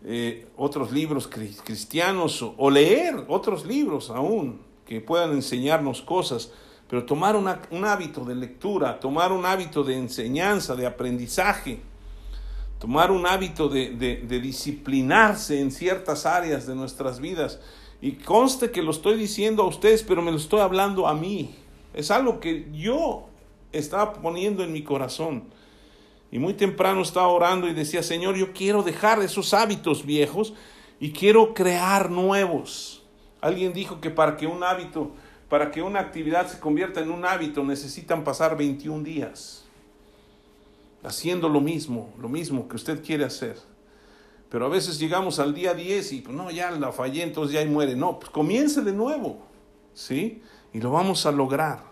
eh, 0.03 0.47
otros 0.57 0.91
libros 0.91 1.27
cristianos 1.27 2.41
o, 2.41 2.71
leer 2.71 3.25
otros 3.27 3.63
libros 3.63 4.09
aún 4.09 4.61
que 4.87 5.01
puedan 5.01 5.33
enseñarnos 5.33 6.01
cosas, 6.01 6.51
pero 6.89 7.05
tomar 7.05 7.35
un 7.35 7.85
hábito 7.85 8.25
de 8.25 8.33
lectura, 8.33 8.99
tomar 8.99 9.31
un 9.31 9.45
hábito 9.45 9.83
de 9.83 9.97
enseñanza, 9.99 10.75
de 10.75 10.87
aprendizaje, 10.87 11.79
tomar 12.79 13.11
un 13.11 13.27
hábito 13.27 13.67
de, 13.67 14.39
disciplinarse 14.41 15.59
en 15.59 15.71
ciertas 15.71 16.25
áreas 16.25 16.65
de 16.65 16.75
nuestras 16.75 17.19
vidas. 17.19 17.59
Y 18.01 18.13
conste 18.13 18.71
que 18.71 18.81
lo 18.81 18.91
estoy 18.91 19.17
diciendo 19.17 19.63
a 19.63 19.67
ustedes, 19.67 20.01
pero 20.03 20.21
me 20.21 20.31
lo 20.31 20.37
estoy 20.37 20.61
hablando 20.61 21.07
a 21.07 21.13
mí. 21.13 21.53
Es 21.93 22.09
algo 22.09 22.39
que 22.39 22.67
yo 22.71 23.27
estaba 23.73 24.13
poniendo 24.13 24.63
en 24.63 24.71
mi 24.71 24.81
corazón. 24.81 25.43
Y 26.31 26.39
muy 26.39 26.53
temprano 26.53 27.01
estaba 27.01 27.27
orando 27.27 27.67
y 27.67 27.73
decía, 27.73 28.01
Señor, 28.01 28.37
yo 28.37 28.53
quiero 28.53 28.81
dejar 28.81 29.19
esos 29.21 29.53
hábitos 29.53 30.05
viejos 30.05 30.53
y 30.99 31.11
quiero 31.11 31.53
crear 31.53 32.09
nuevos. 32.09 33.03
Alguien 33.41 33.73
dijo 33.73 33.99
que 33.99 34.09
para 34.09 34.37
que 34.37 34.47
un 34.47 34.63
hábito, 34.63 35.11
para 35.49 35.71
que 35.71 35.81
una 35.81 35.99
actividad 35.99 36.47
se 36.47 36.59
convierta 36.59 37.01
en 37.01 37.11
un 37.11 37.25
hábito, 37.25 37.63
necesitan 37.63 38.23
pasar 38.23 38.55
21 38.55 39.03
días 39.03 39.58
haciendo 41.03 41.49
lo 41.49 41.61
mismo, 41.61 42.13
lo 42.19 42.29
mismo 42.29 42.67
que 42.67 42.75
usted 42.75 43.03
quiere 43.03 43.25
hacer. 43.25 43.57
Pero 44.49 44.65
a 44.65 44.69
veces 44.69 44.99
llegamos 44.99 45.39
al 45.39 45.53
día 45.53 45.73
10 45.73 46.13
y 46.13 46.21
pues 46.21 46.35
no, 46.35 46.49
ya 46.49 46.71
la 46.71 46.91
fallé, 46.91 47.23
entonces 47.23 47.53
ya 47.53 47.59
ahí 47.59 47.67
muere. 47.67 47.95
No, 47.95 48.19
pues 48.19 48.31
comience 48.31 48.81
de 48.81 48.91
nuevo, 48.91 49.39
¿sí? 49.93 50.41
Y 50.73 50.81
lo 50.81 50.91
vamos 50.91 51.25
a 51.25 51.31
lograr. 51.31 51.83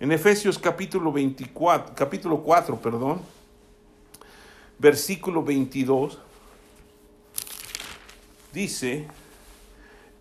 En 0.00 0.12
Efesios 0.12 0.58
capítulo 0.58 1.12
24, 1.12 1.94
capítulo 1.94 2.42
4, 2.42 2.80
perdón, 2.80 3.20
versículo 4.78 5.42
22, 5.42 6.18
dice, 8.52 9.06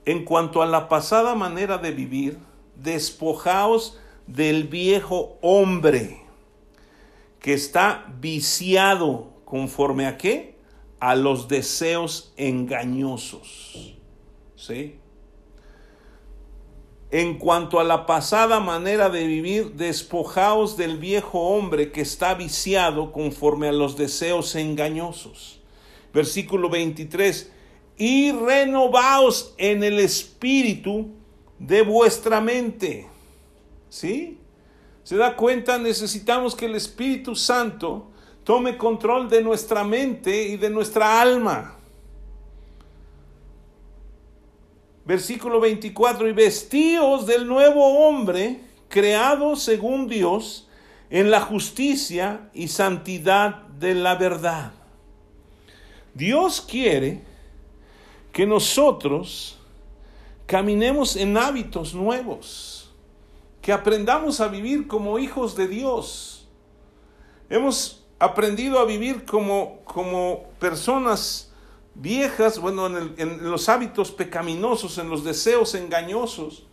en 0.06 0.24
cuanto 0.24 0.62
a 0.62 0.66
la 0.66 0.88
pasada 0.88 1.36
manera 1.36 1.78
de 1.78 1.92
vivir, 1.92 2.38
despojaos 2.76 4.00
del 4.28 4.66
viejo 4.66 5.38
hombre 5.42 6.25
que 7.46 7.54
está 7.54 8.12
viciado 8.20 9.44
conforme 9.46 10.08
a 10.08 10.18
qué? 10.18 10.56
A 11.00 11.14
los 11.14 11.48
deseos 11.48 12.34
engañosos. 12.38 13.94
¿Sí? 14.56 14.96
En 17.12 17.38
cuanto 17.38 17.80
a 17.80 17.84
la 17.84 18.08
pasada 18.08 18.60
manera 18.60 19.10
de 19.10 19.28
vivir, 19.28 19.74
despojaos 19.74 20.76
del 20.76 20.98
viejo 20.98 21.40
hombre 21.40 21.92
que 21.92 22.02
está 22.02 22.34
viciado 22.34 23.12
conforme 23.12 23.68
a 23.68 23.74
los 23.74 23.96
deseos 23.96 24.56
engañosos. 24.56 25.62
Versículo 26.16 26.68
23. 26.72 27.52
Y 27.96 28.32
renovaos 28.32 29.54
en 29.60 29.84
el 29.84 30.00
espíritu 30.00 31.10
de 31.60 31.84
vuestra 31.84 32.42
mente. 32.42 33.08
¿Sí? 33.90 34.40
¿Se 35.06 35.16
da 35.18 35.36
cuenta? 35.36 35.78
Necesitamos 35.78 36.56
que 36.56 36.66
el 36.66 36.74
Espíritu 36.74 37.36
Santo 37.36 38.08
tome 38.44 38.76
control 38.76 39.30
de 39.30 39.44
nuestra 39.44 39.84
mente 39.84 40.48
y 40.48 40.58
de 40.58 40.72
nuestra 40.72 41.22
alma. 41.22 41.76
Versículo 45.06 45.60
24, 45.60 46.28
y 46.28 46.32
vestíos 46.34 47.28
del 47.28 47.46
nuevo 47.46 48.08
hombre, 48.08 48.62
creado 48.90 49.56
según 49.56 50.08
Dios, 50.08 50.68
en 51.12 51.30
la 51.30 51.40
justicia 51.40 52.50
y 52.56 52.70
santidad 52.70 53.62
de 53.80 53.94
la 53.94 54.16
verdad. 54.16 54.72
Dios 56.16 56.62
quiere 56.62 57.22
que 58.32 58.48
nosotros 58.48 59.60
caminemos 60.48 61.16
en 61.16 61.38
hábitos 61.38 61.94
nuevos 61.94 62.75
que 63.66 63.74
aprendamos 63.74 64.42
a 64.42 64.48
vivir 64.48 64.86
como 64.86 65.18
hijos 65.18 65.56
de 65.56 65.68
Dios. 65.68 66.48
Hemos 67.50 68.06
aprendido 68.20 68.78
a 68.78 68.86
vivir 68.86 69.26
como, 69.26 69.80
como 69.86 70.52
personas 70.60 71.52
viejas, 71.96 72.60
bueno, 72.60 72.86
en, 72.86 73.16
en 73.18 73.50
los 73.50 73.68
hábitos 73.68 74.12
pecaminosos, 74.12 75.00
en 75.00 75.10
los 75.10 75.24
deseos 75.24 75.74
engañosos, 75.74 76.68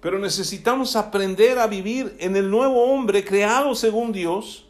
pero 0.00 0.18
necesitamos 0.18 0.96
aprender 0.96 1.58
a 1.58 1.66
vivir 1.66 2.16
en 2.18 2.36
el 2.36 2.50
nuevo 2.50 2.84
hombre 2.84 3.22
creado 3.22 3.74
según 3.74 4.10
Dios, 4.10 4.66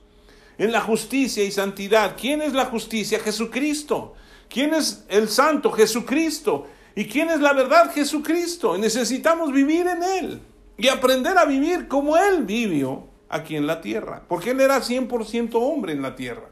en 0.58 0.72
la 0.72 0.80
justicia 0.80 1.44
y 1.44 1.52
santidad. 1.52 2.16
¿Quién 2.20 2.42
es 2.42 2.52
la 2.52 2.64
justicia? 2.64 3.20
Jesucristo. 3.20 4.14
¿Quién 4.48 4.74
es 4.74 5.04
el 5.08 5.28
santo? 5.28 5.70
Jesucristo. 5.70 6.66
¿Y 6.96 7.04
quién 7.04 7.30
es 7.30 7.38
la 7.38 7.52
verdad? 7.52 7.92
Jesucristo. 7.94 8.76
Necesitamos 8.76 9.52
vivir 9.52 9.86
en 9.86 10.02
Él 10.02 10.42
y 10.76 10.88
aprender 10.88 11.38
a 11.38 11.44
vivir 11.44 11.88
como 11.88 12.16
Él 12.16 12.44
vivió 12.44 13.08
aquí 13.28 13.56
en 13.56 13.66
la 13.66 13.80
tierra, 13.80 14.24
porque 14.28 14.50
Él 14.50 14.60
era 14.60 14.80
100% 14.80 15.50
hombre 15.54 15.92
en 15.92 16.02
la 16.02 16.16
tierra. 16.16 16.50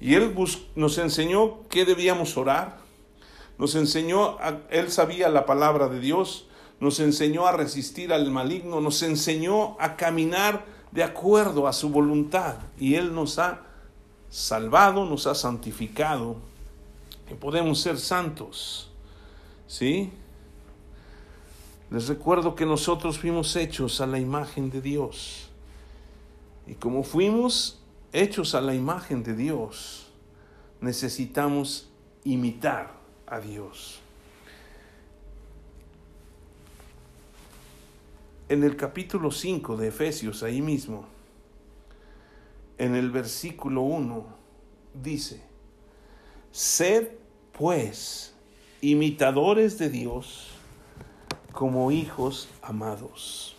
Y 0.00 0.14
Él 0.14 0.34
nos 0.76 0.98
enseñó 0.98 1.66
que 1.68 1.84
debíamos 1.84 2.36
orar, 2.36 2.78
nos 3.58 3.74
enseñó, 3.74 4.36
Él 4.70 4.90
sabía 4.90 5.28
la 5.28 5.46
palabra 5.46 5.88
de 5.88 6.00
Dios, 6.00 6.48
nos 6.80 7.00
enseñó 7.00 7.46
a 7.46 7.52
resistir 7.52 8.12
al 8.12 8.30
maligno, 8.30 8.80
nos 8.80 9.02
enseñó 9.02 9.76
a 9.80 9.96
caminar 9.96 10.64
de 10.90 11.02
acuerdo 11.02 11.66
a 11.66 11.72
su 11.72 11.90
voluntad 11.90 12.56
y 12.78 12.96
Él 12.96 13.14
nos 13.14 13.38
ha 13.38 13.62
salvado, 14.28 15.04
nos 15.04 15.26
ha 15.26 15.34
santificado, 15.34 16.36
que 17.28 17.34
podemos 17.34 17.80
ser 17.80 17.98
santos. 17.98 18.90
¿Sí? 19.66 20.12
Les 21.94 22.08
recuerdo 22.08 22.56
que 22.56 22.66
nosotros 22.66 23.20
fuimos 23.20 23.54
hechos 23.54 24.00
a 24.00 24.06
la 24.08 24.18
imagen 24.18 24.68
de 24.68 24.80
Dios. 24.80 25.48
Y 26.66 26.74
como 26.74 27.04
fuimos 27.04 27.80
hechos 28.12 28.56
a 28.56 28.60
la 28.60 28.74
imagen 28.74 29.22
de 29.22 29.36
Dios, 29.36 30.08
necesitamos 30.80 31.88
imitar 32.24 32.98
a 33.28 33.38
Dios. 33.38 34.00
En 38.48 38.64
el 38.64 38.74
capítulo 38.74 39.30
5 39.30 39.76
de 39.76 39.86
Efesios, 39.86 40.42
ahí 40.42 40.60
mismo, 40.60 41.06
en 42.76 42.96
el 42.96 43.12
versículo 43.12 43.82
1, 43.82 44.26
dice, 45.00 45.44
sed 46.50 47.10
pues 47.52 48.34
imitadores 48.80 49.78
de 49.78 49.90
Dios 49.90 50.53
como 51.54 51.90
hijos 51.90 52.48
amados. 52.62 53.56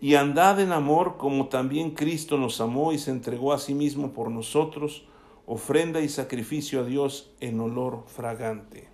Y 0.00 0.14
andad 0.14 0.60
en 0.60 0.72
amor 0.72 1.16
como 1.16 1.48
también 1.48 1.90
Cristo 1.90 2.38
nos 2.38 2.60
amó 2.60 2.92
y 2.92 2.98
se 2.98 3.10
entregó 3.10 3.52
a 3.52 3.58
sí 3.58 3.74
mismo 3.74 4.12
por 4.12 4.30
nosotros, 4.30 5.04
ofrenda 5.46 6.00
y 6.00 6.08
sacrificio 6.08 6.80
a 6.80 6.84
Dios 6.84 7.30
en 7.40 7.60
olor 7.60 8.04
fragante. 8.06 8.88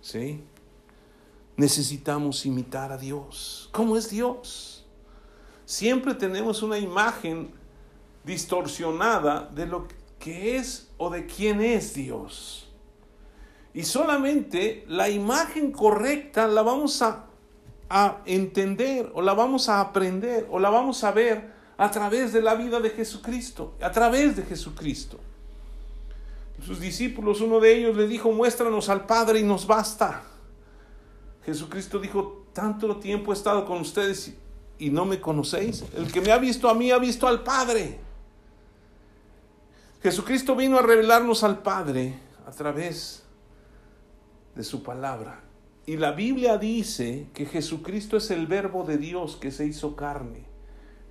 ¿Sí? 0.00 0.42
Necesitamos 1.56 2.44
imitar 2.46 2.92
a 2.92 2.98
Dios. 2.98 3.70
¿Cómo 3.72 3.96
es 3.96 4.10
Dios? 4.10 4.84
Siempre 5.64 6.14
tenemos 6.14 6.62
una 6.62 6.78
imagen 6.78 7.52
distorsionada 8.24 9.48
de 9.54 9.66
lo 9.66 9.86
que 10.18 10.56
es 10.56 10.90
o 10.98 11.10
de 11.10 11.26
quién 11.26 11.60
es 11.60 11.94
Dios. 11.94 12.63
Y 13.74 13.82
solamente 13.82 14.84
la 14.88 15.08
imagen 15.08 15.72
correcta 15.72 16.46
la 16.46 16.62
vamos 16.62 17.02
a, 17.02 17.26
a 17.90 18.18
entender 18.24 19.10
o 19.14 19.20
la 19.20 19.34
vamos 19.34 19.68
a 19.68 19.80
aprender 19.80 20.46
o 20.50 20.60
la 20.60 20.70
vamos 20.70 21.02
a 21.02 21.10
ver 21.10 21.52
a 21.76 21.90
través 21.90 22.32
de 22.32 22.40
la 22.40 22.54
vida 22.54 22.78
de 22.78 22.90
Jesucristo, 22.90 23.74
a 23.82 23.90
través 23.90 24.36
de 24.36 24.44
Jesucristo. 24.44 25.18
Sus 26.64 26.78
discípulos, 26.78 27.40
uno 27.40 27.58
de 27.58 27.76
ellos 27.76 27.96
le 27.96 28.06
dijo, 28.06 28.30
muéstranos 28.30 28.88
al 28.88 29.06
Padre 29.06 29.40
y 29.40 29.42
nos 29.42 29.66
basta. 29.66 30.22
Jesucristo 31.44 31.98
dijo, 31.98 32.46
tanto 32.52 32.96
tiempo 32.96 33.32
he 33.32 33.34
estado 33.34 33.66
con 33.66 33.80
ustedes 33.80 34.34
y 34.78 34.90
no 34.90 35.04
me 35.04 35.20
conocéis. 35.20 35.84
El 35.96 36.10
que 36.10 36.20
me 36.20 36.30
ha 36.30 36.38
visto 36.38 36.68
a 36.68 36.74
mí 36.74 36.92
ha 36.92 36.98
visto 36.98 37.26
al 37.26 37.42
Padre. 37.42 37.98
Jesucristo 40.00 40.54
vino 40.54 40.78
a 40.78 40.82
revelarnos 40.82 41.42
al 41.42 41.58
Padre 41.58 42.14
a 42.46 42.50
través 42.52 43.23
de 44.54 44.64
su 44.64 44.82
palabra. 44.82 45.42
Y 45.86 45.96
la 45.96 46.12
Biblia 46.12 46.56
dice 46.56 47.26
que 47.34 47.46
Jesucristo 47.46 48.16
es 48.16 48.30
el 48.30 48.46
verbo 48.46 48.84
de 48.84 48.96
Dios 48.96 49.36
que 49.36 49.50
se 49.50 49.66
hizo 49.66 49.94
carne. 49.96 50.44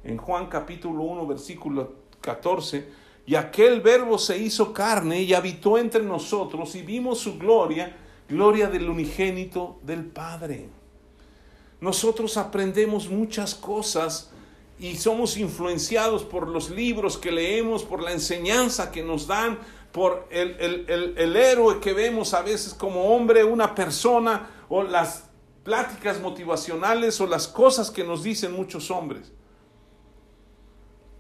En 0.04 0.18
Juan 0.18 0.48
capítulo 0.48 1.04
1, 1.04 1.28
versículo 1.28 1.94
14, 2.22 3.04
y 3.26 3.36
aquel 3.36 3.82
verbo 3.82 4.18
se 4.18 4.38
hizo 4.38 4.74
carne 4.74 5.22
y 5.22 5.34
habitó 5.34 5.78
entre 5.78 6.04
nosotros 6.04 6.76
y 6.76 6.82
vimos 6.82 7.20
su 7.20 7.38
gloria, 7.38 7.96
gloria 8.28 8.68
del 8.68 8.90
unigénito 8.90 9.80
del 9.84 10.06
Padre. 10.06 10.68
Nosotros 11.80 12.38
aprendemos 12.38 13.10
muchas 13.10 13.56
cosas 13.56 14.32
y 14.80 14.96
somos 14.96 15.38
influenciados 15.38 16.24
por 16.24 16.48
los 16.48 16.70
libros 16.70 17.18
que 17.18 17.32
leemos, 17.32 17.84
por 17.84 18.02
la 18.02 18.12
enseñanza 18.12 18.92
que 18.92 19.04
nos 19.04 19.28
dan, 19.28 19.60
por 19.94 20.28
el, 20.32 20.86
el, 20.90 21.36
héroe 21.36 21.80
que 21.80 21.94
vemos 21.94 22.34
a 22.34 22.42
veces 22.42 22.74
como 22.74 23.16
hombre, 23.16 23.44
una 23.44 23.76
persona, 23.76 24.50
o 24.68 24.82
las 24.82 25.30
pláticas 25.64 26.20
motivacionales 26.20 27.22
o 27.22 27.28
las 27.28 27.48
cosas 27.48 27.92
que 27.92 28.04
nos 28.04 28.24
dicen 28.24 28.54
muchos 28.54 28.90
hombres. 28.90 29.32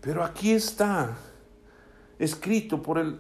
Pero 0.01 0.23
aquí 0.23 0.53
está 0.53 1.15
escrito 2.17 2.81
por 2.81 2.97
el, 2.97 3.19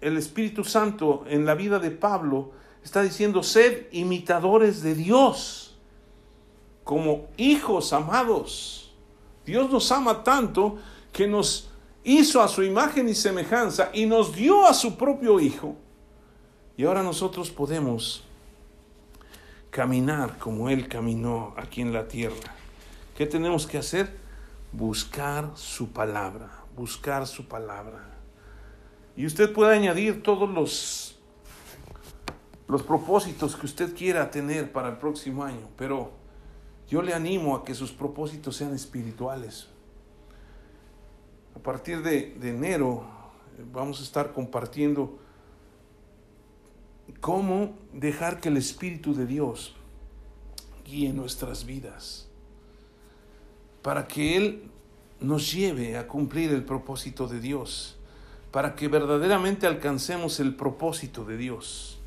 el 0.00 0.16
Espíritu 0.16 0.64
Santo 0.64 1.24
en 1.28 1.46
la 1.46 1.54
vida 1.54 1.78
de 1.78 1.92
Pablo, 1.92 2.50
está 2.82 3.00
diciendo, 3.00 3.44
sed 3.44 3.86
imitadores 3.92 4.82
de 4.82 4.96
Dios 4.96 5.78
como 6.82 7.28
hijos 7.36 7.92
amados. 7.92 8.96
Dios 9.46 9.70
nos 9.70 9.92
ama 9.92 10.24
tanto 10.24 10.76
que 11.12 11.28
nos 11.28 11.70
hizo 12.04 12.42
a 12.42 12.48
su 12.48 12.62
imagen 12.62 13.08
y 13.08 13.14
semejanza 13.14 13.90
y 13.92 14.06
nos 14.06 14.34
dio 14.34 14.66
a 14.66 14.74
su 14.74 14.96
propio 14.96 15.40
Hijo. 15.40 15.76
Y 16.76 16.84
ahora 16.84 17.02
nosotros 17.02 17.50
podemos 17.50 18.24
caminar 19.70 20.38
como 20.38 20.70
Él 20.70 20.88
caminó 20.88 21.54
aquí 21.56 21.80
en 21.80 21.92
la 21.92 22.08
tierra. 22.08 22.54
¿Qué 23.16 23.26
tenemos 23.26 23.66
que 23.66 23.78
hacer? 23.78 24.16
Buscar 24.72 25.50
su 25.54 25.90
palabra, 25.90 26.64
buscar 26.76 27.26
su 27.26 27.46
palabra. 27.46 28.04
Y 29.16 29.26
usted 29.26 29.52
puede 29.52 29.74
añadir 29.74 30.22
todos 30.22 30.48
los, 30.48 31.18
los 32.68 32.82
propósitos 32.84 33.56
que 33.56 33.66
usted 33.66 33.96
quiera 33.96 34.30
tener 34.30 34.70
para 34.70 34.90
el 34.90 34.98
próximo 34.98 35.42
año, 35.42 35.68
pero 35.76 36.12
yo 36.88 37.02
le 37.02 37.12
animo 37.12 37.56
a 37.56 37.64
que 37.64 37.74
sus 37.74 37.90
propósitos 37.90 38.56
sean 38.56 38.74
espirituales. 38.74 39.68
A 41.58 41.60
partir 41.60 42.02
de, 42.02 42.36
enero 42.40 43.04
eh, 43.58 43.64
vamos 43.72 43.98
a 43.98 44.04
estar 44.04 44.32
compartiendo 44.32 45.18
cómo 47.20 47.76
dejar 47.92 48.40
que 48.40 48.48
el 48.48 48.56
Espíritu 48.56 49.12
de 49.12 49.26
Dios 49.26 49.74
guíe 50.84 51.12
nuestras 51.12 51.66
vidas, 51.66 52.28
para 53.82 54.06
que 54.06 54.36
Él 54.36 54.70
nos 55.20 55.52
lleve 55.52 55.98
a 55.98 56.06
cumplir 56.06 56.52
el 56.52 56.64
propósito 56.64 57.26
de 57.26 57.40
Dios, 57.40 57.98
para 58.52 58.76
que 58.76 58.86
verdaderamente 58.86 59.66
alcancemos 59.66 60.38
el 60.38 60.54
propósito 60.54 61.24
de 61.24 61.36
Dios. 61.36 61.98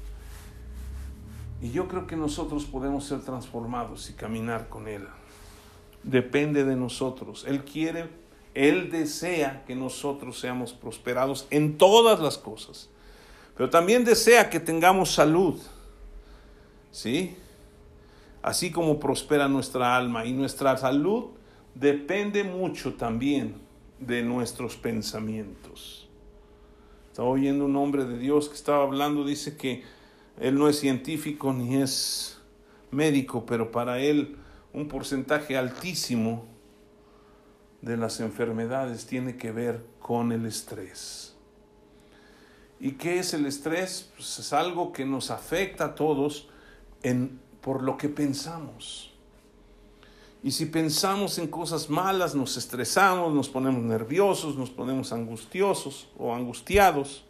Y 1.61 1.71
yo 1.71 1.89
creo 1.89 2.07
que 2.07 2.15
nosotros 2.15 2.63
podemos 2.63 3.03
ser 3.05 3.19
transformados 3.19 4.09
y 4.09 4.13
caminar 4.13 4.69
con 4.69 4.87
Él. 4.87 5.05
Depende 6.03 6.63
de 6.63 6.77
nosotros. 6.77 7.43
Él 7.45 7.65
quiere 7.65 8.20
él 8.53 8.91
desea 8.91 9.63
que 9.65 9.75
nosotros 9.75 10.39
seamos 10.39 10.73
prosperados 10.73 11.47
en 11.49 11.77
todas 11.77 12.19
las 12.19 12.37
cosas, 12.37 12.89
pero 13.55 13.69
también 13.69 14.03
desea 14.03 14.49
que 14.49 14.59
tengamos 14.59 15.11
salud, 15.11 15.59
¿sí? 16.91 17.35
Así 18.41 18.71
como 18.71 18.99
prospera 18.99 19.47
nuestra 19.47 19.95
alma 19.95 20.25
y 20.25 20.33
nuestra 20.33 20.75
salud 20.77 21.25
depende 21.75 22.43
mucho 22.43 22.95
también 22.95 23.55
de 23.99 24.23
nuestros 24.23 24.75
pensamientos. 24.75 26.09
Estaba 27.09 27.29
oyendo 27.29 27.65
un 27.65 27.75
hombre 27.75 28.05
de 28.05 28.17
Dios 28.17 28.49
que 28.49 28.55
estaba 28.55 28.83
hablando, 28.83 29.23
dice 29.23 29.57
que 29.57 29.83
él 30.39 30.55
no 30.57 30.67
es 30.69 30.79
científico 30.79 31.53
ni 31.53 31.77
es 31.77 32.39
médico, 32.89 33.45
pero 33.45 33.71
para 33.71 33.99
él 33.99 34.37
un 34.73 34.87
porcentaje 34.87 35.57
altísimo 35.57 36.45
de 37.81 37.97
las 37.97 38.19
enfermedades 38.19 39.05
tiene 39.05 39.37
que 39.37 39.51
ver 39.51 39.83
con 39.99 40.31
el 40.31 40.45
estrés. 40.45 41.35
¿Y 42.79 42.93
qué 42.93 43.19
es 43.19 43.33
el 43.33 43.45
estrés? 43.45 44.09
Pues 44.15 44.39
es 44.39 44.53
algo 44.53 44.91
que 44.91 45.05
nos 45.05 45.29
afecta 45.29 45.85
a 45.85 45.95
todos 45.95 46.49
en, 47.03 47.39
por 47.61 47.83
lo 47.83 47.97
que 47.97 48.09
pensamos. 48.09 49.13
Y 50.43 50.51
si 50.51 50.65
pensamos 50.65 51.37
en 51.37 51.47
cosas 51.47 51.89
malas, 51.89 52.33
nos 52.33 52.57
estresamos, 52.57 53.33
nos 53.33 53.49
ponemos 53.49 53.83
nerviosos, 53.83 54.55
nos 54.55 54.71
ponemos 54.71 55.13
angustiosos 55.13 56.09
o 56.17 56.33
angustiados. 56.33 57.23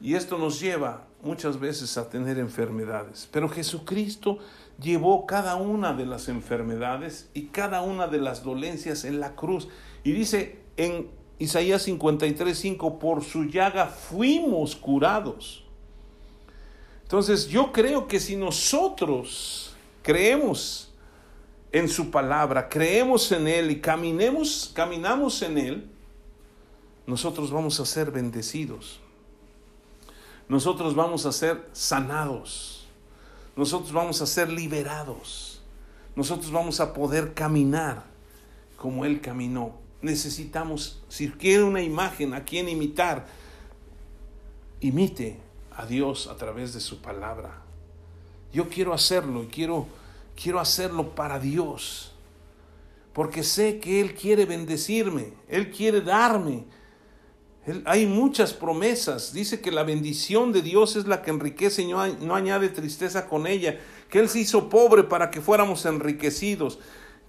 Y 0.00 0.14
esto 0.14 0.36
nos 0.36 0.60
lleva 0.60 1.06
muchas 1.22 1.58
veces 1.58 1.96
a 1.96 2.08
tener 2.08 2.38
enfermedades. 2.38 3.28
Pero 3.30 3.48
Jesucristo 3.48 4.38
llevó 4.80 5.26
cada 5.26 5.56
una 5.56 5.92
de 5.92 6.06
las 6.06 6.28
enfermedades 6.28 7.28
y 7.34 7.46
cada 7.46 7.82
una 7.82 8.06
de 8.06 8.18
las 8.18 8.42
dolencias 8.42 9.04
en 9.04 9.20
la 9.20 9.34
cruz. 9.34 9.68
Y 10.02 10.12
dice 10.12 10.58
en 10.76 11.08
Isaías 11.38 11.82
53, 11.82 12.56
5, 12.56 12.98
por 12.98 13.24
su 13.24 13.44
llaga 13.44 13.86
fuimos 13.86 14.76
curados. 14.76 15.64
Entonces 17.02 17.48
yo 17.48 17.72
creo 17.72 18.08
que 18.08 18.20
si 18.20 18.36
nosotros 18.36 19.74
creemos 20.02 20.92
en 21.72 21.88
su 21.88 22.10
palabra, 22.10 22.68
creemos 22.68 23.30
en 23.32 23.48
Él 23.48 23.70
y 23.70 23.80
caminemos, 23.80 24.70
caminamos 24.74 25.42
en 25.42 25.58
Él, 25.58 25.90
nosotros 27.06 27.50
vamos 27.50 27.78
a 27.80 27.84
ser 27.84 28.10
bendecidos. 28.10 29.00
Nosotros 30.48 30.94
vamos 30.94 31.26
a 31.26 31.32
ser 31.32 31.68
sanados 31.72 32.83
nosotros 33.56 33.92
vamos 33.92 34.20
a 34.20 34.26
ser 34.26 34.50
liberados. 34.50 35.62
Nosotros 36.16 36.50
vamos 36.52 36.80
a 36.80 36.92
poder 36.92 37.34
caminar 37.34 38.04
como 38.76 39.04
Él 39.04 39.20
caminó. 39.20 39.76
Necesitamos, 40.02 41.02
si 41.08 41.30
quiere 41.30 41.62
una 41.62 41.82
imagen 41.82 42.34
a 42.34 42.44
quien 42.44 42.68
imitar, 42.68 43.26
imite 44.80 45.38
a 45.76 45.86
Dios 45.86 46.26
a 46.26 46.36
través 46.36 46.74
de 46.74 46.80
su 46.80 47.00
palabra. 47.00 47.62
Yo 48.52 48.68
quiero 48.68 48.92
hacerlo 48.92 49.42
y 49.42 49.46
quiero, 49.46 49.86
quiero 50.40 50.60
hacerlo 50.60 51.14
para 51.14 51.38
Dios. 51.38 52.12
Porque 53.12 53.42
sé 53.42 53.80
que 53.80 54.00
Él 54.00 54.14
quiere 54.14 54.44
bendecirme, 54.44 55.32
Él 55.48 55.70
quiere 55.70 56.00
darme 56.00 56.64
hay 57.86 58.06
muchas 58.06 58.52
promesas. 58.52 59.32
Dice 59.32 59.60
que 59.60 59.70
la 59.70 59.84
bendición 59.84 60.52
de 60.52 60.60
Dios 60.60 60.96
es 60.96 61.06
la 61.06 61.22
que 61.22 61.30
enriquece 61.30 61.82
y 61.82 61.86
no, 61.86 62.34
añade 62.34 62.68
tristeza 62.68 63.26
con 63.26 63.46
ella. 63.46 63.80
Que 64.10 64.18
Él 64.18 64.28
se 64.28 64.40
hizo 64.40 64.68
pobre 64.68 65.04
para 65.04 65.30
que 65.30 65.40
fuéramos 65.40 65.86
enriquecidos. 65.86 66.78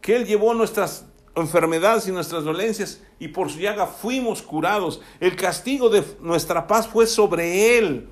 Que 0.01 0.17
Él 0.17 0.25
llevó 0.25 0.53
nuestras 0.53 1.05
enfermedades 1.35 2.07
y 2.07 2.11
nuestras 2.11 2.43
dolencias 2.43 3.01
y 3.19 3.29
por 3.29 3.49
su 3.49 3.59
llaga 3.59 3.87
fuimos 3.87 4.41
curados. 4.41 5.01
El 5.21 5.37
castigo 5.37 5.89
de 5.89 6.03
nuestra 6.21 6.67
paz 6.67 6.87
fue 6.87 7.07
sobre 7.07 7.77
Él. 7.77 8.09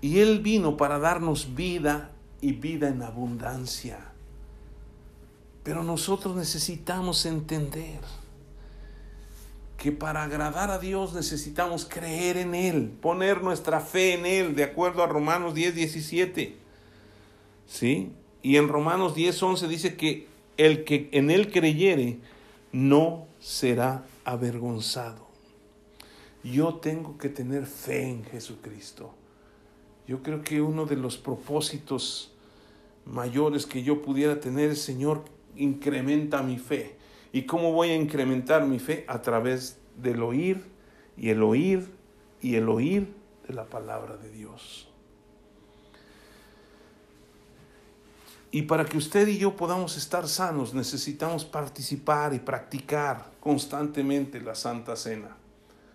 Y 0.00 0.20
Él 0.20 0.40
vino 0.40 0.76
para 0.76 1.00
darnos 1.00 1.54
vida 1.54 2.12
y 2.40 2.52
vida 2.52 2.88
en 2.88 3.02
abundancia. 3.02 4.12
Pero 5.64 5.82
nosotros 5.82 6.36
necesitamos 6.36 7.26
entender 7.26 8.00
que 9.76 9.92
para 9.92 10.22
agradar 10.22 10.70
a 10.70 10.78
Dios 10.78 11.12
necesitamos 11.12 11.84
creer 11.84 12.36
en 12.36 12.54
Él, 12.54 12.92
poner 13.00 13.42
nuestra 13.42 13.80
fe 13.80 14.14
en 14.14 14.26
Él, 14.26 14.54
de 14.54 14.64
acuerdo 14.64 15.02
a 15.02 15.06
Romanos 15.06 15.54
10, 15.54 15.74
17. 15.74 16.56
¿Sí? 17.66 18.12
Y 18.42 18.56
en 18.56 18.68
Romanos 18.68 19.14
10, 19.14 19.42
11 19.42 19.68
dice 19.68 19.96
que 19.96 20.26
el 20.56 20.84
que 20.84 21.08
en 21.12 21.30
Él 21.30 21.50
creyere 21.50 22.18
no 22.70 23.26
será 23.40 24.04
avergonzado. 24.24 25.26
Yo 26.44 26.76
tengo 26.76 27.18
que 27.18 27.28
tener 27.28 27.66
fe 27.66 28.08
en 28.08 28.24
Jesucristo. 28.24 29.14
Yo 30.06 30.22
creo 30.22 30.42
que 30.42 30.60
uno 30.60 30.86
de 30.86 30.96
los 30.96 31.16
propósitos 31.16 32.32
mayores 33.04 33.66
que 33.66 33.82
yo 33.82 34.02
pudiera 34.02 34.40
tener 34.40 34.76
Señor, 34.76 35.24
incrementa 35.56 36.42
mi 36.42 36.58
fe. 36.58 36.96
¿Y 37.32 37.42
cómo 37.42 37.72
voy 37.72 37.90
a 37.90 37.96
incrementar 37.96 38.66
mi 38.66 38.78
fe? 38.78 39.04
A 39.08 39.22
través 39.22 39.78
del 39.96 40.22
oír 40.22 40.64
y 41.16 41.30
el 41.30 41.42
oír 41.42 41.90
y 42.40 42.56
el 42.56 42.68
oír 42.68 43.14
de 43.48 43.54
la 43.54 43.64
palabra 43.64 44.16
de 44.16 44.30
Dios. 44.30 44.88
Y 48.50 48.62
para 48.62 48.84
que 48.84 48.98
usted 48.98 49.28
y 49.28 49.38
yo 49.38 49.56
podamos 49.56 49.96
estar 49.96 50.28
sanos, 50.28 50.74
necesitamos 50.74 51.46
participar 51.46 52.34
y 52.34 52.38
practicar 52.38 53.32
constantemente 53.40 54.42
la 54.42 54.54
Santa 54.54 54.94
Cena. 54.94 55.38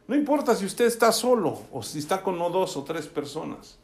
No 0.08 0.16
importa 0.16 0.56
si 0.56 0.66
usted 0.66 0.86
está 0.86 1.12
solo 1.12 1.62
o 1.72 1.84
si 1.84 2.00
está 2.00 2.24
con 2.24 2.40
dos 2.40 2.76
o 2.76 2.84
tres 2.84 3.06
personas. 3.06 3.78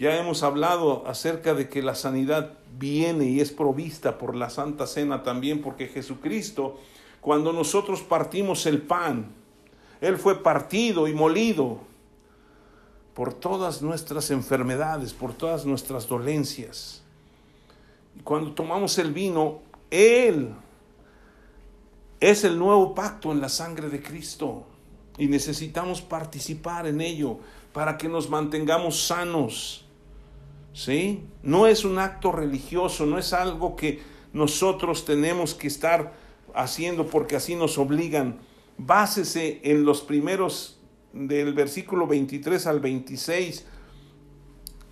Ya 0.00 0.16
hemos 0.16 0.42
hablado 0.42 1.06
acerca 1.06 1.52
de 1.52 1.68
que 1.68 1.82
la 1.82 1.94
sanidad 1.94 2.54
viene 2.78 3.26
y 3.26 3.40
es 3.40 3.50
provista 3.50 4.16
por 4.16 4.34
la 4.34 4.48
Santa 4.48 4.86
Cena 4.86 5.22
también, 5.22 5.60
porque 5.60 5.88
Jesucristo, 5.88 6.78
cuando 7.20 7.52
nosotros 7.52 8.00
partimos 8.00 8.64
el 8.64 8.80
pan, 8.80 9.26
Él 10.00 10.16
fue 10.16 10.42
partido 10.42 11.06
y 11.06 11.12
molido 11.12 11.80
por 13.12 13.34
todas 13.34 13.82
nuestras 13.82 14.30
enfermedades, 14.30 15.12
por 15.12 15.34
todas 15.34 15.66
nuestras 15.66 16.08
dolencias. 16.08 17.02
Y 18.18 18.20
cuando 18.20 18.52
tomamos 18.52 18.96
el 18.96 19.12
vino, 19.12 19.58
Él 19.90 20.54
es 22.20 22.44
el 22.44 22.58
nuevo 22.58 22.94
pacto 22.94 23.32
en 23.32 23.42
la 23.42 23.50
sangre 23.50 23.90
de 23.90 24.02
Cristo 24.02 24.64
y 25.18 25.26
necesitamos 25.26 26.00
participar 26.00 26.86
en 26.86 27.02
ello 27.02 27.36
para 27.74 27.98
que 27.98 28.08
nos 28.08 28.30
mantengamos 28.30 29.06
sanos 29.06 29.84
¿sí? 30.72 31.24
No 31.42 31.66
es 31.66 31.84
un 31.84 31.98
acto 31.98 32.32
religioso, 32.32 33.06
no 33.06 33.18
es 33.18 33.32
algo 33.32 33.76
que 33.76 34.00
nosotros 34.32 35.04
tenemos 35.04 35.54
que 35.54 35.66
estar 35.66 36.14
haciendo 36.54 37.06
porque 37.06 37.36
así 37.36 37.54
nos 37.54 37.78
obligan. 37.78 38.38
Básese 38.78 39.60
en 39.64 39.84
los 39.84 40.02
primeros 40.02 40.80
del 41.12 41.54
versículo 41.54 42.06
23 42.06 42.66
al 42.66 42.80
26 42.80 43.66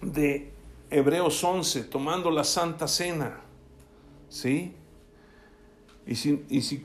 de 0.03 0.53
Hebreos 0.91 1.43
11, 1.43 1.85
tomando 1.85 2.31
la 2.31 2.45
Santa 2.45 2.89
Cena, 2.89 3.41
¿sí? 4.29 4.75
Y 6.07 6.15
si, 6.15 6.45
y 6.49 6.63
si 6.63 6.83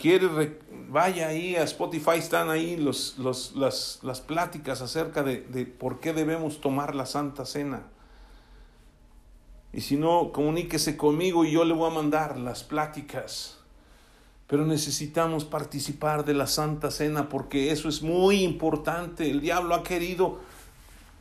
vaya 0.89 1.30
ahí 1.30 1.56
a 1.56 1.64
Spotify, 1.64 2.18
están 2.18 2.50
ahí 2.50 2.76
los, 2.76 3.18
las, 3.18 4.02
las, 4.04 4.22
pláticas 4.22 4.82
acerca 4.82 5.24
de, 5.24 5.41
de 5.41 5.66
por 5.66 6.02
qué 6.02 6.12
debemos 6.12 6.60
tomar 6.60 6.94
la 6.94 7.06
Santa 7.06 7.46
Cena. 7.46 7.93
Y 9.74 9.82
si 9.82 9.98
no, 9.98 10.32
comuníquese 10.32 10.96
conmigo 10.96 11.44
y 11.44 11.52
yo 11.52 11.66
le 11.66 11.74
voy 11.74 11.90
a 11.90 11.94
mandar 11.94 12.38
las 12.38 12.64
pláticas. 12.64 13.58
Pero 14.46 14.66
necesitamos 14.66 15.46
participar 15.46 16.26
de 16.26 16.36
la 16.36 16.46
Santa 16.46 16.92
Cena 16.92 17.28
porque 17.28 17.72
eso 17.72 17.90
es 17.90 18.04
muy 18.04 18.44
importante. 18.44 19.30
El 19.32 19.42
diablo 19.42 19.74
ha 19.74 19.84
querido 19.84 20.40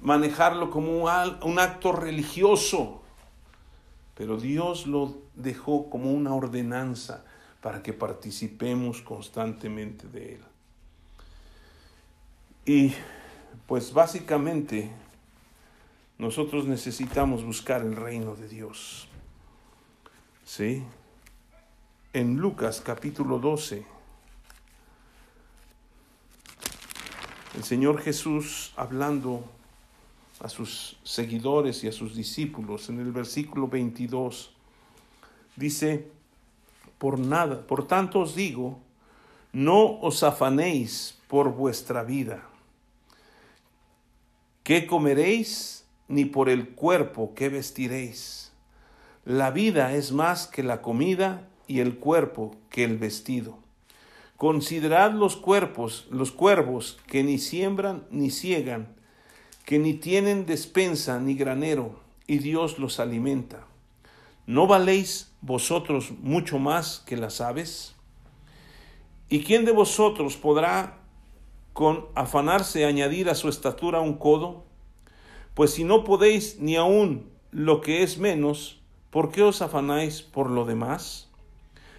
manejarlo 0.03 0.71
como 0.71 1.05
un 1.43 1.59
acto 1.59 1.93
religioso, 1.93 3.01
pero 4.15 4.37
Dios 4.37 4.87
lo 4.87 5.17
dejó 5.35 5.89
como 5.89 6.13
una 6.13 6.35
ordenanza 6.35 7.25
para 7.63 7.83
que 7.83 7.95
participemos 7.95 9.01
constantemente 9.01 10.09
de 10.09 10.35
él. 10.35 10.41
Y 12.67 12.95
pues 13.67 13.95
básicamente 13.95 14.91
nosotros 16.19 16.67
necesitamos 16.67 17.45
buscar 17.45 17.83
el 17.83 17.97
reino 17.97 18.35
de 18.35 18.49
Dios. 18.49 19.09
¿Sí? 20.45 20.83
En 22.13 22.37
Lucas 22.37 22.83
capítulo 22.85 23.39
12, 23.39 23.87
el 27.57 27.65
Señor 27.65 28.01
Jesús 28.01 28.73
hablando 28.77 29.45
a 30.41 30.49
sus 30.49 30.99
seguidores 31.05 31.85
y 31.85 31.89
a 31.89 31.93
sus 31.93 32.15
discípulos 32.15 32.89
en 32.89 33.01
el 33.01 33.13
versículo 33.13 33.69
22 33.69 34.51
dice, 35.57 36.09
por 36.99 37.19
nada, 37.19 37.67
por 37.67 37.87
tanto 37.87 38.21
os 38.21 38.35
digo, 38.35 38.79
no 39.53 40.01
os 40.01 40.23
afanéis 40.23 41.19
por 41.29 41.53
vuestra 41.53 42.03
vida. 42.03 42.47
¿Qué 44.63 44.87
comeréis? 44.87 45.82
Ni 46.13 46.27
por 46.27 46.51
el 46.51 46.69
cuerpo 46.69 47.33
que 47.35 47.49
vestiréis. 47.49 48.53
La 49.25 49.51
vida 49.51 49.95
es 49.95 50.13
más 50.13 50.47
que 50.47 50.63
la 50.63 50.83
comida 50.83 51.49
y 51.67 51.81
el 51.81 51.97
cuerpo 51.97 52.55
que 52.69 52.85
el 52.85 52.99
vestido. 52.99 53.57
Considerad 54.37 55.13
los 55.13 55.37
cuerpos, 55.37 56.07
los 56.11 56.31
cuervos 56.31 56.99
que 57.07 57.23
ni 57.25 57.39
siembran 57.39 58.05
ni 58.11 58.31
ciegan, 58.31 58.89
que 59.65 59.79
ni 59.79 59.95
tienen 59.95 60.45
despensa 60.45 61.19
ni 61.19 61.35
granero, 61.35 61.99
y 62.27 62.39
Dios 62.39 62.79
los 62.79 63.01
alimenta. 63.01 63.65
¿No 64.47 64.67
valéis 64.67 65.33
vosotros 65.41 66.13
mucho 66.21 66.59
más 66.59 67.03
que 67.07 67.17
las 67.17 67.41
aves? 67.41 67.95
¿Y 69.31 69.45
quién 69.45 69.65
de 69.65 69.73
vosotros 69.73 70.37
podrá 70.37 70.99
con 71.73 72.05
afanarse 72.15 72.85
añadir 72.85 73.31
a 73.31 73.35
su 73.35 73.49
estatura 73.49 74.01
un 74.01 74.19
codo? 74.19 74.71
Pues 75.55 75.75
si 75.75 75.85
no 75.85 76.05
podéis 76.05 76.59
ni 76.61 76.77
aun 76.77 77.31
lo 77.51 77.81
que 77.83 78.03
es 78.03 78.17
menos, 78.19 78.81
¿por 79.11 79.31
qué 79.31 79.43
os 79.43 79.61
afanáis 79.61 80.23
por 80.23 80.51
lo 80.51 80.65
demás? 80.65 81.29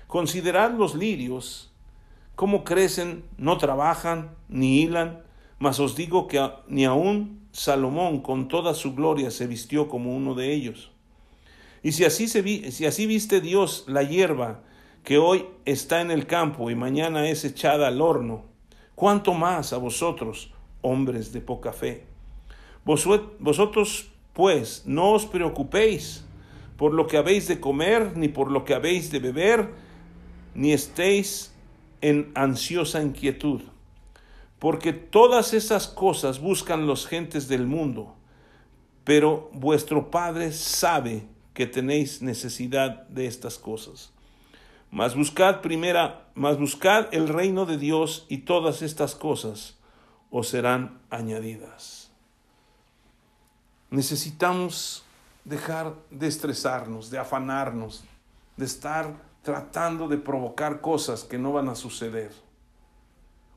Considerad 0.08 0.72
los 0.72 0.96
lirios, 0.96 1.72
cómo 2.36 2.64
crecen, 2.64 3.24
no 3.38 3.58
trabajan, 3.58 4.36
ni 4.50 4.82
hilan, 4.82 5.22
mas 5.60 5.80
os 5.80 5.96
digo 5.96 6.28
que 6.28 6.50
ni 6.68 6.86
aun 6.86 7.48
Salomón 7.52 8.22
con 8.22 8.48
toda 8.48 8.74
su 8.74 8.96
gloria 8.96 9.30
se 9.30 9.46
vistió 9.46 9.88
como 9.88 10.16
uno 10.16 10.34
de 10.34 10.52
ellos. 10.52 10.92
Y 11.84 11.92
si 11.92 12.06
así, 12.06 12.28
se 12.28 12.42
vi, 12.42 12.72
si 12.72 12.88
así 12.88 13.06
viste 13.06 13.40
Dios 13.40 13.86
la 13.88 14.02
hierba 14.02 14.64
que 15.04 15.20
hoy 15.20 15.46
está 15.66 16.02
en 16.02 16.10
el 16.10 16.26
campo 16.26 16.72
y 16.72 16.76
mañana 16.76 17.30
es 17.30 17.46
echada 17.46 17.88
al 17.88 18.02
horno, 18.02 18.46
¿cuánto 18.96 19.34
más 19.34 19.74
a 19.74 19.78
vosotros, 19.78 20.52
hombres 20.82 21.34
de 21.34 21.42
poca 21.42 21.74
fe? 21.74 22.13
Vosotros, 22.86 24.12
pues, 24.34 24.84
no 24.86 25.14
os 25.14 25.26
preocupéis 25.26 26.26
por 26.78 26.94
lo 26.94 27.08
que 27.08 27.18
habéis 27.18 27.48
de 27.48 27.60
comer, 27.60 28.18
ni 28.18 28.28
por 28.28 28.52
lo 28.52 28.66
que 28.66 28.74
habéis 28.74 29.12
de 29.12 29.20
beber, 29.20 29.70
ni 30.54 30.74
estéis 30.74 31.54
en 32.02 32.32
ansiosa 32.36 33.02
inquietud, 33.02 33.62
porque 34.60 34.92
todas 34.92 35.54
esas 35.54 35.88
cosas 35.88 36.40
buscan 36.40 36.86
los 36.86 37.08
gentes 37.08 37.48
del 37.48 37.66
mundo, 37.66 38.16
pero 39.04 39.50
vuestro 39.54 40.12
Padre 40.12 40.52
sabe 40.52 41.26
que 41.54 41.68
tenéis 41.68 42.22
necesidad 42.22 43.08
de 43.08 43.28
estas 43.28 43.58
cosas. 43.58 44.12
Mas 44.92 45.16
buscad 45.16 45.62
primera, 45.62 46.28
mas 46.36 46.60
buscad 46.60 47.08
el 47.14 47.28
reino 47.28 47.66
de 47.66 47.78
Dios 47.78 48.26
y 48.30 48.40
todas 48.40 48.82
estas 48.82 49.16
cosas 49.16 49.80
os 50.30 50.50
serán 50.50 51.00
añadidas. 51.10 52.03
Necesitamos 53.94 55.04
dejar 55.46 55.94
de 56.10 56.26
estresarnos, 56.26 57.12
de 57.12 57.20
afanarnos, 57.20 58.04
de 58.58 58.66
estar 58.66 59.14
tratando 59.44 60.08
de 60.08 60.18
provocar 60.18 60.82
cosas 60.82 61.24
que 61.24 61.38
no 61.38 61.54
van 61.54 61.70
a 61.70 61.76
suceder. 61.76 62.32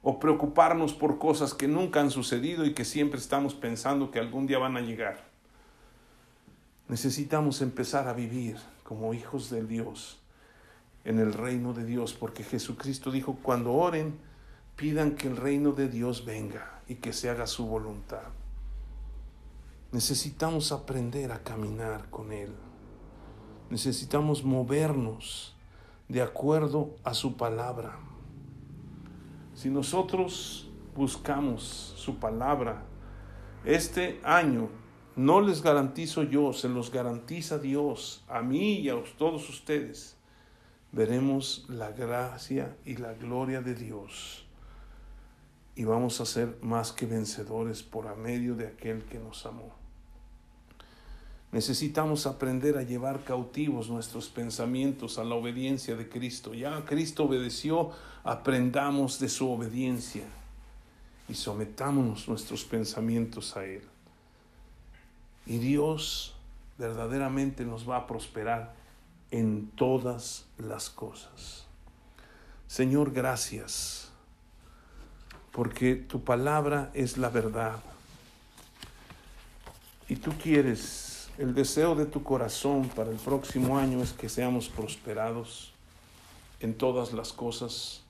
O 0.03 0.21
preocuparnos 0.21 0.93
por 0.93 1.19
cosas 1.19 1.55
que 1.55 1.67
nunca 1.67 2.01
han 2.01 2.11
sucedido 2.11 2.67
y 2.67 2.75
que 2.75 2.85
siempre 2.85 3.19
estamos 3.19 3.55
pensando 3.55 4.11
que 4.11 4.19
algún 4.19 4.47
día 4.47 4.59
van 4.59 4.77
a 4.77 4.83
llegar. 4.83 5.25
Necesitamos 6.87 7.63
empezar 7.63 8.07
a 8.07 8.13
vivir 8.13 8.59
como 8.83 9.15
hijos 9.15 9.49
de 9.49 9.65
Dios 9.65 10.21
en 11.07 11.19
el 11.19 11.33
reino 11.33 11.73
de 11.73 11.87
Dios, 11.87 12.13
porque 12.13 12.45
Jesucristo 12.45 13.11
dijo, 13.11 13.39
cuando 13.43 13.73
oren, 13.73 14.19
pidan 14.77 15.13
que 15.13 15.29
el 15.29 15.39
reino 15.39 15.73
de 15.73 15.89
Dios 15.89 16.27
venga 16.27 16.83
y 16.89 16.97
que 16.97 17.15
se 17.15 17.31
haga 17.31 17.47
su 17.47 17.67
voluntad. 17.67 18.25
Necesitamos 19.97 20.73
aprender 20.73 21.33
a 21.33 21.43
caminar 21.43 22.11
con 22.11 22.31
Él. 22.31 22.53
Necesitamos 23.71 24.45
movernos 24.45 25.57
de 26.07 26.21
acuerdo 26.21 26.97
a 27.03 27.15
su 27.15 27.39
palabra. 27.39 27.99
Si 29.55 29.71
nosotros 29.71 30.71
buscamos 30.95 31.95
su 31.97 32.17
palabra, 32.17 32.85
este 33.65 34.21
año 34.23 34.69
no 35.17 35.41
les 35.41 35.63
garantizo 35.63 36.25
yo, 36.25 36.53
se 36.53 36.69
los 36.69 36.93
garantiza 36.93 37.57
Dios, 37.57 38.23
a 38.29 38.43
mí 38.43 38.81
y 38.81 38.91
a 38.91 39.03
todos 39.17 39.49
ustedes, 39.49 40.19
veremos 40.93 41.65
la 41.71 41.91
gracia 41.91 42.77
y 42.85 42.99
la 42.99 43.15
gloria 43.15 43.63
de 43.63 43.75
Dios 43.75 44.47
y 45.75 45.85
vamos 45.85 46.21
a 46.21 46.27
ser 46.27 46.59
más 46.61 46.93
que 46.93 47.07
vencedores 47.07 47.83
por 47.83 48.15
medio 48.15 48.55
de 48.57 48.67
aquel 48.67 49.03
que 49.05 49.19
nos 49.19 49.47
amó. 49.47 49.86
Necesitamos 51.53 52.27
aprender 52.27 52.77
a 52.77 52.83
llevar 52.83 53.25
cautivos 53.25 53.89
nuestros 53.89 54.29
pensamientos 54.29 55.19
a 55.19 55.25
la 55.25 55.37
obediencia 55.37 55.97
de 55.97 56.09
Cristo. 56.09 56.55
Ya 56.55 56.85
Cristo 56.85 57.25
obedeció, 57.25 57.91
aprendamos 58.25 59.19
de 59.21 59.29
su 59.29 59.51
obediencia 59.51 60.25
y 61.29 61.35
sometámonos 61.35 62.29
nuestros 62.29 62.65
pensamientos 62.65 63.57
a 63.57 63.65
Él. 63.65 63.83
Y 65.47 65.59
Dios 65.59 66.35
verdaderamente 66.79 67.65
nos 67.65 67.89
va 67.89 67.99
a 67.99 68.07
prosperar 68.07 68.75
en 69.31 69.71
todas 69.77 70.47
las 70.59 70.91
cosas. 70.91 71.65
Señor, 72.67 73.13
gracias, 73.13 74.11
porque 75.53 75.95
tu 75.95 76.23
palabra 76.23 76.91
es 76.95 77.17
la 77.17 77.29
verdad. 77.29 77.81
Y 80.09 80.17
tú 80.17 80.33
quieres, 80.43 81.06
el 81.39 81.53
deseo 81.53 81.95
de 81.95 82.07
tu 82.07 82.23
corazón 82.23 82.89
para 82.89 83.11
el 83.11 83.19
próximo 83.19 83.77
año 83.79 84.03
es 84.03 84.13
que 84.13 84.29
seamos 84.29 84.69
prosperados 84.69 85.73
en 86.61 86.75
todas 86.75 87.13
las 87.13 87.33
cosas 87.33 88.03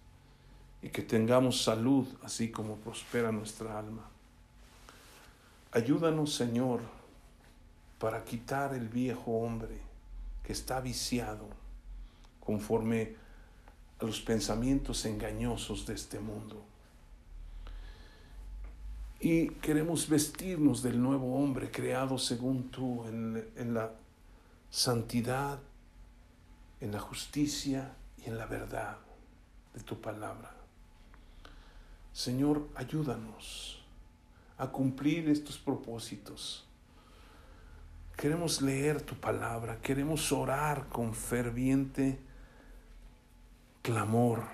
y 0.81 0.91
que 0.91 1.03
tengamos 1.03 1.63
salud 1.63 2.07
así 2.23 2.51
como 2.51 2.77
prospera 2.77 3.33
nuestra 3.33 3.79
alma. 3.79 4.09
Ayúdanos, 5.73 6.35
Señor, 6.35 6.81
para 7.99 8.25
quitar 8.25 8.75
el 8.75 8.89
viejo 8.89 9.39
hombre 9.39 9.81
que 10.45 10.53
está 10.53 10.81
viciado 10.81 11.49
conforme 12.39 13.17
a 13.99 14.05
los 14.05 14.21
pensamientos 14.21 15.05
engañosos 15.05 15.85
de 15.87 15.95
este 15.95 16.21
mundo. 16.21 16.63
Y 19.29 19.49
queremos 19.55 20.09
vestirnos 20.09 20.85
del 20.85 21.03
nuevo 21.03 21.43
hombre 21.43 21.69
creado 21.73 22.17
según 22.17 22.71
tú 22.71 23.05
en, 23.09 23.45
en 23.57 23.75
la 23.75 23.91
santidad, 24.71 25.59
en 26.81 26.93
la 26.93 27.01
justicia 27.01 27.93
y 28.25 28.29
en 28.29 28.39
la 28.39 28.47
verdad 28.47 28.99
de 29.75 29.81
tu 29.81 30.01
palabra. 30.01 30.55
Señor, 32.13 32.69
ayúdanos 32.77 33.85
a 34.59 34.69
cumplir 34.69 35.29
estos 35.29 35.59
propósitos. 35.59 36.65
Queremos 38.17 38.63
leer 38.63 39.03
tu 39.03 39.17
palabra, 39.17 39.81
queremos 39.83 40.31
orar 40.31 40.87
con 40.89 41.13
ferviente 41.13 42.21
clamor. 43.83 44.45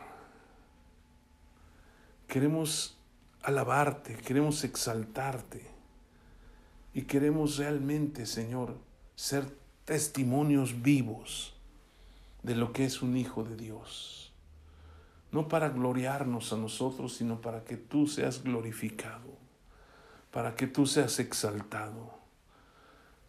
Queremos 2.27 2.97
alabarte, 3.43 4.17
queremos 4.17 4.65
exaltarte 4.65 5.63
y 6.95 7.03
queremos 7.03 7.57
realmente, 7.57 8.27
Señor, 8.27 8.77
ser 9.15 9.47
testimonios 9.85 10.83
vivos 10.83 11.55
de 12.43 12.55
lo 12.55 12.73
que 12.73 12.85
es 12.85 13.03
un 13.03 13.17
hijo 13.17 13.45
de 13.45 13.57
Dios 13.57 14.23
no 15.33 15.49
para 15.49 15.71
gloriarnos 15.71 16.53
a 16.53 16.57
nosotros, 16.57 17.15
sino 17.15 17.41
para 17.41 17.65
que 17.65 17.79
tú 17.79 18.07
seas 18.07 18.45
glorificado, 18.45 19.31
para 20.31 20.55
que 20.55 20.67
tú 20.67 20.87
seas 20.87 21.19
exaltado, 21.19 22.13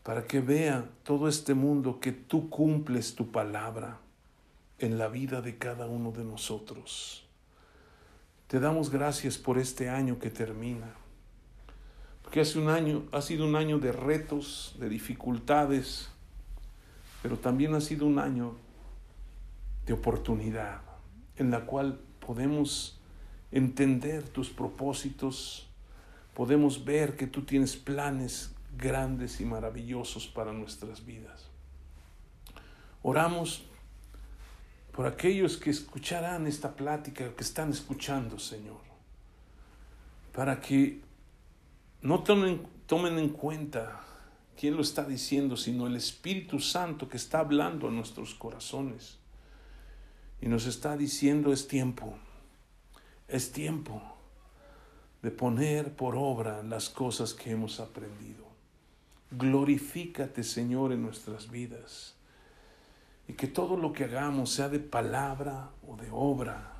para 0.03 0.27
que 0.27 0.41
vea 0.41 0.85
todo 1.03 1.29
este 1.29 1.53
mundo 1.53 2.01
que 2.01 2.11
tú 2.11 2.49
cumples 2.49 3.15
tu 3.15 3.31
palabra 3.31 3.99
en 4.79 4.97
la 4.97 5.07
vida 5.07 5.41
de 5.41 5.57
cada 5.57 5.87
uno 5.87 6.11
de 6.11 6.25
nosotros. 6.25 7.25
Te 8.53 8.59
damos 8.59 8.91
gracias 8.91 9.39
por 9.39 9.57
este 9.57 9.89
año 9.89 10.19
que 10.19 10.29
termina, 10.29 10.93
porque 12.21 12.41
hace 12.41 12.59
un 12.59 12.69
año 12.69 13.01
ha 13.11 13.19
sido 13.19 13.47
un 13.47 13.55
año 13.55 13.79
de 13.79 13.91
retos, 13.91 14.75
de 14.77 14.89
dificultades, 14.89 16.09
pero 17.23 17.39
también 17.39 17.73
ha 17.73 17.81
sido 17.81 18.05
un 18.05 18.19
año 18.19 18.53
de 19.87 19.93
oportunidad 19.93 20.81
en 21.35 21.49
la 21.49 21.65
cual 21.65 21.99
podemos 22.19 22.99
entender 23.51 24.29
tus 24.29 24.51
propósitos, 24.51 25.67
podemos 26.35 26.85
ver 26.85 27.15
que 27.15 27.25
tú 27.25 27.41
tienes 27.41 27.75
planes 27.75 28.53
grandes 28.77 29.41
y 29.41 29.45
maravillosos 29.45 30.27
para 30.27 30.53
nuestras 30.53 31.03
vidas. 31.07 31.49
Oramos 33.01 33.63
por 34.93 35.07
aquellos 35.07 35.57
que 35.57 35.71
escucharán 35.71 36.45
esta 36.45 36.75
plática, 36.75 37.35
que 37.35 37.43
están 37.43 37.71
escuchando, 37.71 38.37
Señor, 38.37 38.81
para 40.31 40.61
que 40.61 41.01
no 42.01 42.21
tomen, 42.21 42.61
tomen 42.85 43.17
en 43.17 43.29
cuenta 43.29 44.01
quién 44.55 44.75
lo 44.75 44.83
está 44.83 45.03
diciendo, 45.03 45.57
sino 45.57 45.87
el 45.87 45.95
Espíritu 45.95 46.59
Santo 46.59 47.09
que 47.09 47.17
está 47.17 47.39
hablando 47.39 47.87
a 47.87 47.91
nuestros 47.91 48.35
corazones 48.35 49.17
y 50.41 50.47
nos 50.47 50.67
está 50.67 50.95
diciendo 50.95 51.51
es 51.51 51.67
tiempo, 51.67 52.15
es 53.27 53.51
tiempo 53.51 54.01
de 55.23 55.31
poner 55.31 55.95
por 55.95 56.15
obra 56.15 56.61
las 56.61 56.89
cosas 56.89 57.33
que 57.33 57.51
hemos 57.51 57.79
aprendido. 57.79 58.43
Glorifícate, 59.31 60.43
Señor, 60.43 60.91
en 60.91 61.01
nuestras 61.01 61.49
vidas. 61.49 62.15
Y 63.27 63.33
que 63.33 63.47
todo 63.47 63.77
lo 63.77 63.93
que 63.93 64.05
hagamos, 64.05 64.51
sea 64.51 64.69
de 64.69 64.79
palabra 64.79 65.69
o 65.87 65.95
de 65.95 66.09
obra, 66.11 66.73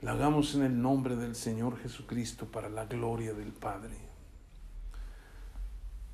la 0.00 0.12
hagamos 0.12 0.54
en 0.54 0.62
el 0.62 0.80
nombre 0.80 1.16
del 1.16 1.34
Señor 1.34 1.78
Jesucristo 1.78 2.46
para 2.46 2.68
la 2.68 2.86
gloria 2.86 3.32
del 3.32 3.52
Padre. 3.52 3.96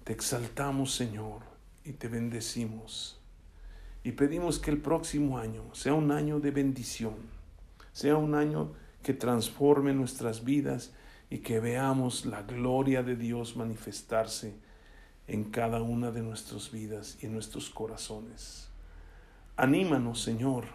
Te 0.05 0.12
exaltamos, 0.12 0.95
Señor, 0.95 1.43
y 1.84 1.93
te 1.93 2.09
bendecimos 2.09 3.20
y 4.07 4.12
pedimos 4.12 4.61
que 4.61 4.70
el 4.70 4.78
próximo 4.78 5.37
año 5.37 5.64
sea 5.72 5.93
un 5.93 6.12
año 6.12 6.39
de 6.39 6.53
bendición, 6.53 7.16
sea 7.93 8.16
un 8.16 8.37
año 8.37 8.70
que 9.03 9.14
transforme 9.14 9.95
nuestras 9.95 10.45
vidas 10.45 10.93
y 11.28 11.39
que 11.39 11.59
veamos 11.59 12.24
la 12.24 12.43
gloria 12.43 13.03
de 13.03 13.16
Dios 13.16 13.57
manifestarse 13.57 14.55
en 15.29 15.45
cada 15.45 15.83
una 15.83 16.11
de 16.11 16.22
nuestras 16.22 16.70
vidas 16.70 17.18
y 17.20 17.27
en 17.27 17.33
nuestros 17.33 17.70
corazones. 17.70 18.68
Anímanos, 19.57 20.20
Señor. 20.22 20.66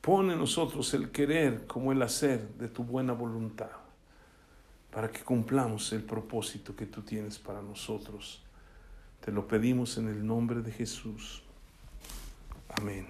Pone 0.00 0.32
en 0.32 0.38
nosotros 0.38 0.94
el 0.94 1.10
querer 1.10 1.66
como 1.66 1.92
el 1.92 2.00
hacer 2.00 2.48
de 2.54 2.68
tu 2.68 2.84
buena 2.84 3.12
voluntad, 3.12 3.70
para 4.90 5.10
que 5.10 5.22
cumplamos 5.22 5.92
el 5.92 6.02
propósito 6.02 6.74
que 6.74 6.86
tú 6.86 7.02
tienes 7.02 7.38
para 7.38 7.60
nosotros. 7.60 8.42
Te 9.20 9.30
lo 9.30 9.46
pedimos 9.46 9.98
en 9.98 10.08
el 10.08 10.26
nombre 10.26 10.62
de 10.62 10.72
Jesús. 10.72 11.42
Amén. 12.76 13.06